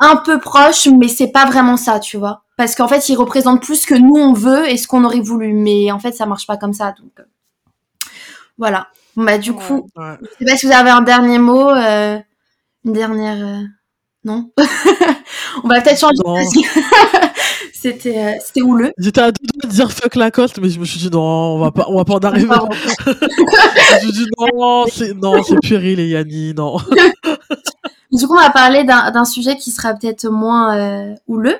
un 0.00 0.16
peu 0.16 0.38
proches, 0.40 0.88
mais 0.88 1.08
c'est 1.08 1.28
pas 1.32 1.46
vraiment 1.46 1.76
ça, 1.76 2.00
tu 2.00 2.16
vois. 2.18 2.42
Parce 2.56 2.74
qu'en 2.74 2.88
fait, 2.88 3.08
ils 3.10 3.16
représentent 3.16 3.62
plus 3.62 3.82
ce 3.82 3.86
que 3.86 3.94
nous 3.94 4.16
on 4.16 4.32
veut 4.34 4.68
et 4.68 4.76
ce 4.78 4.88
qu'on 4.88 5.04
aurait 5.04 5.20
voulu, 5.20 5.52
mais 5.54 5.92
en 5.92 5.98
fait, 5.98 6.12
ça 6.12 6.26
marche 6.26 6.46
pas 6.46 6.56
comme 6.56 6.72
ça. 6.74 6.94
Donc 7.00 7.12
voilà. 8.58 8.88
Bah 9.16 9.38
du 9.38 9.50
Ouais. 9.50 9.56
coup, 9.56 9.86
Ouais. 9.96 10.16
je 10.22 10.28
sais 10.38 10.44
pas 10.52 10.56
si 10.56 10.66
vous 10.66 10.72
avez 10.72 10.90
un 10.90 11.02
dernier 11.02 11.38
mot, 11.38 11.68
euh, 11.70 12.18
une 12.84 12.92
dernière. 12.92 13.36
euh, 13.46 13.62
Non? 14.24 14.50
on 15.64 15.68
va 15.68 15.80
peut-être 15.80 15.98
changer. 16.00 16.16
C'était 17.72 18.18
euh, 18.18 18.32
c'était 18.44 18.60
houleux. 18.60 18.92
J'étais 18.98 19.22
à 19.22 19.32
deux 19.32 19.46
doigts 19.54 19.70
de 19.70 19.74
dire 19.74 19.90
fuck 19.90 20.14
Lacoste, 20.14 20.58
mais 20.60 20.68
je 20.68 20.78
me 20.78 20.84
suis 20.84 20.98
dit 20.98 21.08
non, 21.10 21.22
on 21.22 21.58
va 21.58 21.70
pas, 21.70 21.86
on 21.88 21.96
va 21.96 22.04
pas 22.04 22.12
en 22.14 22.18
arriver. 22.18 22.46
Je 23.06 23.10
me 23.94 23.98
suis 24.00 24.12
dit 24.12 24.26
non, 24.38 24.84
c'est, 24.92 25.14
non, 25.14 25.42
c'est 25.42 25.58
puéril, 25.60 25.96
les 25.96 26.08
Yanni, 26.08 26.52
non. 26.52 26.76
Du 28.12 28.26
coup, 28.26 28.34
on 28.34 28.40
va 28.40 28.50
parler 28.50 28.84
d'un 28.84 29.10
d'un 29.12 29.24
sujet 29.24 29.56
qui 29.56 29.70
sera 29.70 29.94
peut-être 29.94 30.28
moins 30.28 30.76
euh, 30.76 31.14
houleux. 31.26 31.58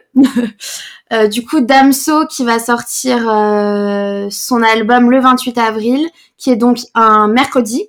Euh, 1.13 1.27
du 1.27 1.45
coup, 1.47 1.61
Damso 1.61 2.27
qui 2.27 2.45
va 2.45 2.59
sortir 2.59 3.27
euh, 3.29 4.29
son 4.31 4.63
album 4.63 5.11
le 5.11 5.21
28 5.21 5.57
avril, 5.59 6.07
qui 6.37 6.51
est 6.51 6.57
donc 6.57 6.81
un 6.95 7.29
mercredi. 7.29 7.85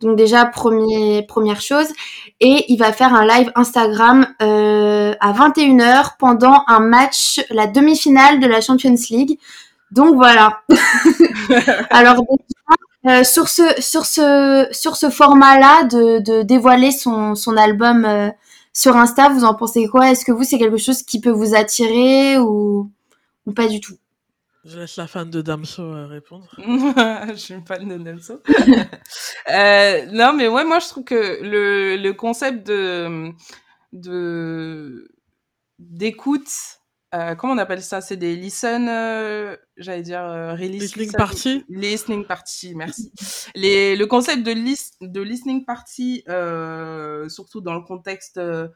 Donc 0.00 0.16
déjà, 0.16 0.46
premier, 0.46 1.22
première 1.22 1.60
chose. 1.60 1.86
Et 2.40 2.64
il 2.72 2.78
va 2.78 2.92
faire 2.92 3.14
un 3.14 3.26
live 3.26 3.52
Instagram 3.54 4.26
euh, 4.40 5.14
à 5.20 5.32
21h 5.32 6.16
pendant 6.18 6.64
un 6.66 6.80
match, 6.80 7.40
la 7.50 7.66
demi-finale 7.66 8.40
de 8.40 8.46
la 8.46 8.60
Champions 8.60 8.94
League. 9.10 9.38
Donc 9.90 10.14
voilà. 10.14 10.62
Alors 11.90 12.16
déjà, 12.16 13.20
euh, 13.20 13.24
sur 13.24 13.48
ce 13.48 13.62
sur 13.80 14.06
ce 14.06 14.68
sur 14.72 14.96
ce 14.96 15.10
format-là 15.10 15.84
de, 15.84 16.20
de 16.20 16.42
dévoiler 16.42 16.92
son 16.92 17.34
son 17.34 17.56
album 17.56 18.04
euh, 18.04 18.30
sur 18.72 18.96
Insta, 18.96 19.28
vous 19.30 19.44
en 19.44 19.54
pensez 19.54 19.86
quoi? 19.86 20.10
Est-ce 20.10 20.24
que 20.24 20.32
vous 20.32 20.44
c'est 20.44 20.58
quelque 20.58 20.76
chose 20.78 21.02
qui 21.02 21.20
peut 21.20 21.30
vous 21.30 21.54
attirer 21.54 22.38
ou 22.38 22.90
ou 23.46 23.52
pas 23.52 23.66
du 23.66 23.80
tout? 23.80 23.94
Je 24.64 24.78
laisse 24.78 24.96
la 24.96 25.06
fan 25.06 25.30
de 25.30 25.40
Damso 25.40 25.82
euh, 25.82 26.06
répondre. 26.06 26.48
je 26.58 27.34
suis 27.34 27.54
une 27.54 27.64
fan 27.64 27.86
de 27.88 27.94
euh, 29.50 30.06
non, 30.12 30.32
mais 30.34 30.48
ouais, 30.48 30.64
moi 30.64 30.78
je 30.80 30.88
trouve 30.88 31.04
que 31.04 31.42
le, 31.42 31.96
le 31.96 32.12
concept 32.12 32.66
de 32.66 33.30
de 33.92 35.08
d'écoute, 35.78 36.48
euh, 37.14 37.34
comment 37.34 37.54
on 37.54 37.58
appelle 37.58 37.82
ça? 37.82 38.00
C'est 38.02 38.16
des 38.18 38.36
listen, 38.36 38.88
euh, 38.88 39.56
j'allais 39.78 40.02
dire 40.02 40.20
euh, 40.22 40.52
release 40.52 40.82
Listening 40.82 41.06
listen- 41.06 41.16
party? 41.18 41.64
Listening 41.70 42.24
party, 42.26 42.74
merci. 42.74 43.12
Les, 43.54 43.96
le 43.96 44.06
concept 44.06 44.42
de, 44.44 44.52
de 45.06 45.20
listening 45.22 45.64
party, 45.64 46.22
euh, 46.28 47.28
surtout 47.28 47.60
dans 47.62 47.74
le 47.74 47.80
contexte 47.82 48.36
euh, 48.36 48.68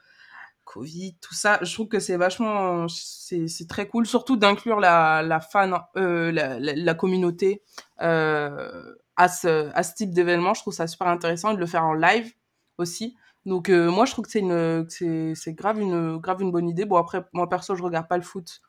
Covid, 0.64 1.16
tout 1.20 1.34
ça, 1.34 1.58
je 1.62 1.72
trouve 1.72 1.88
que 1.88 2.00
c'est 2.00 2.16
vachement, 2.16 2.86
c'est 2.88 3.68
très 3.68 3.86
cool, 3.86 4.06
surtout 4.06 4.36
d'inclure 4.36 4.80
la, 4.80 5.22
la 5.22 5.40
fan, 5.40 5.78
euh, 5.96 6.32
la, 6.32 6.58
la, 6.58 6.94
communauté 6.94 7.62
euh, 8.00 8.94
à, 9.16 9.28
ce, 9.28 9.70
à 9.74 9.82
ce 9.82 9.94
type 9.94 10.10
d'événement. 10.10 10.54
Je 10.54 10.60
trouve 10.62 10.74
ça 10.74 10.86
super 10.86 11.08
intéressant 11.08 11.52
et 11.52 11.54
de 11.54 11.60
le 11.60 11.66
faire 11.66 11.84
en 11.84 11.94
live 11.94 12.32
aussi. 12.78 13.14
Donc 13.46 13.68
euh, 13.68 13.90
moi, 13.90 14.06
je 14.06 14.12
trouve 14.12 14.24
que 14.24 14.30
c'est 14.30 14.40
une, 14.40 14.86
c'est 14.88 15.52
grave 15.52 15.80
une, 15.80 16.16
grave 16.18 16.40
une 16.42 16.50
bonne 16.50 16.68
idée. 16.68 16.86
Bon 16.86 16.96
après, 16.96 17.24
moi 17.32 17.48
perso, 17.48 17.74
je 17.76 17.82
regarde 17.82 18.08
pas 18.08 18.16
le 18.16 18.22
foot, 18.22 18.60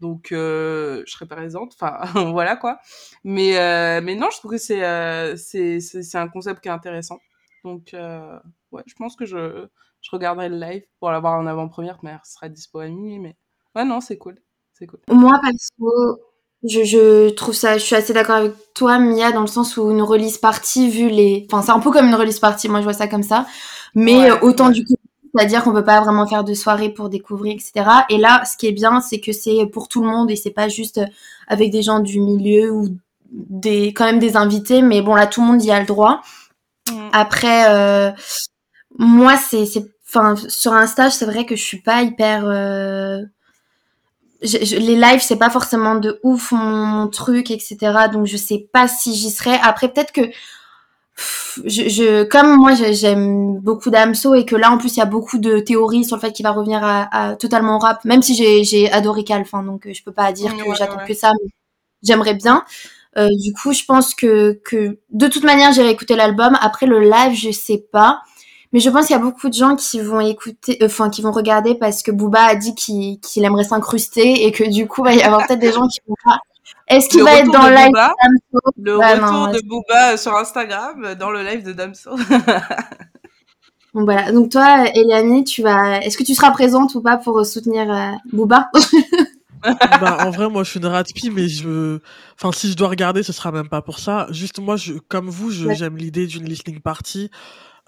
donc 0.00 0.28
je 0.30 1.04
serais 1.06 1.26
présente. 1.26 1.74
Enfin 1.80 2.00
voilà 2.32 2.56
quoi. 2.56 2.80
Mais 3.22 3.52
mais 4.00 4.16
non, 4.16 4.28
je 4.32 4.38
trouve 4.38 4.52
que 4.52 4.58
c'est 4.58 5.36
c'est 5.36 6.18
un 6.18 6.28
concept 6.28 6.60
qui 6.60 6.68
est 6.68 6.72
intéressant. 6.72 7.20
Donc 7.64 7.94
ouais, 7.94 8.82
je 8.86 8.94
pense 8.94 9.14
que 9.16 9.24
je 9.24 9.68
je 10.04 10.10
regarderai 10.12 10.48
le 10.50 10.58
live 10.58 10.82
pour 11.00 11.10
l'avoir 11.10 11.38
en 11.38 11.46
avant-première, 11.46 11.98
mais 12.02 12.10
elle 12.10 12.20
sera 12.24 12.48
dispo 12.48 12.80
à 12.80 12.86
minuit. 12.86 13.18
Mais 13.18 13.36
ouais, 13.74 13.84
non, 13.84 14.00
c'est 14.00 14.18
cool. 14.18 14.36
C'est 14.74 14.86
cool. 14.86 15.00
Moi 15.10 15.40
perso, 15.42 16.20
je, 16.62 16.84
je 16.84 17.30
trouve 17.30 17.54
ça, 17.54 17.78
je 17.78 17.84
suis 17.84 17.96
assez 17.96 18.12
d'accord 18.12 18.36
avec 18.36 18.52
toi, 18.74 18.98
Mia, 18.98 19.32
dans 19.32 19.40
le 19.40 19.46
sens 19.46 19.76
où 19.76 19.90
une 19.90 20.02
release 20.02 20.38
party, 20.38 20.90
vu 20.90 21.08
les, 21.08 21.46
enfin 21.50 21.62
c'est 21.62 21.70
un 21.72 21.80
peu 21.80 21.90
comme 21.90 22.06
une 22.06 22.14
release 22.14 22.38
party, 22.38 22.68
moi 22.68 22.80
je 22.80 22.84
vois 22.84 22.92
ça 22.92 23.08
comme 23.08 23.22
ça, 23.22 23.46
mais 23.94 24.30
Ouais, 24.30 24.40
autant 24.42 24.66
ouais. 24.66 24.72
du 24.72 24.84
coup, 24.84 24.94
c'est-à-dire 25.34 25.64
qu'on 25.64 25.72
peut 25.72 25.84
pas 25.84 26.00
vraiment 26.00 26.26
faire 26.26 26.44
de 26.44 26.54
soirée 26.54 26.90
pour 26.90 27.08
découvrir, 27.08 27.54
etc. 27.54 27.88
Et 28.10 28.18
là, 28.18 28.44
ce 28.44 28.56
qui 28.56 28.66
est 28.66 28.72
bien, 28.72 29.00
c'est 29.00 29.20
que 29.20 29.32
c'est 29.32 29.66
pour 29.66 29.88
tout 29.88 30.02
le 30.02 30.08
monde 30.08 30.30
et 30.30 30.36
c'est 30.36 30.50
pas 30.50 30.68
juste 30.68 31.00
avec 31.48 31.70
des 31.70 31.82
gens 31.82 32.00
du 32.00 32.20
milieu 32.20 32.70
ou 32.70 32.88
des, 33.30 33.88
quand 33.88 34.04
même 34.04 34.18
des 34.18 34.36
invités, 34.36 34.82
mais 34.82 35.02
bon 35.02 35.14
là 35.14 35.26
tout 35.26 35.40
le 35.40 35.46
monde 35.46 35.64
y 35.64 35.70
a 35.70 35.80
le 35.80 35.86
droit. 35.86 36.22
Mm. 36.90 37.08
Après, 37.12 37.70
euh, 37.70 38.10
moi, 38.98 39.36
c'est, 39.36 39.66
c'est, 39.66 39.84
enfin, 40.14 40.36
sur 40.48 40.72
un 40.72 40.86
stage, 40.86 41.12
c'est 41.12 41.26
vrai 41.26 41.46
que 41.46 41.56
je 41.56 41.62
suis 41.62 41.80
pas 41.80 42.02
hyper. 42.02 42.44
euh, 42.46 43.22
je- 44.42 44.64
je- 44.64 44.76
les 44.76 44.96
lives, 44.96 45.20
c'est 45.22 45.36
pas 45.38 45.50
forcément 45.50 45.94
de 45.96 46.20
ouf 46.22 46.52
mon, 46.52 46.58
mon 46.86 47.08
truc, 47.08 47.50
etc. 47.50 48.08
Donc, 48.08 48.26
je 48.26 48.36
sais 48.36 48.66
pas 48.72 48.88
si 48.88 49.14
j'y 49.14 49.30
serais. 49.30 49.58
Après, 49.62 49.88
peut-être 49.88 50.12
que. 50.12 50.22
pff, 51.16 51.60
Je, 51.66 51.88
je, 51.88 52.24
comme 52.24 52.56
moi, 52.56 52.74
j'aime 52.74 53.58
beaucoup 53.60 53.90
Damso 53.90 54.34
et 54.34 54.44
que 54.44 54.56
là, 54.56 54.70
en 54.72 54.78
plus, 54.78 54.96
il 54.96 54.98
y 54.98 55.02
a 55.02 55.06
beaucoup 55.06 55.38
de 55.38 55.60
théories 55.60 56.04
sur 56.04 56.16
le 56.16 56.20
fait 56.20 56.32
qu'il 56.32 56.44
va 56.44 56.52
revenir 56.52 56.82
à, 56.84 57.08
à 57.30 57.36
totalement 57.36 57.76
au 57.76 57.78
rap, 57.78 58.04
même 58.04 58.22
si 58.22 58.34
j'ai, 58.34 58.64
j'ai 58.64 58.90
adoré 58.92 59.24
Calf, 59.24 59.54
hein, 59.54 59.62
donc 59.62 59.88
je 59.92 60.02
peux 60.02 60.12
pas 60.12 60.32
dire 60.32 60.56
que 60.56 60.68
Ouais, 60.68 60.74
j'attends 60.76 60.98
ouais. 60.98 61.06
que 61.06 61.14
ça, 61.14 61.32
mais 61.42 61.50
j'aimerais 62.02 62.34
bien. 62.34 62.64
Euh, 63.18 63.28
du 63.42 63.52
coup, 63.54 63.72
je 63.72 63.84
pense 63.84 64.14
que, 64.14 64.60
que 64.64 64.98
de 65.10 65.28
toute 65.28 65.44
manière, 65.44 65.72
j'irai 65.72 65.90
écouter 65.90 66.16
l'album. 66.16 66.58
Après 66.60 66.86
le 66.86 67.00
live, 67.00 67.34
je 67.36 67.50
sais 67.52 67.84
pas. 67.92 68.22
Mais 68.74 68.80
je 68.80 68.90
pense 68.90 69.06
qu'il 69.06 69.14
y 69.16 69.18
a 69.18 69.22
beaucoup 69.22 69.48
de 69.48 69.54
gens 69.54 69.76
qui 69.76 70.00
vont 70.00 70.20
écouter, 70.20 70.76
euh, 70.82 70.86
enfin, 70.86 71.08
qui 71.08 71.22
vont 71.22 71.30
regarder 71.32 71.76
parce 71.76 72.02
que 72.02 72.10
Booba 72.10 72.42
a 72.42 72.56
dit 72.56 72.74
qu'il 72.74 73.44
aimerait 73.44 73.64
s'incruster 73.64 74.44
et 74.44 74.52
que 74.52 74.64
du 74.68 74.86
coup, 74.88 75.02
il 75.02 75.04
va 75.04 75.14
y 75.14 75.22
avoir 75.22 75.46
peut-être 75.46 75.60
des 75.60 75.72
gens 75.72 75.86
qui 75.86 76.00
vont 76.06 76.16
pas. 76.24 76.38
Est-ce 76.88 77.08
qu'il 77.08 77.22
va 77.22 77.34
être 77.38 77.50
dans 77.50 77.68
le 77.68 77.74
live 77.74 77.86
Booba, 77.86 78.12
Damso? 78.20 78.74
Le 78.82 78.96
retour 78.96 79.30
non, 79.32 79.52
de 79.52 79.60
Booba 79.66 80.16
sur 80.18 80.36
Instagram 80.36 81.14
dans 81.14 81.30
le 81.30 81.42
live 81.44 81.62
de 81.62 81.72
Damso. 81.72 82.10
Donc 83.94 84.06
voilà. 84.06 84.32
Donc 84.32 84.50
toi, 84.50 84.84
Eliane, 84.92 85.44
tu 85.44 85.62
vas, 85.62 86.00
est-ce 86.00 86.18
que 86.18 86.24
tu 86.24 86.34
seras 86.34 86.50
présente 86.50 86.94
ou 86.96 87.00
pas 87.00 87.16
pour 87.16 87.46
soutenir 87.46 87.90
euh, 87.90 88.10
Booba? 88.32 88.70
Bah, 89.98 90.18
en 90.26 90.30
vrai, 90.30 90.50
moi, 90.50 90.62
je 90.62 90.68
suis 90.72 90.78
une 90.78 90.84
ratpie, 90.84 91.30
mais 91.30 91.48
je, 91.48 91.98
enfin, 92.38 92.52
si 92.52 92.70
je 92.70 92.76
dois 92.76 92.88
regarder, 92.88 93.22
ce 93.22 93.32
sera 93.32 93.50
même 93.50 93.70
pas 93.70 93.80
pour 93.80 93.98
ça. 93.98 94.26
Juste, 94.30 94.58
moi, 94.58 94.76
je, 94.76 94.92
comme 95.08 95.30
vous, 95.30 95.50
je- 95.50 95.68
Ouais. 95.68 95.74
j'aime 95.74 95.96
l'idée 95.96 96.26
d'une 96.26 96.44
listening 96.44 96.80
party. 96.80 97.30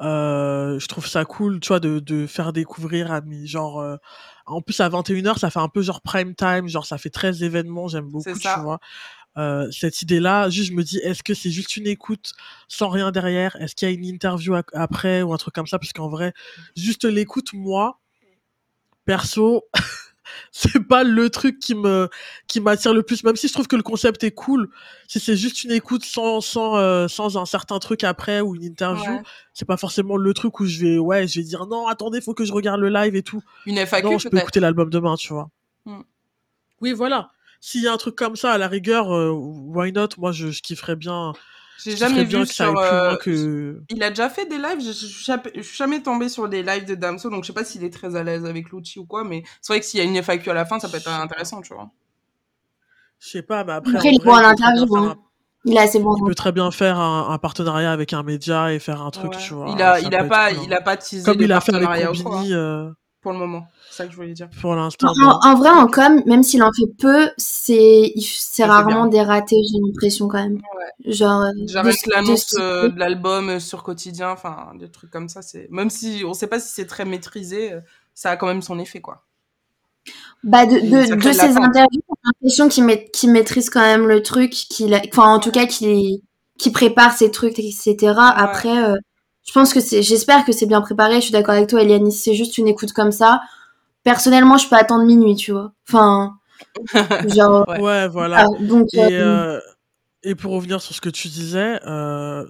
Euh, 0.02 0.78
je 0.78 0.86
trouve 0.88 1.06
ça 1.06 1.24
cool, 1.24 1.60
tu 1.60 1.68
vois, 1.68 1.80
de, 1.80 2.00
de 2.00 2.26
faire 2.26 2.52
découvrir 2.52 3.12
à 3.12 3.22
mi, 3.22 3.46
genre, 3.46 3.80
euh, 3.80 3.96
en 4.44 4.60
plus, 4.60 4.78
à 4.80 4.88
21h, 4.88 5.38
ça 5.38 5.50
fait 5.50 5.58
un 5.58 5.68
peu 5.68 5.82
genre 5.82 6.02
prime 6.02 6.34
time, 6.34 6.68
genre, 6.68 6.84
ça 6.84 6.98
fait 6.98 7.10
13 7.10 7.42
événements, 7.42 7.88
j'aime 7.88 8.08
beaucoup, 8.08 8.38
tu 8.38 8.60
vois. 8.60 8.78
Euh, 9.38 9.70
cette 9.70 10.00
idée-là, 10.02 10.48
juste, 10.48 10.70
je 10.70 10.74
me 10.74 10.82
dis, 10.82 10.98
est-ce 10.98 11.22
que 11.22 11.34
c'est 11.34 11.50
juste 11.50 11.76
une 11.76 11.86
écoute 11.86 12.32
sans 12.68 12.88
rien 12.88 13.10
derrière? 13.10 13.56
Est-ce 13.56 13.74
qu'il 13.74 13.88
y 13.88 13.90
a 13.90 13.94
une 13.94 14.04
interview 14.04 14.54
après 14.72 15.22
ou 15.22 15.32
un 15.32 15.36
truc 15.36 15.54
comme 15.54 15.66
ça? 15.66 15.78
Parce 15.78 15.92
qu'en 15.92 16.08
vrai, 16.08 16.32
juste 16.76 17.04
l'écoute, 17.04 17.52
moi, 17.52 18.00
perso, 19.04 19.64
c'est 20.52 20.80
pas 20.86 21.04
le 21.04 21.30
truc 21.30 21.58
qui 21.58 21.74
me 21.74 22.08
qui 22.48 22.60
m'attire 22.60 22.92
le 22.94 23.02
plus 23.02 23.24
même 23.24 23.36
si 23.36 23.48
je 23.48 23.52
trouve 23.52 23.66
que 23.66 23.76
le 23.76 23.82
concept 23.82 24.24
est 24.24 24.30
cool. 24.30 24.68
Si 25.08 25.20
c'est 25.20 25.36
juste 25.36 25.64
une 25.64 25.72
écoute 25.72 26.04
sans 26.04 26.40
sans 26.40 26.76
euh, 26.76 27.08
sans 27.08 27.36
un 27.38 27.46
certain 27.46 27.78
truc 27.78 28.04
après 28.04 28.40
ou 28.40 28.54
une 28.54 28.64
interview 28.64 29.12
Ouais. 29.12 29.22
c'est 29.54 29.64
pas 29.66 29.76
forcément 29.76 30.16
le 30.16 30.34
truc 30.34 30.60
où 30.60 30.66
je 30.66 30.80
vais 30.80 30.98
ouais 30.98 31.26
je 31.28 31.40
vais 31.40 31.44
dire 31.44 31.66
non 31.66 31.86
attendez 31.86 32.20
faut 32.20 32.34
que 32.34 32.44
je 32.44 32.52
regarde 32.52 32.80
le 32.80 32.88
live 32.88 33.14
et 33.16 33.22
tout. 33.22 33.42
Une 33.66 33.78
FAQ 33.78 34.06
non 34.06 34.18
je 34.18 34.28
peux 34.28 34.38
écouter 34.38 34.60
l'album 34.60 34.90
demain 34.90 35.16
tu 35.16 35.32
vois. 35.32 35.50
Mm. 35.84 36.00
oui 36.80 36.92
voilà. 36.92 37.30
S'il 37.60 37.82
y 37.82 37.88
a 37.88 37.92
un 37.92 37.96
truc 37.96 38.14
comme 38.16 38.36
ça 38.36 38.52
à 38.52 38.58
la 38.58 38.68
rigueur 38.68 39.14
euh, 39.14 39.30
why 39.30 39.90
not? 39.92 40.08
Moi 40.18 40.32
je, 40.32 40.50
je 40.50 40.60
kifferais 40.62 40.96
bien 40.96 41.32
J'ai 41.84 41.96
jamais 41.96 42.24
vu 42.24 42.38
que 42.38 42.44
sur. 42.46 42.78
euh, 42.78 43.16
que 43.16 43.80
Il 43.90 44.02
a 44.02 44.10
déjà 44.10 44.28
fait 44.30 44.46
des 44.46 44.56
lives. 44.58 44.80
Je, 44.80 44.92
suis 44.92 45.24
jamais- 45.76 46.02
tombée 46.02 46.28
sur 46.28 46.48
des 46.48 46.62
lives 46.62 46.84
de 46.86 46.94
Damso, 46.94 47.28
donc 47.30 47.44
je 47.44 47.48
sais 47.48 47.52
pas 47.52 47.64
s'il 47.64 47.84
est 47.84 47.92
très 47.92 48.16
à 48.16 48.22
l'aise 48.22 48.44
avec 48.46 48.70
l'outil 48.70 48.98
ou 48.98 49.04
quoi. 49.04 49.24
Mais 49.24 49.42
c'est 49.60 49.72
vrai 49.72 49.80
que 49.80 49.86
s'il 49.86 49.98
y 49.98 50.02
a 50.02 50.04
une 50.06 50.16
FAQ 50.16 50.50
à 50.50 50.54
la 50.54 50.64
fin, 50.64 50.78
ça 50.80 50.88
peut 50.88 50.96
être 50.96 51.08
intéressant, 51.08 51.60
tu 51.62 51.74
vois. 51.74 51.90
je 53.20 53.28
sais 53.28 53.42
pas 53.42 53.64
mais 53.64 53.72
après, 53.72 53.94
Après, 53.96 54.08
il 54.08 54.14
est 54.16 54.24
vrai, 54.24 54.24
bon 54.24 54.32
en 54.34 54.40
il 54.40 54.54
peut 54.54 54.54
très 54.56 54.72
bien 54.72 54.82
interview. 54.82 54.94
faire 54.94 55.02
hein. 55.02 55.16
un- 55.18 55.22
Il 55.68 55.74
est 55.76 55.78
assez 55.80 55.98
bon. 56.00 56.16
il 56.16 56.24
peut 56.28 56.34
très 56.34 56.52
bien 56.52 56.70
faire 56.70 56.98
un, 56.98 57.28
un 57.30 57.38
partenariat 57.38 57.92
avec 57.92 58.12
un 58.12 58.22
média 58.22 58.72
et 58.72 58.78
faire 58.78 59.02
un 59.02 59.10
truc 59.10 59.32
Ouais. 59.32 59.38
tu 59.38 59.54
vois 59.54 59.68
il 59.70 59.82
a, 59.82 59.98
il 60.00 60.14
a 60.14 60.24
pas, 60.24 60.48
cool, 60.50 60.58
hein. 60.58 60.62
il 60.66 60.74
a 60.74 60.80
pas 60.80 60.96
teasé 60.96 61.24
comme 61.24 61.36
de 61.38 61.44
il 61.44 61.52
a 61.52 61.60
fait 61.60 61.74
avec 61.74 61.88
quoi. 61.88 62.30
Combini 62.30 62.52
hein. 62.52 62.56
euh, 62.56 62.90
pour 63.26 63.32
le 63.32 63.40
moment. 63.40 63.66
C'est 63.90 63.96
ça 63.96 64.06
que 64.06 64.12
je 64.12 64.16
voulais 64.16 64.34
dire. 64.34 64.48
Pour 64.60 64.76
l'instant. 64.76 65.08
En, 65.20 65.40
en, 65.50 65.54
vrai, 65.56 65.70
en 65.70 65.88
com, 65.88 66.22
même 66.26 66.44
s'il 66.44 66.62
en 66.62 66.70
fait 66.72 66.86
peu, 66.96 67.28
c'est 67.36 68.12
c'est 68.20 68.64
rarement 68.64 69.06
des 69.06 69.20
ratés, 69.20 69.56
j'ai 69.68 69.80
l'impression 69.84 70.28
quand 70.28 70.38
même. 70.38 70.54
Ouais. 70.54 71.12
Genre. 71.12 71.40
euh, 71.42 71.50
de- 71.56 71.76
avec 71.76 72.06
l'annonce 72.06 72.54
de- 72.54 72.60
euh, 72.60 72.88
de 72.88 73.00
l'album 73.00 73.48
euh, 73.48 73.58
sur 73.58 73.82
quotidien, 73.82 74.30
enfin 74.30 74.70
des 74.78 74.88
trucs 74.88 75.10
comme 75.10 75.28
ça, 75.28 75.42
c'est 75.42 75.66
même 75.72 75.90
si 75.90 76.22
on 76.24 76.34
sait 76.34 76.46
pas 76.46 76.60
si 76.60 76.68
c'est 76.72 76.86
très 76.86 77.04
maîtrisé, 77.04 77.72
euh, 77.72 77.80
ça 78.14 78.30
a 78.30 78.36
quand 78.36 78.46
même 78.46 78.62
son 78.62 78.78
effet 78.78 79.00
quoi. 79.00 79.24
Bah, 80.44 80.64
de, 80.66 80.74
de, 80.78 81.36
l'attente. 81.36 81.64
interviews, 81.64 82.00
j'ai 82.08 82.14
l'impression 82.26 82.68
qu'il 82.68 82.84
ma- 82.84 82.96
qu'il 82.96 83.32
maîtrise 83.32 83.70
quand 83.70 83.80
même 83.80 84.06
le 84.06 84.22
truc, 84.22 84.50
qu'il 84.52 84.94
a, 84.94 85.00
enfin, 85.12 85.34
en 85.34 85.40
tout 85.40 85.50
cas, 85.50 85.66
qu'il 85.66 86.20
qu'il 86.58 86.72
prépare 86.72 87.12
ses 87.12 87.32
trucs, 87.32 87.58
etc. 87.58 88.14
Après, 88.36 88.84
euh, 88.84 88.94
je 89.46 89.52
pense 89.52 89.72
que 89.72 89.80
c'est, 89.80 90.02
j'espère 90.02 90.44
que 90.44 90.52
c'est 90.52 90.66
bien 90.66 90.80
préparé. 90.80 91.16
Je 91.16 91.20
suis 91.20 91.32
d'accord 91.32 91.54
avec 91.54 91.68
toi, 91.68 91.82
Eliane. 91.82 92.10
Si 92.10 92.18
c'est 92.18 92.34
juste 92.34 92.58
une 92.58 92.68
écoute 92.68 92.92
comme 92.92 93.12
ça, 93.12 93.40
personnellement, 94.02 94.58
je 94.58 94.68
peux 94.68 94.76
attendre 94.76 95.04
minuit, 95.04 95.36
tu 95.36 95.52
vois. 95.52 95.72
Enfin, 95.88 96.38
genre, 97.28 97.66
Ouais. 97.68 97.80
Ouais, 97.80 98.08
voilà. 98.08 98.44
ah, 98.46 98.62
donc, 98.62 98.88
Et, 98.92 99.00
euh, 99.00 99.56
euh, 99.56 99.60
et 100.22 100.34
pour 100.34 100.52
revenir 100.52 100.80
sur 100.80 100.94
ce 100.94 101.00
que 101.00 101.08
tu 101.08 101.28
disais, 101.28 101.80
euh, 101.86 102.44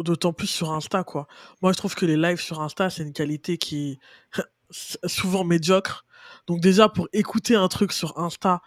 d'autant 0.00 0.32
plus 0.32 0.48
sur 0.48 0.72
Insta, 0.72 1.04
quoi. 1.04 1.28
Moi, 1.62 1.72
je 1.72 1.76
trouve 1.76 1.94
que 1.94 2.04
les 2.04 2.16
lives 2.16 2.40
sur 2.40 2.60
Insta, 2.60 2.90
c'est 2.90 3.04
une 3.04 3.12
qualité 3.12 3.56
qui 3.56 3.92
est 3.92 4.38
souvent 5.06 5.44
médiocre. 5.44 6.04
Donc 6.48 6.60
déjà, 6.60 6.88
pour 6.88 7.08
écouter 7.12 7.54
un 7.54 7.68
truc 7.68 7.92
sur 7.92 8.18
Insta, 8.18 8.60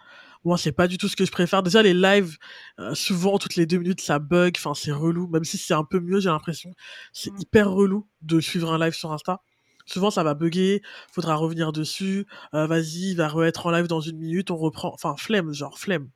moi, 0.44 0.58
c'est 0.58 0.72
pas 0.72 0.86
du 0.88 0.98
tout 0.98 1.08
ce 1.08 1.16
que 1.16 1.24
je 1.24 1.32
préfère. 1.32 1.62
Déjà, 1.62 1.82
les 1.82 1.94
lives, 1.94 2.36
euh, 2.78 2.94
souvent, 2.94 3.38
toutes 3.38 3.56
les 3.56 3.66
deux 3.66 3.78
minutes, 3.78 4.00
ça 4.00 4.18
bug. 4.18 4.54
Enfin, 4.58 4.74
c'est 4.74 4.92
relou. 4.92 5.26
Même 5.28 5.44
si 5.44 5.56
c'est 5.58 5.74
un 5.74 5.84
peu 5.84 6.00
mieux, 6.00 6.20
j'ai 6.20 6.28
l'impression. 6.28 6.72
C'est 7.12 7.32
Mm. 7.32 7.38
hyper 7.40 7.70
relou 7.70 8.06
de 8.22 8.40
suivre 8.40 8.72
un 8.72 8.78
live 8.78 8.92
sur 8.94 9.12
Insta. 9.12 9.40
Souvent, 9.86 10.10
ça 10.10 10.22
va 10.22 10.32
bugger. 10.34 10.80
Faudra 11.12 11.34
revenir 11.36 11.70
dessus. 11.72 12.26
Euh, 12.54 12.66
Vas-y, 12.66 13.10
il 13.10 13.16
va 13.16 13.28
re-être 13.28 13.66
en 13.66 13.70
live 13.70 13.86
dans 13.86 14.00
une 14.00 14.16
minute. 14.16 14.50
On 14.50 14.56
reprend. 14.56 14.92
Enfin, 14.94 15.14
flemme, 15.18 15.52
genre, 15.52 15.78
flemme. 15.78 16.08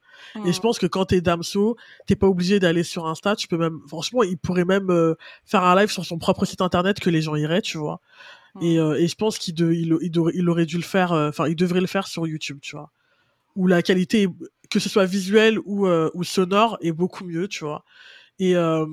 Et 0.47 0.53
je 0.53 0.61
pense 0.61 0.79
que 0.81 0.87
quand 0.87 1.05
t'es 1.05 1.21
Damso, 1.21 1.77
t'es 2.07 2.17
pas 2.17 2.27
obligé 2.27 2.59
d'aller 2.59 2.83
sur 2.83 3.07
Insta. 3.07 3.37
Tu 3.37 3.47
peux 3.47 3.57
même, 3.59 3.79
franchement, 3.87 4.23
il 4.25 4.37
pourrait 4.37 4.65
même 4.65 4.91
euh, 4.91 5.15
faire 5.45 5.63
un 5.63 5.79
live 5.79 5.91
sur 5.91 6.05
son 6.05 6.19
propre 6.19 6.45
site 6.45 6.61
internet 6.61 6.99
que 6.99 7.09
les 7.11 7.23
gens 7.23 7.37
iraient, 7.37 7.63
tu 7.63 7.79
vois. 7.79 8.01
Et, 8.63 8.81
euh, 8.81 8.95
et 8.99 9.07
je 9.07 9.15
pense 9.15 9.39
qu'il 9.39 9.55
de- 9.55 9.71
il, 9.73 9.97
il, 10.01 10.19
aurait- 10.19 10.33
il 10.35 10.49
aurait 10.49 10.67
dû 10.67 10.77
le 10.77 10.83
faire, 10.83 11.13
euh, 11.13 11.29
enfin, 11.29 11.47
il 11.47 11.55
devrait 11.55 11.81
le 11.81 11.87
faire 11.87 12.09
sur 12.09 12.27
YouTube, 12.27 12.59
tu 12.61 12.75
vois. 12.75 12.91
Où 13.59 13.67
la 13.67 13.83
qualité, 13.83 14.23
est- 14.23 14.31
que 14.71 14.79
ce 14.79 14.89
soit 14.89 15.05
visuelle 15.07 15.59
ou, 15.65 15.87
euh, 15.87 16.11
ou 16.15 16.23
sonore, 16.25 16.79
est 16.81 16.93
beaucoup 16.93 17.25
mieux, 17.25 17.49
tu 17.49 17.65
vois. 17.65 17.85
Et, 18.39 18.55
euh, 18.55 18.87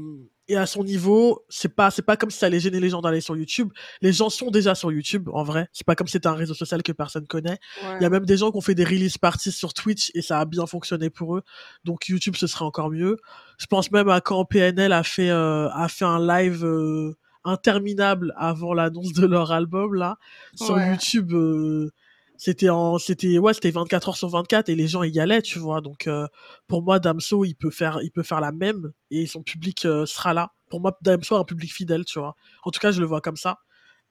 et 0.48 0.56
à 0.58 0.66
son 0.66 0.84
niveau, 0.84 1.44
c'est 1.50 1.74
pas, 1.76 1.90
c'est 1.92 2.02
pas 2.04 2.18
comme 2.18 2.30
si 2.32 2.38
ça 2.38 2.46
allait 2.48 2.60
gêner 2.60 2.80
les 2.80 2.90
gens 2.90 3.02
d'aller 3.02 3.20
sur 3.22 3.36
YouTube. 3.36 3.70
Les 4.02 4.12
gens 4.14 4.30
sont 4.30 4.52
déjà 4.52 4.74
sur 4.76 4.92
YouTube, 4.92 5.28
en 5.34 5.44
vrai. 5.44 5.68
C'est 5.74 5.86
pas 5.86 5.96
comme 5.96 6.08
si 6.08 6.14
c'était 6.14 6.28
un 6.28 6.34
réseau 6.36 6.54
social 6.54 6.82
que 6.84 6.92
personne 6.92 7.26
connaît. 7.28 7.58
Il 8.00 8.04
y 8.04 8.06
a 8.06 8.10
même 8.10 8.26
des 8.26 8.38
gens 8.38 8.52
qui 8.52 8.58
ont 8.58 8.62
fait 8.62 8.76
des 8.76 8.84
release 8.86 9.18
parties 9.18 9.52
sur 9.52 9.74
Twitch 9.74 10.12
et 10.16 10.22
ça 10.22 10.40
a 10.40 10.46
bien 10.46 10.66
fonctionné 10.68 11.10
pour 11.10 11.36
eux. 11.36 11.42
Donc 11.84 12.08
YouTube, 12.08 12.36
ce 12.38 12.48
serait 12.48 12.66
encore 12.66 12.90
mieux. 12.92 13.18
Je 13.58 13.66
pense 13.68 13.92
même 13.92 14.10
à 14.10 14.22
quand 14.22 14.46
PNL 14.46 14.94
a 14.94 15.04
fait, 15.04 15.30
euh, 15.32 15.68
a 15.72 15.88
fait 15.90 16.06
un 16.06 16.20
live 16.26 16.64
euh, 16.64 17.14
interminable 17.44 18.34
avant 18.38 18.74
l'annonce 18.74 19.14
de 19.14 19.26
leur 19.26 19.52
album, 19.52 19.94
là. 19.96 20.18
Sur 20.56 20.76
Ouais. 20.76 20.92
YouTube, 20.92 21.34
euh, 21.34 21.92
c'était 22.38 22.70
en, 22.70 22.98
c'était, 22.98 23.38
ouais, 23.38 23.54
c'était 23.54 23.72
24 23.72 24.10
heures 24.10 24.18
sur 24.18 24.30
24 24.30 24.70
et 24.70 24.76
les 24.76 24.88
gens 24.88 25.04
y 25.04 25.20
allaient, 25.20 25.42
tu 25.42 25.60
vois. 25.60 25.82
Donc, 25.82 26.08
euh, 26.08 26.28
pour 26.68 26.82
moi, 26.84 27.00
Damso, 27.00 27.46
il 27.46 27.56
peut 27.56 27.72
faire, 27.72 28.00
il 28.04 28.12
peut 28.12 28.24
faire 28.24 28.42
la 28.42 28.52
même 28.52 28.92
et 29.12 29.28
son 29.28 29.44
public 29.44 29.86
euh, 29.86 30.06
sera 30.06 30.34
là. 30.34 30.52
Pour 30.70 30.82
moi, 30.82 30.98
Damso 31.02 31.36
a 31.36 31.40
un 31.40 31.44
public 31.44 31.74
fidèle, 31.74 32.06
tu 32.06 32.20
vois. 32.20 32.36
En 32.64 32.72
tout 32.72 32.80
cas, 32.80 32.92
je 32.92 33.00
le 33.00 33.06
vois 33.06 33.22
comme 33.22 33.38
ça. 33.38 33.60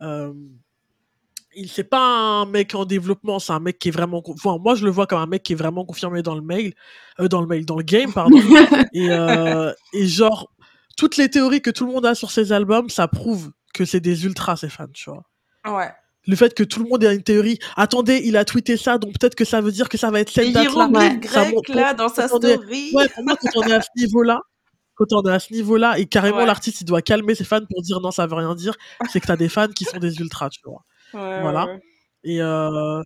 Euh, 0.02 0.32
il 1.56 1.68
c'est 1.68 1.84
pas 1.84 2.00
un 2.00 2.46
mec 2.46 2.74
en 2.74 2.84
développement, 2.84 3.38
c'est 3.38 3.52
un 3.52 3.60
mec 3.60 3.78
qui 3.78 3.88
est 3.88 3.92
vraiment, 3.92 4.22
enfin, 4.26 4.58
moi 4.58 4.74
je 4.74 4.84
le 4.84 4.90
vois 4.90 5.06
comme 5.06 5.20
un 5.20 5.26
mec 5.26 5.42
qui 5.42 5.52
est 5.52 5.56
vraiment 5.56 5.84
confirmé 5.84 6.22
dans 6.22 6.34
le 6.34 6.40
mail, 6.42 6.74
euh, 7.20 7.28
dans 7.28 7.40
le 7.40 7.46
mail, 7.46 7.64
dans 7.64 7.76
le 7.76 7.82
game, 7.82 8.12
pardon. 8.12 8.36
et, 8.92 9.10
euh, 9.10 9.72
et 9.92 10.06
genre 10.06 10.50
toutes 10.96 11.16
les 11.16 11.28
théories 11.28 11.62
que 11.62 11.70
tout 11.70 11.86
le 11.86 11.92
monde 11.92 12.06
a 12.06 12.14
sur 12.14 12.30
ses 12.30 12.52
albums, 12.52 12.88
ça 12.88 13.08
prouve 13.08 13.52
que 13.72 13.84
c'est 13.84 14.00
des 14.00 14.24
ultras 14.24 14.56
ses 14.56 14.68
fans, 14.68 14.86
tu 14.92 15.10
vois. 15.10 15.24
Ouais. 15.66 15.90
Le 16.26 16.36
fait 16.36 16.54
que 16.54 16.62
tout 16.62 16.82
le 16.82 16.88
monde 16.88 17.04
ait 17.04 17.14
une 17.14 17.22
théorie, 17.22 17.58
attendez, 17.76 18.22
il 18.24 18.36
a 18.36 18.44
tweeté 18.44 18.76
ça, 18.76 18.96
donc 18.98 19.12
peut-être 19.18 19.34
que 19.34 19.44
ça 19.44 19.60
veut 19.60 19.72
dire 19.72 19.88
que 19.88 19.98
ça 19.98 20.10
va 20.10 20.20
être 20.20 20.30
cette 20.30 20.52
date-là. 20.52 20.88
grecs 20.88 21.52
montre- 21.52 21.74
là 21.74 21.92
dans 21.94 22.08
sa 22.08 22.24
est- 22.24 22.28
story. 22.28 22.90
Ouais, 22.94 23.08
pour 23.10 23.24
moi, 23.24 23.36
quand 23.40 23.48
on 23.56 23.62
est 23.62 23.72
à 23.74 23.82
ce 23.82 23.88
niveau-là, 23.96 24.40
quand 24.94 25.12
on 25.12 25.22
est 25.24 25.32
à 25.32 25.38
ce 25.38 25.52
niveau-là, 25.52 25.98
et 25.98 26.06
carrément 26.06 26.38
Ouais. 26.38 26.46
l'artiste, 26.46 26.80
il 26.80 26.84
doit 26.84 27.02
calmer 27.02 27.34
ses 27.34 27.44
fans 27.44 27.60
pour 27.68 27.82
dire 27.82 28.00
non, 28.00 28.10
ça 28.10 28.26
veut 28.26 28.36
rien 28.36 28.54
dire, 28.54 28.74
c'est 29.10 29.20
que 29.20 29.26
t'as 29.26 29.36
des 29.36 29.48
fans 29.48 29.68
qui 29.68 29.84
sont 29.84 29.98
des 29.98 30.18
ultras, 30.20 30.48
tu 30.50 30.60
vois. 30.64 30.84
Ouais, 31.12 31.40
Voilà. 31.42 31.66
ouais, 31.66 31.72
ouais. 31.72 31.80
Et, 32.24 32.40
euh, 32.40 33.02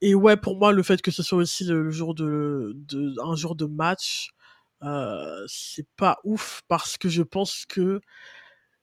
et 0.00 0.14
ouais, 0.16 0.36
pour 0.36 0.56
moi, 0.56 0.72
le 0.72 0.82
fait 0.82 1.00
que 1.00 1.10
ce 1.12 1.22
soit 1.22 1.38
aussi 1.38 1.64
le, 1.64 1.84
le 1.84 1.90
jour 1.90 2.14
de, 2.14 2.72
de, 2.74 3.14
un 3.24 3.36
jour 3.36 3.54
de 3.54 3.66
match, 3.66 4.30
euh, 4.82 5.44
c'est 5.46 5.86
pas 5.96 6.18
ouf 6.24 6.62
parce 6.66 6.96
que 6.98 7.08
je 7.08 7.22
pense 7.22 7.64
que 7.68 8.00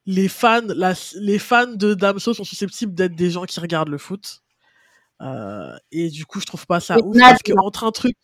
les 0.05 0.27
fans, 0.27 0.61
la, 0.67 0.93
les 1.15 1.39
fans 1.39 1.67
de 1.67 1.93
Damso 1.93 2.33
sont 2.33 2.43
susceptibles 2.43 2.93
d'être 2.93 3.15
des 3.15 3.31
gens 3.31 3.45
qui 3.45 3.59
regardent 3.59 3.89
le 3.89 3.97
foot. 3.97 4.41
Euh, 5.21 5.75
et 5.91 6.09
du 6.09 6.25
coup, 6.25 6.39
je 6.39 6.45
trouve 6.45 6.65
pas 6.67 6.79
ça 6.79 6.97
ouf 6.99 7.17
parce 7.17 7.41
que 7.41 7.53
entre 7.63 7.83
un 7.83 7.91
truc, 7.91 8.15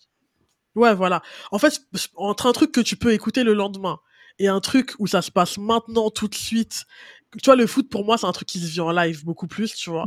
ouais, 0.76 0.94
voilà. 0.94 1.22
En 1.52 1.60
fait, 1.60 1.82
entre 2.16 2.48
un 2.48 2.52
truc 2.52 2.72
que 2.72 2.82
tu 2.82 2.96
peux 2.96 3.14
écouter 3.14 3.44
le 3.44 3.54
lendemain 3.54 4.00
et 4.40 4.48
un 4.48 4.60
truc 4.60 4.94
où 5.00 5.08
ça 5.08 5.22
se 5.22 5.32
passe 5.32 5.58
maintenant 5.58 6.10
tout 6.10 6.28
de 6.28 6.36
suite, 6.36 6.86
tu 7.32 7.46
vois, 7.46 7.56
le 7.56 7.66
foot 7.66 7.90
pour 7.90 8.06
moi, 8.06 8.18
c'est 8.18 8.28
un 8.28 8.32
truc 8.32 8.48
qui 8.48 8.60
se 8.60 8.66
vit 8.66 8.82
en 8.82 8.92
live 8.92 9.24
beaucoup 9.24 9.48
plus, 9.48 9.74
tu 9.74 9.90
vois. 9.90 10.06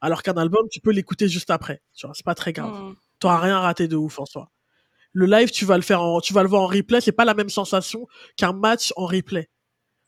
Alors 0.00 0.22
qu'un 0.22 0.36
album, 0.36 0.66
tu 0.70 0.80
peux 0.80 0.92
l'écouter 0.92 1.28
juste 1.28 1.50
après, 1.50 1.82
tu 1.94 2.06
vois, 2.06 2.14
c'est 2.14 2.24
pas 2.24 2.34
très 2.34 2.52
grave. 2.52 2.72
Mm. 2.72 2.94
T'auras 3.18 3.40
rien 3.40 3.58
raté 3.58 3.86
de 3.86 3.96
ouf 3.96 4.18
en 4.18 4.24
soi. 4.24 4.50
Le 5.12 5.26
live, 5.26 5.50
tu 5.50 5.64
vas 5.64 5.76
le 5.76 5.82
faire 5.82 6.00
en, 6.00 6.20
tu 6.20 6.32
vas 6.32 6.42
le 6.42 6.48
voir 6.48 6.62
en 6.62 6.66
replay, 6.68 7.00
c'est 7.00 7.12
pas 7.12 7.24
la 7.24 7.34
même 7.34 7.50
sensation 7.50 8.06
qu'un 8.36 8.52
match 8.52 8.92
en 8.96 9.06
replay. 9.06 9.50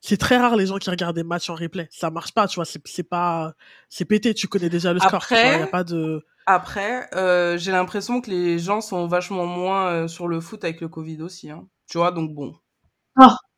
C'est 0.04 0.16
très 0.16 0.36
rare 0.36 0.56
les 0.56 0.66
gens 0.66 0.78
qui 0.78 0.90
regardent 0.90 1.14
des 1.14 1.22
matchs 1.22 1.48
en 1.48 1.54
replay. 1.54 1.88
Ça 1.92 2.10
marche 2.10 2.32
pas, 2.34 2.48
tu 2.48 2.56
vois, 2.56 2.64
c'est 2.64 2.82
c'est 2.86 3.04
pas, 3.04 3.54
c'est 3.88 4.04
pété, 4.04 4.34
tu 4.34 4.48
connais 4.48 4.68
déjà 4.68 4.92
le 4.92 4.98
score, 4.98 5.24
tu 5.26 5.32
vois, 5.34 5.38
Après- 5.42 5.60
y 5.60 5.62
a 5.62 5.66
pas 5.68 5.84
de, 5.84 6.24
Après, 6.44 7.08
euh, 7.14 7.56
j'ai 7.56 7.70
l'impression 7.70 8.20
que 8.20 8.28
les 8.28 8.58
gens 8.58 8.80
sont 8.80 9.06
vachement 9.06 9.46
moins 9.46 9.86
euh, 9.86 10.08
sur 10.08 10.26
le 10.26 10.40
foot 10.40 10.64
avec 10.64 10.80
le 10.80 10.88
Covid 10.88 11.22
aussi. 11.22 11.50
Hein. 11.50 11.68
Tu 11.88 11.98
vois, 11.98 12.10
donc 12.10 12.34
bon. 12.34 12.52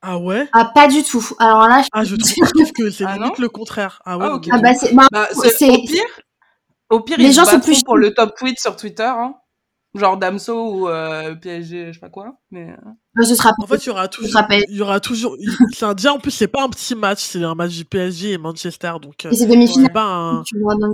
ah 0.02 0.18
ouais? 0.18 0.46
ah, 0.52 0.66
pas 0.74 0.86
du 0.86 1.02
tout. 1.02 1.26
Alors 1.38 1.66
là, 1.66 1.80
je 1.80 1.88
Ah, 1.92 2.04
je 2.04 2.14
trouve, 2.14 2.72
que 2.72 2.90
c'est 2.90 3.04
Ah 3.06 3.16
le 3.38 3.48
contraire. 3.48 4.02
Ah 4.04 4.18
ouais, 4.18 4.26
Ah, 4.28 4.38
Ah 4.52 4.58
bah, 4.58 4.70
bah, 4.92 5.06
Bah, 5.10 5.28
au 5.32 5.40
pire, 5.86 6.04
au 6.90 7.00
pire, 7.00 7.16
Les 7.18 7.24
ils 7.28 7.32
gens 7.32 7.46
sont 7.46 7.60
plus- 7.60 7.82
pour 7.82 7.96
le 7.96 8.12
top 8.12 8.36
tweet 8.36 8.60
sur 8.60 8.76
Twitter. 8.76 9.04
Hein. 9.04 9.34
Genre 9.94 10.16
Damso 10.16 10.72
ou 10.72 10.88
euh, 10.88 11.36
PSG, 11.36 11.88
je 11.88 11.92
sais 11.92 12.00
pas 12.00 12.08
quoi. 12.08 12.36
Mais 12.50 12.70
euh, 12.70 12.90
bah, 13.14 13.24
ce 13.24 13.36
sera 13.36 13.52
En 13.62 13.66
fait, 13.66 13.76
il 13.76 13.86
y 13.86 13.90
aura 13.90 14.08
toujours, 14.08 14.34
rappelle. 14.34 14.64
il 14.68 14.76
y 14.76 14.80
aura 14.80 14.98
toujours, 14.98 15.36
c'est 15.72 15.84
un, 15.84 15.94
déjà, 15.94 16.12
en 16.12 16.18
plus, 16.18 16.32
c'est 16.32 16.48
pas 16.48 16.64
un 16.64 16.68
petit 16.68 16.96
match, 16.96 17.20
c'est 17.22 17.44
un 17.44 17.54
match 17.54 17.76
du 17.76 17.84
PSG 17.84 18.32
et 18.32 18.38
Manchester, 18.38 18.94
donc, 19.00 19.24
euh, 19.24 19.30
c'est 19.32 19.46
demi-finale, 19.46 19.86
c'est 19.86 19.92
pas 19.92 20.04
un, 20.04 20.44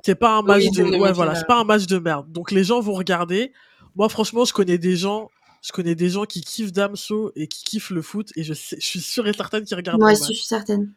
c'est 0.05 0.15
pas 0.17 0.37
un 0.37 0.43
match 0.43 0.71
de, 0.71 0.83
ouais, 0.99 1.13
voilà, 1.13 1.35
c'est 1.35 1.47
pas 1.47 1.59
un 1.59 1.65
match 1.65 1.87
de 1.87 1.99
merde. 1.99 2.31
Donc, 2.31 2.51
les 2.51 2.63
gens 2.63 2.81
vont 2.81 2.93
regarder. 2.93 3.53
Moi, 3.97 4.11
franchement, 4.11 4.45
je 4.45 4.53
connais 4.53 4.77
des 4.77 4.97
gens, 4.97 5.31
je 5.63 5.73
connais 5.73 5.95
des 5.95 6.11
gens 6.11 6.25
qui 6.25 6.43
kiffent 6.43 6.73
Damso 6.73 7.33
et 7.37 7.49
qui 7.49 7.65
kiffent 7.65 7.91
le 7.91 8.03
foot, 8.03 8.29
et 8.37 8.45
je 8.45 8.53
sais, 8.53 8.77
je 8.79 8.85
suis 8.87 9.01
sûre 9.01 9.27
et 9.27 9.33
certaine 9.33 9.65
qu'ils 9.65 9.77
regardent 9.77 10.01
moi 10.01 10.13
je 10.13 10.23
suis 10.23 10.45
certaine. 10.45 10.93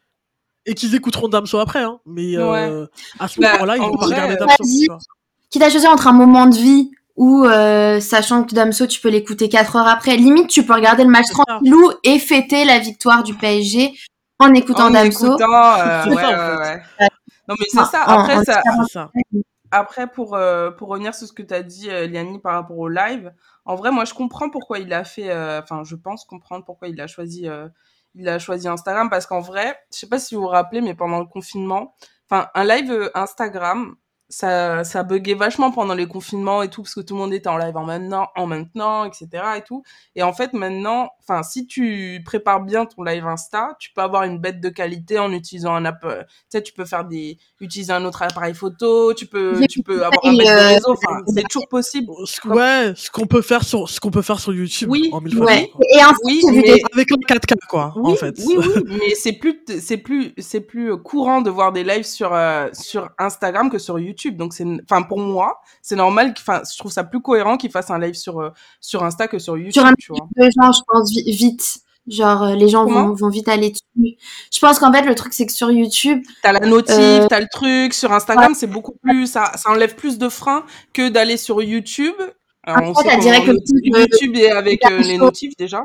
Et 0.66 0.74
qu'ils 0.74 0.94
écouteront 0.94 1.28
Damso 1.28 1.58
après, 1.58 1.82
hein. 1.82 2.00
Mais, 2.04 2.36
euh, 2.36 2.86
à 3.18 3.28
ce 3.28 3.40
Bah, 3.40 3.52
moment-là, 3.54 3.76
ils 3.78 3.80
vont 3.82 3.92
regarder 3.92 4.36
Damso, 4.36 4.56
vois. 4.88 4.98
Quitte 5.48 5.62
à 5.62 5.70
choisir 5.70 5.90
entre 5.90 6.06
un 6.06 6.12
moment 6.12 6.46
de 6.46 6.56
vie 6.56 6.90
ou 7.16 7.44
euh, 7.44 8.00
sachant 8.00 8.44
que 8.44 8.54
Damso, 8.54 8.86
tu 8.86 9.00
peux 9.00 9.08
l'écouter 9.08 9.48
4 9.48 9.76
heures 9.76 9.86
après. 9.88 10.16
Limite, 10.16 10.48
tu 10.48 10.64
peux 10.64 10.74
regarder 10.74 11.04
le 11.04 11.10
match 11.10 11.26
tranquillou 11.30 11.92
et 12.02 12.18
fêter 12.18 12.64
la 12.64 12.78
victoire 12.78 13.22
du 13.22 13.34
PSG 13.34 13.92
en 14.40 14.52
écoutant 14.54 14.86
en 14.86 14.90
Damso. 14.90 15.26
écoutant, 15.26 15.74
euh, 15.78 16.02
C'est 16.04 16.10
ouais, 16.10 16.22
ça, 16.22 16.28
en 16.28 16.58
ouais, 16.58 16.64
fait. 16.64 16.72
ouais. 17.00 17.08
Non, 17.48 17.54
mais 17.58 17.66
c'est 17.68 17.84
ça. 17.84 18.02
Après, 18.02 18.36
en 18.36 18.44
ça. 18.44 19.10
Après, 19.70 20.06
pour, 20.06 20.34
euh, 20.34 20.70
pour 20.70 20.88
revenir 20.88 21.14
sur 21.14 21.26
ce 21.26 21.32
que 21.32 21.42
tu 21.42 21.52
as 21.52 21.62
dit, 21.62 21.90
euh, 21.90 22.06
Liani, 22.06 22.38
par 22.38 22.54
rapport 22.54 22.78
au 22.78 22.88
live, 22.88 23.32
en 23.64 23.74
vrai, 23.74 23.90
moi, 23.90 24.04
je 24.04 24.14
comprends 24.14 24.48
pourquoi 24.48 24.78
il 24.78 24.92
a 24.92 25.02
fait. 25.04 25.30
euh, 25.30 25.60
Enfin, 25.60 25.82
je 25.84 25.96
pense 25.96 26.24
comprendre 26.24 26.64
pourquoi 26.64 26.86
il 26.88 27.00
a 27.00 27.06
choisi, 27.08 27.48
euh, 27.48 27.68
il 28.14 28.28
a 28.28 28.38
choisi 28.38 28.68
Instagram. 28.68 29.10
Parce 29.10 29.26
qu'en 29.26 29.40
vrai, 29.40 29.76
je 29.92 29.98
sais 29.98 30.08
pas 30.08 30.18
si 30.20 30.34
vous 30.36 30.42
vous 30.42 30.46
rappelez, 30.48 30.80
mais 30.80 30.94
pendant 30.94 31.18
le 31.18 31.26
confinement, 31.26 31.94
enfin, 32.30 32.48
un 32.54 32.64
live 32.64 33.10
Instagram, 33.14 33.94
ça, 34.36 34.82
ça 34.82 35.02
buguait 35.04 35.34
vachement 35.34 35.70
pendant 35.70 35.94
les 35.94 36.06
confinements 36.06 36.62
et 36.62 36.68
tout, 36.68 36.82
parce 36.82 36.94
que 36.94 37.00
tout 37.00 37.14
le 37.14 37.20
monde 37.20 37.32
était 37.32 37.48
en 37.48 37.56
live 37.56 37.76
en 37.76 37.84
maintenant, 37.84 38.28
en 38.36 38.46
maintenant, 38.46 39.04
etc. 39.04 39.28
et 39.58 39.62
tout. 39.62 39.84
Et 40.16 40.22
en 40.24 40.32
fait, 40.32 40.52
maintenant, 40.54 41.10
enfin, 41.22 41.42
si 41.44 41.66
tu 41.68 42.20
prépares 42.24 42.60
bien 42.62 42.84
ton 42.84 43.04
live 43.04 43.24
Insta, 43.26 43.76
tu 43.78 43.92
peux 43.94 44.00
avoir 44.02 44.24
une 44.24 44.38
bête 44.38 44.60
de 44.60 44.68
qualité 44.70 45.18
en 45.20 45.30
utilisant 45.32 45.74
un 45.74 45.84
app. 45.84 46.04
euh, 46.04 46.22
Tu 46.22 46.28
sais, 46.48 46.62
tu 46.62 46.72
peux 46.72 46.84
faire 46.84 47.04
des, 47.04 47.38
utiliser 47.60 47.92
un 47.92 48.04
autre 48.04 48.22
appareil 48.22 48.54
photo, 48.54 49.14
tu 49.14 49.26
peux, 49.26 49.54
tu 49.70 49.82
peux 49.82 50.04
avoir 50.04 50.24
un 50.26 50.36
bête 50.36 50.46
de 50.46 50.52
euh, 50.52 50.68
réseau. 50.68 50.92
Enfin, 50.92 51.20
c'est 51.28 51.42
toujours 51.48 51.68
possible. 51.68 52.08
Ce- 52.26 52.48
Ouais, 52.48 52.92
ce 52.96 53.10
qu'on 53.10 53.26
peut 53.26 53.40
faire 53.42 53.62
sur, 53.62 53.88
ce 53.88 54.00
qu'on 54.00 54.10
peut 54.10 54.22
faire 54.22 54.40
sur 54.40 54.52
YouTube. 54.52 54.88
Oui, 54.90 55.10
en 55.12 55.20
mille 55.20 55.36
fois 55.36 55.46
Ouais. 55.46 55.70
quoi. 55.72 55.80
Et 55.94 56.02
ensuite, 56.04 56.44
Oui, 56.44 56.62
mais- 56.64 56.82
Avec 56.92 57.12
un 57.12 57.16
4K, 57.16 57.54
quoi, 57.68 57.92
Oui, 57.96 58.12
en 58.12 58.16
fait. 58.16 58.34
oui, 58.44 58.56
oui, 58.58 58.82
mais 58.98 59.14
c'est 59.14 59.32
plus, 59.34 59.60
c'est 59.80 59.96
plus, 59.98 60.34
c'est 60.38 60.60
plus 60.60 60.96
courant 60.98 61.40
de 61.40 61.50
voir 61.50 61.72
des 61.72 61.84
lives 61.84 62.04
sur, 62.04 62.34
euh, 62.34 62.68
sur 62.72 63.08
Instagram 63.18 63.70
que 63.70 63.78
sur 63.78 63.98
YouTube. 63.98 64.23
YouTube. 64.24 64.36
Donc 64.36 64.52
c'est, 64.54 64.64
enfin 64.88 65.02
pour 65.02 65.18
moi, 65.18 65.60
c'est 65.82 65.96
normal. 65.96 66.34
Enfin, 66.38 66.62
je 66.70 66.78
trouve 66.78 66.92
ça 66.92 67.04
plus 67.04 67.20
cohérent 67.20 67.56
qu'il 67.56 67.70
fasse 67.70 67.90
un 67.90 67.98
live 67.98 68.14
sur 68.14 68.40
euh, 68.40 68.50
sur 68.80 69.02
Insta 69.04 69.28
que 69.28 69.38
sur 69.38 69.56
YouTube. 69.56 69.72
Sur 69.72 69.86
un 69.86 69.94
tu 69.98 70.12
vois. 70.12 70.26
de 70.36 70.44
gens, 70.44 70.72
je 70.72 70.80
pense 70.86 71.10
vi- 71.10 71.30
vite. 71.36 71.78
Genre 72.06 72.42
euh, 72.42 72.54
les 72.54 72.68
gens 72.68 72.84
vont, 72.84 73.14
vont 73.14 73.30
vite 73.30 73.48
aller 73.48 73.70
dessus. 73.70 74.16
Je 74.52 74.58
pense 74.58 74.78
qu'en 74.78 74.92
fait 74.92 75.02
le 75.02 75.14
truc 75.14 75.32
c'est 75.32 75.46
que 75.46 75.52
sur 75.52 75.70
YouTube, 75.70 76.22
T'as 76.42 76.52
la 76.52 76.60
notif, 76.60 76.94
Euh, 76.94 77.26
t'as 77.28 77.40
le 77.40 77.46
truc. 77.50 77.94
Sur 77.94 78.12
Instagram, 78.12 78.52
c'est 78.54 78.66
beaucoup 78.66 78.92
plus, 79.02 79.26
ça, 79.26 79.52
ça 79.56 79.70
enlève 79.70 79.94
plus 79.94 80.18
de 80.18 80.28
freins 80.28 80.64
que 80.92 81.08
d'aller 81.08 81.38
sur 81.38 81.62
YouTube. 81.62 82.14
Alors, 82.62 82.90
on 82.90 82.94
sait 82.94 83.16
direct 83.18 83.48
euh, 83.48 83.56
YouTube 83.82 84.36
est 84.36 84.50
avec 84.50 84.84
euh, 84.84 84.98
les 84.98 85.16
notifs 85.18 85.56
déjà. 85.56 85.84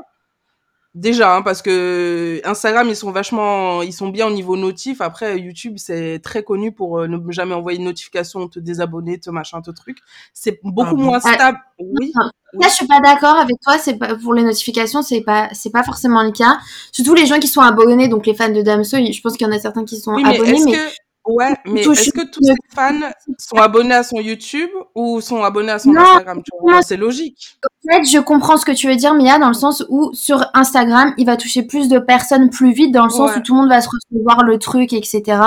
Déjà, 0.96 1.36
hein, 1.36 1.44
parce 1.44 1.62
que 1.62 2.42
Instagram, 2.44 2.88
ils 2.90 2.96
sont 2.96 3.12
vachement, 3.12 3.84
ils 3.84 3.94
sont 3.94 4.10
bien 4.10 4.26
au 4.26 4.32
niveau 4.32 4.58
notif. 4.58 5.02
Après, 5.02 5.40
YouTube, 5.40 5.76
c'est 5.78 6.20
très 6.20 6.42
connu 6.42 6.72
pour 6.72 6.98
euh, 6.98 7.08
ne 7.08 7.20
jamais 7.32 7.54
envoyer 7.54 7.78
de 7.78 7.84
notification, 7.84 8.48
te 8.48 8.60
désabonner, 8.60 9.20
te 9.20 9.30
machin, 9.30 9.62
te 9.62 9.70
truc. 9.70 10.00
C'est 10.34 10.60
beaucoup 10.64 10.96
bon 10.96 11.04
moins 11.04 11.20
Ah. 11.24 11.34
stable. 11.36 11.60
Oui. 11.80 12.12
Là, 12.54 12.68
je 12.68 12.74
suis 12.74 12.88
pas 12.88 13.00
d'accord 13.02 13.36
avec 13.38 13.58
toi. 13.62 13.78
C'est 13.78 13.98
pas 14.00 14.16
pour 14.16 14.34
les 14.34 14.42
notifications, 14.42 15.04
c'est 15.04 15.22
pas 15.22 15.50
c'est 15.54 15.70
pas 15.70 15.84
forcément 15.84 16.24
le 16.24 16.32
cas. 16.32 16.58
Surtout 16.92 17.14
les 17.14 17.28
gens 17.28 17.40
qui 17.40 17.48
sont 17.48 17.62
abonnés, 17.62 18.08
donc 18.08 18.26
les 18.26 18.34
fans 18.34 18.50
de 18.50 18.64
Damso. 18.64 18.98
Je 18.98 19.22
pense 19.22 19.38
qu'il 19.38 19.46
y 19.46 19.50
en 19.50 19.54
a 19.54 19.60
certains 19.60 19.86
qui 19.86 19.98
sont 20.00 20.16
Oui, 20.16 20.24
mais 20.24 20.34
abonnés, 20.36 20.54
est-ce 20.54 20.66
mais 20.66 20.72
que, 20.72 20.94
ouais, 21.36 21.56
mais 21.66 21.82
est-ce 21.82 22.12
que 22.12 22.26
tous 22.30 22.42
ces 22.44 22.54
fans 22.76 22.94
sont 23.38 23.58
abonnés 23.58 23.96
à 23.96 24.04
son 24.04 24.20
YouTube 24.20 24.70
ou 24.96 25.22
sont 25.22 25.44
abonnés 25.44 25.72
à 25.72 25.80
son 25.80 25.92
Non, 25.92 26.02
Instagram. 26.02 26.42
C'est 26.82 26.98
logique. 26.98 27.58
en 27.66 27.92
fait, 27.92 28.04
je 28.06 28.20
comprends 28.20 28.58
ce 28.58 28.66
que 28.66 28.72
tu 28.72 28.88
veux 28.88 28.96
dire, 28.96 29.14
Mia, 29.14 29.40
dans 29.40 29.48
le 29.48 29.54
sens 29.54 29.84
où 29.90 30.12
sur 30.14 30.46
Instagram, 30.54 31.14
il 31.18 31.26
va 31.26 31.38
toucher 31.38 31.64
plus 31.64 31.88
de 31.88 32.00
personnes 32.00 32.50
plus 32.50 32.72
vite, 32.74 32.92
dans 32.94 33.06
le 33.06 33.10
sens 33.10 33.32
Ouais. 33.32 33.38
où 33.38 33.42
tout 33.42 33.54
le 33.54 33.62
monde 33.62 33.70
va 33.70 33.82
se 33.82 33.90
recevoir 33.90 34.44
le 34.44 34.58
truc, 34.60 34.94
etc. 34.94 35.42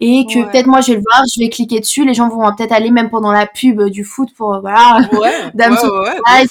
Et 0.00 0.26
que 0.26 0.38
Ouais. 0.38 0.50
peut-être 0.50 0.66
moi, 0.66 0.80
je 0.80 0.88
vais 0.92 0.96
le 0.98 1.02
voir, 1.02 1.22
je 1.32 1.38
vais 1.40 1.48
cliquer 1.48 1.80
dessus, 1.80 2.04
les 2.04 2.14
gens 2.14 2.28
vont 2.28 2.54
peut-être 2.54 2.72
aller 2.72 2.90
même 2.90 3.10
pendant 3.10 3.32
la 3.32 3.46
pub 3.46 3.82
du 3.90 4.04
foot 4.04 4.28
pour 4.36 4.60
voilà. 4.60 5.00
Ouais, 5.12 5.18
ouais, 5.54 5.68
ouais, 5.68 6.46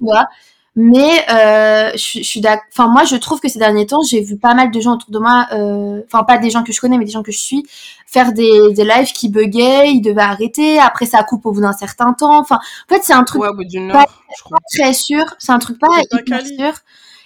ouais, 0.00 0.22
Mais 0.76 1.24
euh, 1.30 1.90
je, 1.94 1.98
suis- 1.98 2.22
je 2.22 2.28
suis 2.28 2.40
d'accord. 2.40 2.64
Enfin, 2.72 2.86
moi, 2.88 3.04
je 3.04 3.16
trouve 3.16 3.40
que 3.40 3.48
ces 3.48 3.58
derniers 3.58 3.86
temps, 3.86 4.02
j'ai 4.02 4.20
vu 4.20 4.38
pas 4.38 4.54
mal 4.54 4.70
de 4.70 4.80
gens 4.80 4.94
autour 4.94 5.10
de 5.10 5.18
moi, 5.18 5.46
euh, 5.52 6.00
enfin 6.06 6.22
pas 6.24 6.38
des 6.38 6.48
gens 6.50 6.62
que 6.62 6.72
je 6.72 6.80
connais, 6.80 6.96
mais 6.96 7.04
des 7.04 7.10
gens 7.10 7.22
que 7.24 7.32
je 7.32 7.38
suis, 7.38 7.64
faire 8.06 8.32
des, 8.32 8.72
des 8.72 8.84
lives 8.84 9.12
qui 9.12 9.28
buguaient, 9.28 9.90
ils 9.90 10.00
devaient 10.00 10.20
arrêter. 10.22 10.78
Après, 10.78 11.06
ça 11.06 11.24
coupe 11.24 11.44
au 11.46 11.52
bout 11.52 11.60
d'un 11.60 11.72
certain 11.72 12.12
temps. 12.12 12.38
Enfin, 12.38 12.56
en 12.88 12.94
fait, 12.94 13.02
c'est 13.02 13.12
un 13.12 13.24
truc 13.24 13.42
Ouais, 13.42 13.48
pas- 13.92 14.00
heure, 14.00 14.06
crois. 14.44 14.58
très 14.72 14.92
sûr. 14.92 15.24
C'est 15.38 15.52
un 15.52 15.58
truc 15.58 15.78
pas 15.80 15.88
pas 15.88 16.16
hyper 16.20 16.46
sûr. 16.46 16.72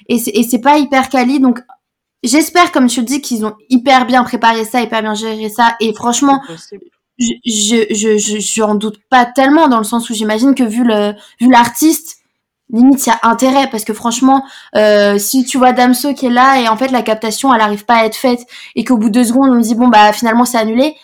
Et 0.08 0.18
c'est 0.18 0.58
pas 0.60 0.78
hyper 0.78 1.08
quali. 1.10 1.38
Donc, 1.40 1.60
j'espère, 2.22 2.72
comme 2.72 2.86
tu 2.88 3.00
le 3.00 3.06
dis, 3.06 3.20
qu'ils 3.20 3.44
ont 3.46 3.54
hyper 3.68 4.06
bien 4.06 4.24
préparé 4.24 4.64
ça, 4.64 4.80
hyper 4.82 5.02
bien 5.02 5.14
géré 5.14 5.48
ça. 5.50 5.76
Et 5.80 5.92
franchement, 5.94 6.40
je 7.18 7.32
je 7.46 7.94
je 7.94 8.18
je 8.18 8.38
j'en 8.40 8.74
doute 8.74 8.98
pas 9.08 9.24
tellement 9.26 9.68
dans 9.68 9.78
le 9.78 9.84
sens 9.84 10.10
où 10.10 10.14
j'imagine 10.14 10.54
que 10.54 10.64
vu 10.64 10.82
le 10.84 11.14
vu 11.40 11.50
l'artiste 11.50 12.13
limite 12.70 13.06
il 13.06 13.10
y 13.10 13.12
a 13.12 13.18
intérêt 13.28 13.68
parce 13.70 13.84
que 13.84 13.92
franchement 13.92 14.44
euh, 14.74 15.18
si 15.18 15.44
tu 15.44 15.58
vois 15.58 15.72
Damso 15.72 16.14
qui 16.14 16.26
est 16.26 16.30
là 16.30 16.60
et 16.60 16.68
en 16.68 16.76
fait 16.76 16.88
la 16.88 17.02
captation 17.02 17.52
elle 17.54 17.60
arrive 17.60 17.84
pas 17.84 17.96
à 17.96 18.04
être 18.06 18.16
faite 18.16 18.40
et 18.74 18.84
qu'au 18.84 18.96
bout 18.96 19.08
de 19.10 19.14
deux 19.20 19.24
secondes 19.24 19.50
on 19.50 19.54
me 19.56 19.62
dit 19.62 19.74
bon 19.74 19.88
bah 19.88 20.12
finalement 20.12 20.44
c'est 20.44 20.58
annulé 20.58 20.96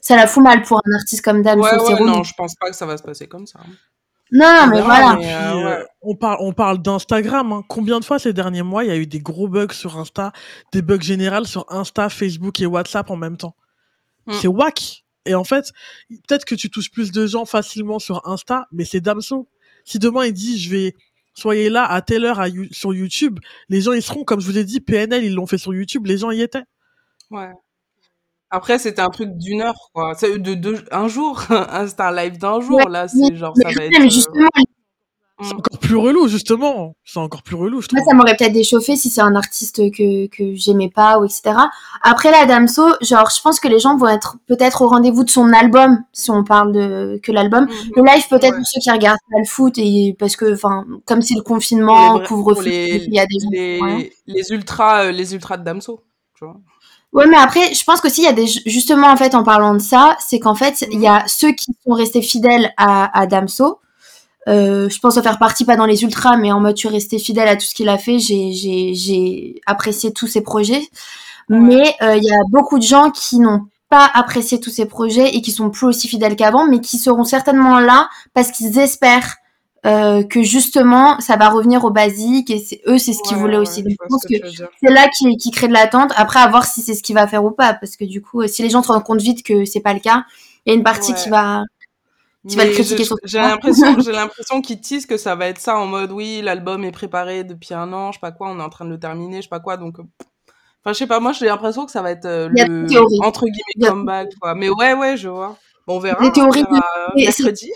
ça 0.00 0.16
la 0.16 0.26
fout 0.26 0.42
mal 0.42 0.62
pour 0.62 0.80
un 0.84 0.92
artiste 0.94 1.24
comme 1.24 1.42
Damso 1.42 1.62
Ouais, 1.64 1.70
c'est 1.86 1.94
ouais, 1.94 2.00
non, 2.06 2.22
je 2.22 2.32
pense 2.34 2.54
pas 2.54 2.70
que 2.70 2.76
ça 2.76 2.86
va 2.86 2.96
se 2.96 3.02
passer 3.02 3.26
comme 3.26 3.46
ça. 3.46 3.58
hein. 3.62 3.70
non 4.30 4.46
On 4.62 4.66
mais 4.68 4.80
voilà 4.80 5.16
mais, 5.16 5.22
Puis, 5.22 5.32
euh, 5.32 5.54
euh, 5.54 5.78
ouais. 5.80 5.86
on 6.02 6.14
parle, 6.16 6.36
on 6.40 6.52
parle 6.52 6.78
d'Instagram. 6.82 7.52
hein. 7.52 7.62
Combien 7.68 8.00
de 8.00 8.04
fois 8.04 8.18
ces 8.18 8.32
derniers 8.32 8.62
mois, 8.62 8.84
il 8.84 8.88
y 8.88 8.92
a 8.92 8.96
eu 8.96 9.06
des 9.06 9.20
gros 9.20 9.48
bugs 9.48 9.72
sur 9.72 9.98
Insta, 9.98 10.32
des 10.72 10.82
bugs 10.82 11.00
généraux 11.00 11.44
sur 11.44 11.66
Insta, 11.68 12.08
Facebook 12.08 12.60
et 12.60 12.66
WhatsApp 12.66 13.10
en 13.10 13.16
même 13.16 13.36
temps? 13.36 13.54
Mm. 14.26 14.32
C'est 14.40 14.48
whack. 14.48 15.04
Et 15.24 15.34
en 15.36 15.44
fait, 15.44 15.66
peut-être 16.08 16.44
que 16.44 16.54
tu 16.56 16.68
touches 16.70 16.90
plus 16.90 17.12
de 17.12 17.26
gens 17.28 17.44
facilement 17.44 17.98
sur 18.00 18.26
Insta, 18.28 18.66
mais 18.72 18.84
c'est 18.84 19.00
Damso. 19.00 19.46
Si 19.84 19.98
demain 19.98 20.26
il 20.26 20.32
dit, 20.32 20.58
je 20.58 20.70
vais, 20.70 20.94
soyez 21.34 21.68
là 21.70 21.84
à 21.84 22.02
telle 22.02 22.24
heure 22.24 22.40
à 22.40 22.46
sur 22.70 22.92
YouTube, 22.94 23.38
les 23.68 23.80
gens 23.80 23.92
y 23.92 24.02
seront, 24.02 24.24
comme 24.24 24.40
je 24.40 24.46
vous 24.46 24.58
ai 24.58 24.64
dit, 24.64 24.80
PNL, 24.80 25.24
ils 25.24 25.34
l'ont 25.34 25.46
fait 25.46 25.58
sur 25.58 25.74
YouTube, 25.74 26.06
les 26.06 26.18
gens 26.18 26.30
y 26.30 26.40
étaient. 26.42 26.64
Ouais. 27.30 27.50
Après, 28.50 28.78
c'était 28.78 29.00
un 29.00 29.08
truc 29.08 29.30
d'une 29.38 29.62
heure, 29.62 29.90
quoi. 29.94 30.14
C'est 30.14 30.38
de 30.38 30.54
deux, 30.54 30.84
un 30.90 31.08
jour. 31.08 31.40
C'était 31.86 32.02
un 32.02 32.14
live 32.14 32.36
d'un 32.38 32.60
jour. 32.60 32.76
Ouais, 32.76 32.90
Là, 32.90 33.08
c'est 33.08 33.34
genre, 33.34 33.54
ça 33.56 33.70
va 33.74 33.84
être. 33.86 33.98
euh, 33.98 34.10
justement 34.10 34.48
C'est 35.42 35.54
Mm. 35.54 35.58
encore 35.58 35.78
plus 35.78 35.96
relou, 35.96 36.28
justement. 36.28 36.94
C'est 37.04 37.18
encore 37.18 37.42
plus 37.42 37.56
relou, 37.56 37.80
je 37.82 37.88
trouve. 37.88 37.98
moi 38.00 38.06
ça 38.08 38.14
m'aurait 38.16 38.36
peut-être 38.36 38.52
déchauffé 38.52 38.96
si 38.96 39.10
c'est 39.10 39.20
un 39.20 39.34
artiste 39.34 39.90
que 39.90 40.26
que 40.28 40.54
j'aimais 40.54 40.88
pas 40.88 41.18
ou 41.18 41.24
etc 41.24 41.54
après 42.02 42.30
la 42.30 42.46
Damso 42.46 42.82
genre 43.00 43.28
je 43.34 43.40
pense 43.42 43.58
que 43.60 43.68
les 43.68 43.78
gens 43.80 43.96
vont 43.96 44.08
être 44.08 44.36
peut-être 44.46 44.82
au 44.82 44.88
rendez-vous 44.88 45.24
de 45.24 45.30
son 45.30 45.52
album 45.52 46.02
si 46.12 46.30
on 46.30 46.44
parle 46.44 46.72
de 46.72 47.20
que 47.22 47.32
l'album 47.32 47.64
Mhm. 47.64 47.92
Le 47.96 48.02
live 48.04 48.28
peut-être 48.28 48.52
Ouais. 48.52 48.58
pour 48.58 48.66
ceux 48.66 48.80
qui 48.80 48.90
regardent 48.90 49.18
pas 49.30 49.38
le 49.38 49.44
foot 49.44 49.74
et 49.78 50.14
parce 50.18 50.36
que 50.36 50.54
enfin 50.54 50.84
comme 51.06 51.22
si 51.22 51.34
le 51.34 51.42
confinement 51.42 52.20
couvre-feu 52.20 52.66
il 52.68 53.12
y 53.12 53.18
a 53.18 53.26
des 53.26 53.38
gens 53.40 53.48
les, 53.50 54.12
les 54.26 54.50
ultras, 54.50 55.04
euh, 55.06 55.12
les 55.12 55.34
ultras 55.34 55.56
de 55.56 55.64
Damso, 55.64 56.00
tu 56.38 56.44
vois. 56.44 56.56
Ouais 57.12 57.26
mais 57.26 57.36
après 57.36 57.74
je 57.74 57.84
pense 57.84 58.00
qu'aussi 58.00 58.22
il 58.22 58.24
y 58.24 58.28
a 58.28 58.32
des 58.32 58.46
justement 58.46 59.08
en 59.08 59.16
fait 59.16 59.34
en 59.34 59.42
parlant 59.44 59.74
de 59.74 59.80
ça 59.80 60.16
c'est 60.20 60.38
qu'en 60.38 60.54
fait 60.54 60.86
il 60.90 61.00
y 61.00 61.06
a 61.08 61.24
ceux 61.26 61.52
qui 61.52 61.72
sont 61.84 61.92
restés 61.94 62.22
fidèles 62.22 62.72
à, 62.76 63.18
à 63.18 63.26
Damso 63.26 63.80
euh, 64.48 64.88
je 64.88 64.98
pense 64.98 65.16
à 65.18 65.22
faire 65.22 65.38
partie 65.38 65.64
pas 65.64 65.76
dans 65.76 65.86
les 65.86 66.02
ultras 66.02 66.36
mais 66.36 66.50
en 66.52 66.60
mode 66.60 66.76
je 66.76 66.80
suis 66.80 66.88
resté 66.88 67.18
fidèle 67.18 67.48
à 67.48 67.56
tout 67.56 67.64
ce 67.66 67.74
qu'il 67.74 67.88
a 67.88 67.96
fait 67.98 68.18
j'ai 68.18 68.52
j'ai 68.52 68.94
j'ai 68.94 69.60
apprécié 69.66 70.12
tous 70.12 70.26
ses 70.26 70.40
projets 70.42 70.82
Ouais. 71.50 71.58
mais 71.58 71.94
euh, 72.02 72.16
il 72.16 72.24
y 72.24 72.30
a 72.32 72.38
beaucoup 72.50 72.78
de 72.78 72.84
gens 72.84 73.10
qui 73.10 73.38
n'ont 73.38 73.66
pas 73.88 74.08
apprécié 74.14 74.58
tous 74.60 74.70
ces 74.70 74.86
projets 74.86 75.34
et 75.34 75.42
qui 75.42 75.50
sont 75.50 75.70
plus 75.70 75.86
aussi 75.86 76.08
fidèles 76.08 76.36
qu'avant 76.36 76.66
mais 76.66 76.80
qui 76.80 76.98
seront 76.98 77.24
certainement 77.24 77.78
là 77.80 78.08
parce 78.32 78.50
qu'ils 78.52 78.78
espèrent 78.78 79.36
euh, 79.84 80.22
que 80.22 80.42
justement 80.44 81.18
ça 81.20 81.36
va 81.36 81.48
revenir 81.48 81.84
au 81.84 81.90
basique 81.90 82.48
et 82.50 82.58
c'est 82.60 82.80
eux 82.86 82.98
c'est 82.98 83.12
ce 83.12 83.18
qu'ils 83.22 83.36
Ouais, 83.36 83.42
voulaient 83.42 83.56
aussi. 83.58 83.82
Donc, 83.82 83.92
je 84.00 84.06
pense 84.08 84.22
que 84.24 84.34
c'est 84.82 84.90
là 84.92 85.08
qui, 85.08 85.36
qui 85.36 85.50
crée 85.50 85.66
de 85.66 85.72
l'attente. 85.72 86.12
Après, 86.16 86.38
à 86.38 86.46
voir 86.46 86.64
si 86.64 86.80
c'est 86.80 86.94
ce 86.94 87.02
qu'il 87.02 87.16
va 87.16 87.26
faire 87.26 87.44
ou 87.44 87.50
pas, 87.50 87.74
parce 87.74 87.96
que 87.96 88.04
du 88.04 88.22
coup, 88.22 88.46
si 88.46 88.62
les 88.62 88.70
gens 88.70 88.82
se 88.84 88.88
rendent 88.92 89.02
compte 89.02 89.20
vite 89.20 89.42
que 89.44 89.64
c'est 89.64 89.80
pas 89.80 89.92
le 89.92 89.98
cas, 90.00 90.24
il 90.64 90.70
y 90.70 90.72
a 90.72 90.76
une 90.78 90.84
partie 90.84 91.10
Ouais. 91.12 91.18
qui 91.20 91.28
va. 91.28 91.64
Tu 92.48 92.56
vas 92.58 92.64
le 92.64 92.70
Mais 92.70 92.72
critiquer 92.72 93.04
je- 93.04 93.04
sur 93.04 93.16
J'ai 93.24 93.38
l'impression, 93.38 93.98
j'ai 94.00 94.12
l'impression 94.12 94.60
qu'ils 94.62 94.80
teasent 94.80 95.06
que 95.06 95.16
ça 95.16 95.34
va 95.36 95.46
être 95.46 95.58
ça 95.58 95.76
en 95.78 95.86
mode 95.86 96.10
oui, 96.12 96.42
l'album 96.42 96.84
est 96.84 96.92
préparé 96.92 97.44
depuis 97.44 97.72
un 97.74 97.92
an, 97.92 98.10
je 98.12 98.16
sais 98.16 98.20
pas 98.20 98.32
quoi, 98.32 98.50
on 98.50 98.58
est 98.58 98.62
en 98.62 98.68
train 98.68 98.84
de 98.84 98.90
le 98.90 98.98
terminer, 98.98 99.36
je 99.38 99.42
sais 99.42 99.48
pas 99.48 99.60
quoi, 99.60 99.76
donc. 99.76 99.98
euh, 100.00 100.02
Enfin, 100.84 100.92
je 100.94 100.98
sais 101.00 101.06
pas, 101.08 101.20
moi 101.20 101.32
j'ai 101.32 101.46
l'impression 101.46 101.86
que 101.86 101.92
ça 101.92 102.02
va 102.02 102.10
être 102.12 102.26
euh, 102.26 102.48
le 102.48 103.06
entre 103.18 103.46
Il 103.46 103.52
guillemets 103.52 103.80
comeback, 103.80 104.30
quoi. 104.40 104.54
Mais 104.56 104.68
ouais, 104.70 104.94
ouais, 104.94 105.16
je 105.16 105.28
vois. 105.28 105.58
Bon, 105.86 105.96
on 105.96 106.00
verra. 106.00 106.20
Des 106.20 106.28
hein, 106.28 106.32
théories 106.32 106.64
on 106.68 106.74
verra, 106.74 106.82
euh, 107.10 107.16
mercredi. 107.24 107.70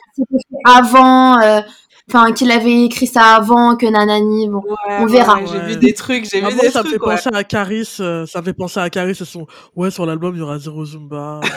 Avant, 0.65 1.41
euh, 1.41 1.61
enfin, 2.09 2.33
qu'il 2.33 2.51
avait 2.51 2.85
écrit 2.85 3.07
ça 3.07 3.37
avant 3.37 3.77
que 3.77 3.87
Nanani. 3.87 4.49
Bon, 4.49 4.59
Ouais, 4.63 4.97
on 5.01 5.07
verra. 5.07 5.37
ouais, 5.37 5.47
j'ai 5.47 5.59
Ouais. 5.59 5.67
vu 5.69 5.77
des 5.77 5.95
trucs, 5.95 6.25
j'ai 6.31 6.43
Ah, 6.43 6.49
vu 6.51 6.55
moi, 6.57 6.65
des 6.65 6.71
ça 6.71 6.81
me 6.83 6.89
fait 6.89 6.97
trucs, 6.97 7.07
ouais. 7.07 7.15
penser 7.17 7.31
à 7.33 7.45
Caris, 7.45 7.89
euh, 8.01 8.27
ça 8.27 8.41
me 8.41 8.45
fait 8.47 8.53
penser 8.55 8.81
à 8.81 8.89
Caris 8.91 9.15
son, 9.15 9.47
ouais, 9.75 9.91
sur 9.91 10.07
l'album, 10.07 10.35
il 10.35 10.39
y 10.39 10.43
aura 10.43 10.59
zéro 10.59 10.85
Zumba. 10.85 11.41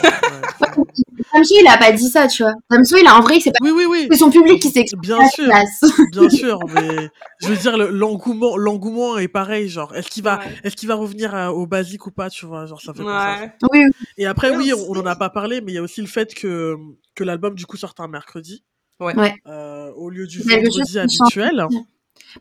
Damso, 1.32 1.54
il 1.60 1.66
a 1.68 1.78
pas 1.78 1.92
dit 1.92 2.08
ça, 2.08 2.26
tu 2.26 2.42
vois. 2.42 2.54
Damso, 2.70 2.96
il 2.96 3.06
a 3.06 3.16
en 3.16 3.20
vrai, 3.20 3.38
c'est 3.40 3.50
pas 3.52 3.58
oui, 3.62 3.70
oui, 3.74 3.84
oui. 3.88 4.08
c'est 4.10 4.18
son 4.18 4.30
public 4.30 4.60
qui 4.60 4.68
s'exprime. 4.70 5.00
Bien 5.00 5.28
sûr. 5.28 5.44
place. 5.44 5.80
Bien 6.12 6.28
sûr, 6.28 6.58
mais 6.74 7.08
je 7.40 7.48
veux 7.48 7.56
dire, 7.56 7.76
le- 7.78 7.90
l'engouement, 7.90 8.56
l'engouement 8.56 9.16
est 9.18 9.28
pareil, 9.28 9.68
genre, 9.68 9.94
est-ce 9.94 10.08
qu'il 10.08 10.24
va, 10.24 10.38
Ouais. 10.38 10.44
est-ce 10.64 10.74
qu'il 10.76 10.88
va 10.88 10.96
revenir 10.96 11.34
à- 11.34 11.52
au 11.52 11.66
basique 11.66 12.06
ou 12.06 12.10
pas, 12.10 12.30
tu 12.30 12.46
vois, 12.46 12.66
genre, 12.66 12.80
ça 12.80 12.92
fait 12.92 13.02
penser 13.02 13.14
à 13.14 13.36
ça. 13.38 13.52
Oui, 13.72 13.84
oui. 13.84 13.90
Et 14.18 14.26
après, 14.26 14.54
oui, 14.56 14.72
on 14.88 14.94
n'en 14.94 15.06
a 15.06 15.14
pas 15.16 15.30
parlé, 15.30 15.60
mais 15.60 15.70
il 15.72 15.74
y 15.76 15.78
a 15.78 15.82
aussi 15.82 16.00
le 16.00 16.08
fait 16.08 16.34
que, 16.34 16.76
que 17.14 17.22
l'album, 17.24 17.54
du 17.54 17.64
coup, 17.66 17.76
sorte 17.76 18.00
un 18.00 18.08
mercredi. 18.08 18.64
Ouais. 18.98 19.14
Ouais. 19.16 19.34
Euh, 19.46 19.79
au 19.96 20.10
lieu 20.10 20.26
du 20.26 20.42
quelque 20.44 20.66
vendredi 20.66 20.98
habituel. 20.98 21.66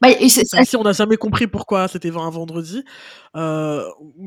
Bah, 0.02 0.10
et 0.10 0.28
Même 0.54 0.66
si 0.66 0.76
on 0.76 0.84
n'a 0.84 0.92
jamais 0.94 1.18
compris 1.18 1.48
pourquoi 1.48 1.88
c'était 1.88 2.10
un 2.16 2.30
vendredi. 2.30 2.84
Euh, 3.36 3.84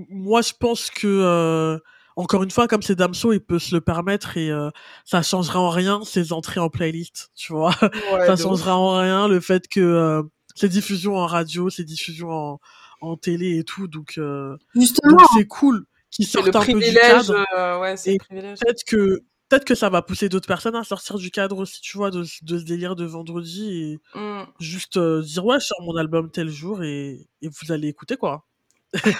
moi, 0.08 0.42
je 0.42 0.52
pense 0.58 0.90
que, 0.90 1.06
euh, 1.06 1.78
encore 2.16 2.42
une 2.42 2.50
fois, 2.50 2.66
comme 2.66 2.82
c'est 2.82 2.96
Damso, 2.96 3.32
il 3.32 3.40
peut 3.40 3.58
se 3.60 3.74
le 3.74 3.80
permettre 3.80 4.36
et 4.36 4.50
euh, 4.50 4.70
ça 5.04 5.22
changera 5.22 5.60
en 5.60 5.70
rien 5.70 6.02
ses 6.04 6.32
entrées 6.32 6.60
en 6.60 6.68
playlist, 6.68 7.30
tu 7.36 7.52
vois. 7.52 7.74
Ouais, 8.12 8.26
ça 8.26 8.36
changera 8.36 8.76
en 8.76 8.98
rien 8.98 9.28
le 9.28 9.40
fait 9.40 9.68
que 9.68 9.80
euh, 9.80 10.22
ses 10.56 10.68
diffusions 10.68 11.16
en 11.16 11.26
radio, 11.26 11.70
ses 11.70 11.84
diffusions 11.84 12.30
en, 12.30 12.60
en 13.00 13.16
télé 13.16 13.58
et 13.58 13.64
tout. 13.64 13.86
Donc, 13.88 14.14
euh, 14.18 14.56
justement, 14.74 15.18
c'est 15.36 15.46
cool 15.46 15.84
qu'il 16.10 16.26
sorte 16.26 16.48
un 16.54 16.60
peu 16.60 16.66
du 16.66 16.72
privilège, 16.80 17.28
cadre. 17.28 17.46
euh, 17.56 17.80
ouais, 17.80 17.96
c'est 17.96 18.10
Et 18.10 18.12
le 18.14 18.18
privilège. 18.18 18.58
Peut-être 18.58 18.84
que 18.84 19.20
peut-être 19.52 19.64
que 19.66 19.74
ça 19.74 19.90
va 19.90 20.00
pousser 20.00 20.30
d'autres 20.30 20.48
personnes 20.48 20.76
à 20.76 20.82
sortir 20.82 21.18
du 21.18 21.30
cadre 21.30 21.58
aussi, 21.58 21.82
tu 21.82 21.98
vois, 21.98 22.10
de, 22.10 22.20
de 22.42 22.58
ce 22.58 22.64
délire 22.64 22.96
de 22.96 23.04
vendredi 23.04 23.70
et 23.70 24.00
Mm. 24.18 24.44
juste 24.60 24.96
euh, 24.96 25.20
dire 25.20 25.44
ouais, 25.44 25.60
je 25.60 25.66
sors 25.66 25.82
mon 25.82 25.94
album 25.96 26.30
tel 26.30 26.48
jour 26.48 26.82
et, 26.82 27.28
et 27.42 27.48
vous 27.48 27.70
allez 27.70 27.88
écouter 27.88 28.16
quoi. 28.16 28.46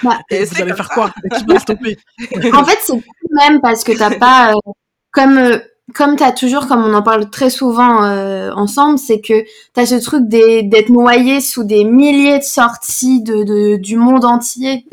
bah, 0.03 0.21
Et 0.31 0.45
vous 0.45 0.61
allez 0.63 0.73
faire 0.73 0.89
ça. 0.89 0.95
quoi? 0.95 1.11
Et 1.25 1.29
qui 1.29 1.45
va 1.45 1.59
stopper? 1.59 1.99
En 2.55 2.65
fait, 2.65 2.79
c'est 2.81 2.95
même 3.33 3.61
parce 3.61 3.85
que 3.85 3.93
t'as 3.93 4.11
pas, 4.19 4.53
euh, 4.53 4.71
comme, 5.13 5.37
euh, 5.37 5.59
comme 5.95 6.17
t'as 6.17 6.33
toujours, 6.33 6.67
comme 6.67 6.83
on 6.83 6.95
en 6.95 7.03
parle 7.03 7.29
très 7.29 7.51
souvent 7.51 8.03
euh, 8.05 8.53
ensemble, 8.53 8.99
c'est 8.99 9.21
que 9.21 9.45
t'as 9.75 9.85
ce 9.85 9.97
truc 9.97 10.29
des- 10.29 10.63
d'être 10.63 10.89
noyé 10.89 11.43
sous 11.43 11.65
des 11.65 11.85
milliers 11.85 12.39
de 12.39 12.45
sorties 12.45 13.23
de, 13.23 13.43
de, 13.45 13.77
du 13.77 13.97
monde 13.97 14.25
entier, 14.25 14.87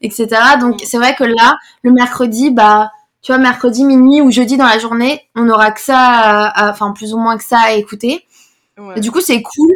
etc. 0.00 0.56
Donc, 0.58 0.80
c'est 0.84 0.96
vrai 0.98 1.14
que 1.14 1.24
là, 1.24 1.56
le 1.82 1.92
mercredi, 1.92 2.50
bah, 2.50 2.90
tu 3.22 3.32
vois, 3.32 3.38
mercredi 3.38 3.84
minuit 3.84 4.20
ou 4.20 4.30
jeudi 4.30 4.56
dans 4.56 4.66
la 4.66 4.78
journée, 4.78 5.22
on 5.34 5.48
aura 5.48 5.70
que 5.72 5.80
ça, 5.80 6.52
enfin 6.56 6.92
plus 6.92 7.14
ou 7.14 7.18
moins 7.18 7.36
que 7.36 7.44
ça 7.44 7.58
à 7.58 7.72
écouter. 7.72 8.24
Et 8.96 9.00
du 9.00 9.10
coup, 9.10 9.20
c'est 9.20 9.42
cool. 9.42 9.72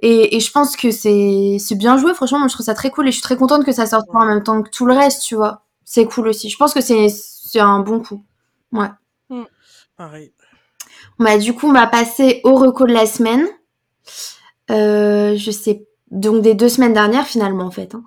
Et, 0.00 0.36
et, 0.36 0.40
je 0.40 0.50
pense 0.50 0.76
que 0.76 0.90
c'est 0.90 1.74
bien 1.76 1.98
joué. 1.98 2.14
Franchement, 2.14 2.38
moi, 2.38 2.48
je 2.48 2.54
trouve 2.54 2.66
ça 2.66 2.74
très 2.74 2.90
cool 2.90 3.06
et 3.06 3.10
je 3.10 3.16
suis 3.16 3.22
très 3.22 3.36
contente 3.36 3.64
que 3.64 3.72
ça 3.72 3.86
sorte 3.86 4.10
pas 4.10 4.18
en 4.18 4.24
même 4.24 4.42
temps 4.42 4.62
que 4.62 4.70
tout 4.70 4.86
le 4.86 4.94
reste, 4.94 5.22
tu 5.22 5.34
vois. 5.34 5.62
C'est 5.84 6.06
cool 6.06 6.28
aussi. 6.28 6.48
Je 6.48 6.56
pense 6.56 6.72
que 6.72 6.80
c'est 6.80 7.60
un 7.60 7.80
bon 7.80 8.00
coup. 8.00 8.24
Ouais. 8.72 8.88
Mm. 9.28 9.42
Pareil. 9.96 10.32
Bah, 11.18 11.36
du 11.36 11.54
coup, 11.54 11.68
on 11.68 11.72
va 11.72 11.86
passer 11.86 12.40
au 12.44 12.54
reco 12.54 12.86
de 12.86 12.92
la 12.92 13.06
semaine. 13.06 13.46
Euh, 14.70 15.36
je 15.36 15.50
sais. 15.50 15.86
Donc, 16.10 16.42
des 16.42 16.54
deux 16.54 16.68
semaines 16.68 16.94
dernières, 16.94 17.26
finalement, 17.26 17.64
en 17.64 17.70
fait. 17.70 17.94
Hein. 17.94 18.02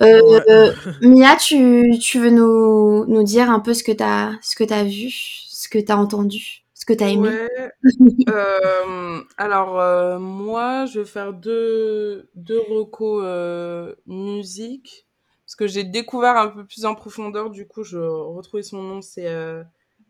Euh, 0.00 0.72
Mia, 1.02 1.36
tu, 1.36 1.98
tu 2.00 2.20
veux 2.20 2.30
nous, 2.30 3.04
nous 3.06 3.22
dire 3.22 3.50
un 3.50 3.60
peu 3.60 3.74
ce 3.74 3.82
que 3.82 3.92
tu 3.92 4.02
as, 4.02 4.32
ce 4.42 4.54
que 4.54 4.72
as 4.72 4.84
vu, 4.84 5.10
ce 5.10 5.68
que 5.68 5.78
tu 5.78 5.90
as 5.90 5.98
entendu, 5.98 6.64
ce 6.74 6.86
que 6.86 6.92
tu 6.92 7.04
as 7.04 7.08
aimé? 7.08 7.28
Ouais. 7.28 7.70
euh, 8.28 9.20
Alors, 9.36 9.80
euh, 9.80 10.18
moi, 10.18 10.86
je 10.86 11.00
vais 11.00 11.06
faire 11.06 11.32
deux, 11.32 12.30
deux 12.34 12.60
recos 12.60 13.24
musique. 14.06 15.06
Parce 15.44 15.56
que 15.56 15.66
j'ai 15.66 15.84
découvert 15.84 16.36
un 16.36 16.48
peu 16.48 16.66
plus 16.66 16.84
en 16.84 16.94
profondeur, 16.94 17.48
du 17.48 17.66
coup, 17.66 17.82
je 17.82 17.98
retrouvais 17.98 18.62
son 18.62 18.82
nom, 18.82 19.02
c'est 19.02 19.26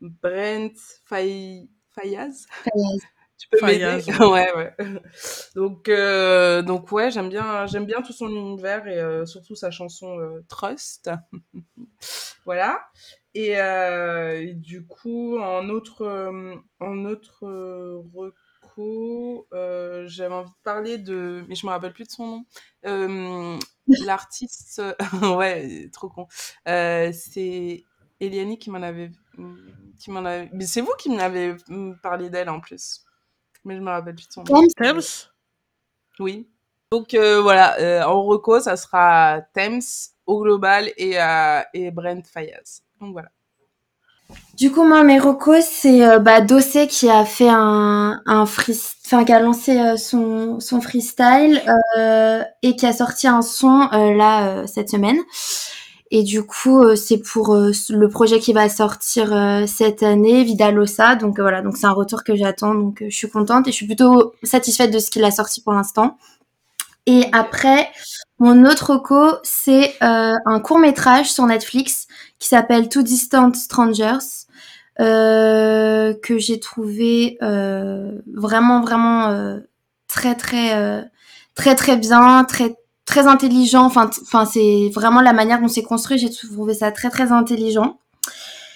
Brent 0.01 0.75
Fay... 1.05 1.69
Fayaz. 1.95 2.47
Fayaz. 2.65 3.18
Tu 3.39 3.49
peux 3.51 3.65
m'aider? 3.65 4.03
Ouais, 4.21 4.53
ouais. 4.57 4.75
Donc, 5.55 5.89
euh, 5.89 6.63
donc 6.63 6.91
ouais, 6.93 7.11
j'aime 7.11 7.29
bien, 7.29 7.67
j'aime 7.67 7.87
bien 7.87 8.03
tout 8.03 8.13
son 8.13 8.29
univers 8.29 8.87
et 8.87 8.99
euh, 8.99 9.25
surtout 9.27 9.55
sa 9.55 9.71
chanson 9.71 10.19
euh, 10.19 10.45
Trust. 10.49 11.11
voilà. 12.45 12.81
Et, 13.35 13.61
euh, 13.61 14.41
et, 14.41 14.55
du 14.55 14.87
coup, 14.87 15.39
en 15.39 15.69
autre, 15.69 16.33
en 16.81 17.05
autre 17.05 17.45
reco, 18.15 19.47
j'avais 20.07 20.35
envie 20.35 20.51
de 20.51 20.57
parler 20.65 20.99
de, 20.99 21.45
mais 21.49 21.55
je 21.55 21.65
me 21.67 21.71
rappelle 21.71 21.93
plus 21.93 22.05
de 22.05 22.11
son 22.11 22.45
nom. 22.85 23.59
L'artiste, 24.05 24.83
ouais, 25.23 25.89
trop 25.93 26.09
con. 26.09 26.27
c'est 26.67 27.85
Eliani 28.21 28.59
qui 28.59 28.71
m'en 28.71 28.83
avait, 28.83 29.11
qui 30.01 30.11
m'en 30.11 30.25
avait, 30.25 30.51
mais 30.53 30.67
c'est 30.67 30.81
vous 30.81 30.95
qui 30.99 31.11
m'avez 31.11 31.55
parlé 32.03 32.31
d'elle 32.31 32.49
en 32.49 32.59
plus 32.61 33.05
mais 33.65 33.77
je 33.77 33.81
me 33.81 33.91
rappelle 33.91 34.15
plus 34.15 34.29
de 34.29 34.33
son 34.33 34.45
nom. 34.45 34.63
Thames? 34.77 35.01
Oui. 36.19 36.49
Donc 36.91 37.15
euh, 37.15 37.41
voilà, 37.41 37.79
euh, 37.81 38.03
en 38.03 38.23
reco, 38.23 38.61
ça 38.61 38.77
sera 38.77 39.41
Thames 39.53 39.81
au 40.27 40.43
global 40.43 40.91
et, 40.97 41.21
euh, 41.21 41.61
et 41.75 41.91
Brent 41.91 42.27
Fayaz. 42.27 42.83
Donc 43.01 43.13
voilà. 43.13 43.29
Du 44.55 44.71
coup, 44.71 44.85
moi, 44.85 45.05
mes 45.05 45.19
recos, 45.19 45.65
c'est 45.65 46.07
euh, 46.07 46.19
bah, 46.19 46.43
Dossé 46.43 46.87
qui 46.87 47.09
a 47.09 47.25
fait 47.25 47.49
un, 47.49 48.21
un 48.27 48.45
free... 48.45 48.79
enfin, 49.07 49.25
qui 49.25 49.33
a 49.33 49.41
lancé 49.41 49.79
euh, 49.79 49.97
son, 49.97 50.61
son 50.61 50.83
freestyle 50.83 51.63
euh, 51.97 52.43
et 52.63 52.77
qui 52.77 52.85
a 52.85 52.93
sorti 52.93 53.27
un 53.27 53.41
son 53.41 53.89
euh, 53.93 54.13
là 54.13 54.49
euh, 54.49 54.67
cette 54.67 54.91
semaine. 54.91 55.19
Et 56.11 56.23
du 56.23 56.43
coup, 56.43 56.83
euh, 56.83 56.97
c'est 56.97 57.19
pour 57.19 57.55
euh, 57.55 57.71
le 57.91 58.09
projet 58.09 58.41
qui 58.41 58.53
va 58.55 58.69
sortir 58.69 59.35
euh, 59.35 59.67
cette 59.67 60.03
année, 60.03 60.43
Vidalosa. 60.43 61.17
Donc 61.17 61.39
voilà, 61.39 61.61
donc 61.61 61.77
c'est 61.77 61.87
un 61.87 61.93
retour 61.93 62.25
que 62.25 62.35
j'attends. 62.35 62.75
Donc 62.75 63.05
je 63.07 63.15
suis 63.15 63.29
contente 63.29 63.69
et 63.69 63.73
je 63.73 63.77
suis 63.77 63.87
plutôt 63.87 64.33
satisfaite 64.43 64.91
de 64.91 64.99
ce 64.99 65.11
qu'il 65.11 65.25
a 65.25 65.31
sorti 65.31 65.61
pour 65.61 65.75
l'instant. 65.75 66.17
Et 67.07 67.25
après, 67.33 67.91
mon 68.39 68.65
autre 68.65 68.97
co, 68.97 69.37
c'est 69.43 69.95
un 70.01 70.61
court 70.61 70.79
métrage 70.79 71.31
sur 71.33 71.47
Netflix 71.47 72.07
qui 72.39 72.49
s'appelle 72.49 72.89
Two 72.91 73.03
Distant 73.03 73.53
Strangers. 73.55 74.47
Que 74.99 76.39
j'ai 76.39 76.61
trouvé 76.61 77.39
vraiment 77.41 78.83
vraiment 78.83 79.59
très 80.07 80.35
très 80.35 81.03
très 81.55 81.75
très 81.77 81.97
bien 81.97 82.45
très 82.45 82.77
très 83.09 83.27
intelligent. 83.27 83.85
Enfin, 83.85 84.11
enfin, 84.23 84.45
c'est 84.45 84.91
vraiment 84.95 85.21
la 85.21 85.33
manière 85.33 85.61
dont 85.61 85.69
c'est 85.69 85.83
construit. 85.83 86.19
J'ai 86.19 86.31
trouvé 86.31 86.75
ça 86.75 86.93
très 86.93 87.11
très 87.11 87.33
intelligent. 87.33 87.99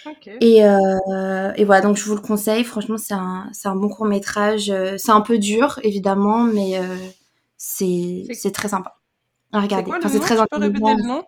Okay. 0.04 0.36
Et, 0.40 0.64
euh, 0.64 1.52
et, 1.54 1.64
voilà, 1.64 1.82
donc 1.82 1.96
je 1.96 2.04
vous 2.04 2.16
le 2.16 2.20
conseille. 2.20 2.64
Franchement, 2.64 2.96
c'est 2.98 3.14
un, 3.14 3.50
un, 3.64 3.76
bon 3.76 3.88
court 3.88 4.06
métrage. 4.06 4.72
C'est 4.96 5.12
un 5.12 5.20
peu 5.20 5.38
dur, 5.38 5.78
évidemment, 5.84 6.44
mais 6.44 6.78
euh, 6.78 6.96
c'est 7.56 8.52
très 8.52 8.68
sympa. 8.68 8.96
Regardez, 9.52 9.92
c'est 10.08 10.20
très 10.20 10.40
intelligent. 10.40 11.24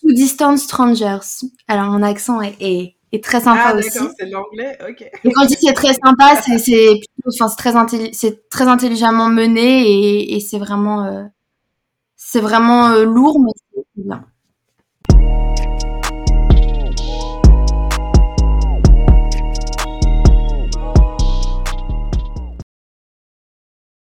Two 0.00 0.12
Distant 0.12 0.56
Strangers. 0.56 1.46
Alors, 1.68 1.86
mon 1.86 2.02
accent 2.02 2.40
est, 2.42 2.56
est, 2.60 2.96
est 3.12 3.24
très 3.24 3.40
sympa 3.40 3.72
ah, 3.72 3.76
aussi. 3.76 3.98
c'est 4.18 4.26
l'anglais, 4.26 4.76
ok. 4.88 5.04
Et 5.24 5.32
quand 5.32 5.42
je 5.44 5.48
dis 5.48 5.56
c'est 5.60 5.72
très 5.72 5.94
sympa, 5.94 6.40
c'est 6.58 7.00
enfin, 7.26 7.48
très, 7.56 7.76
intelli 7.76 8.10
très 8.50 8.68
intelligemment 8.68 9.28
mené 9.28 9.82
et, 9.88 10.36
et 10.36 10.40
c'est 10.40 10.58
vraiment. 10.58 11.04
Euh, 11.04 11.22
c'est 12.24 12.40
vraiment 12.40 12.90
euh, 12.90 13.04
lourd, 13.04 13.40
mais 13.40 13.50
c'est 13.74 13.84
bien. 13.96 14.24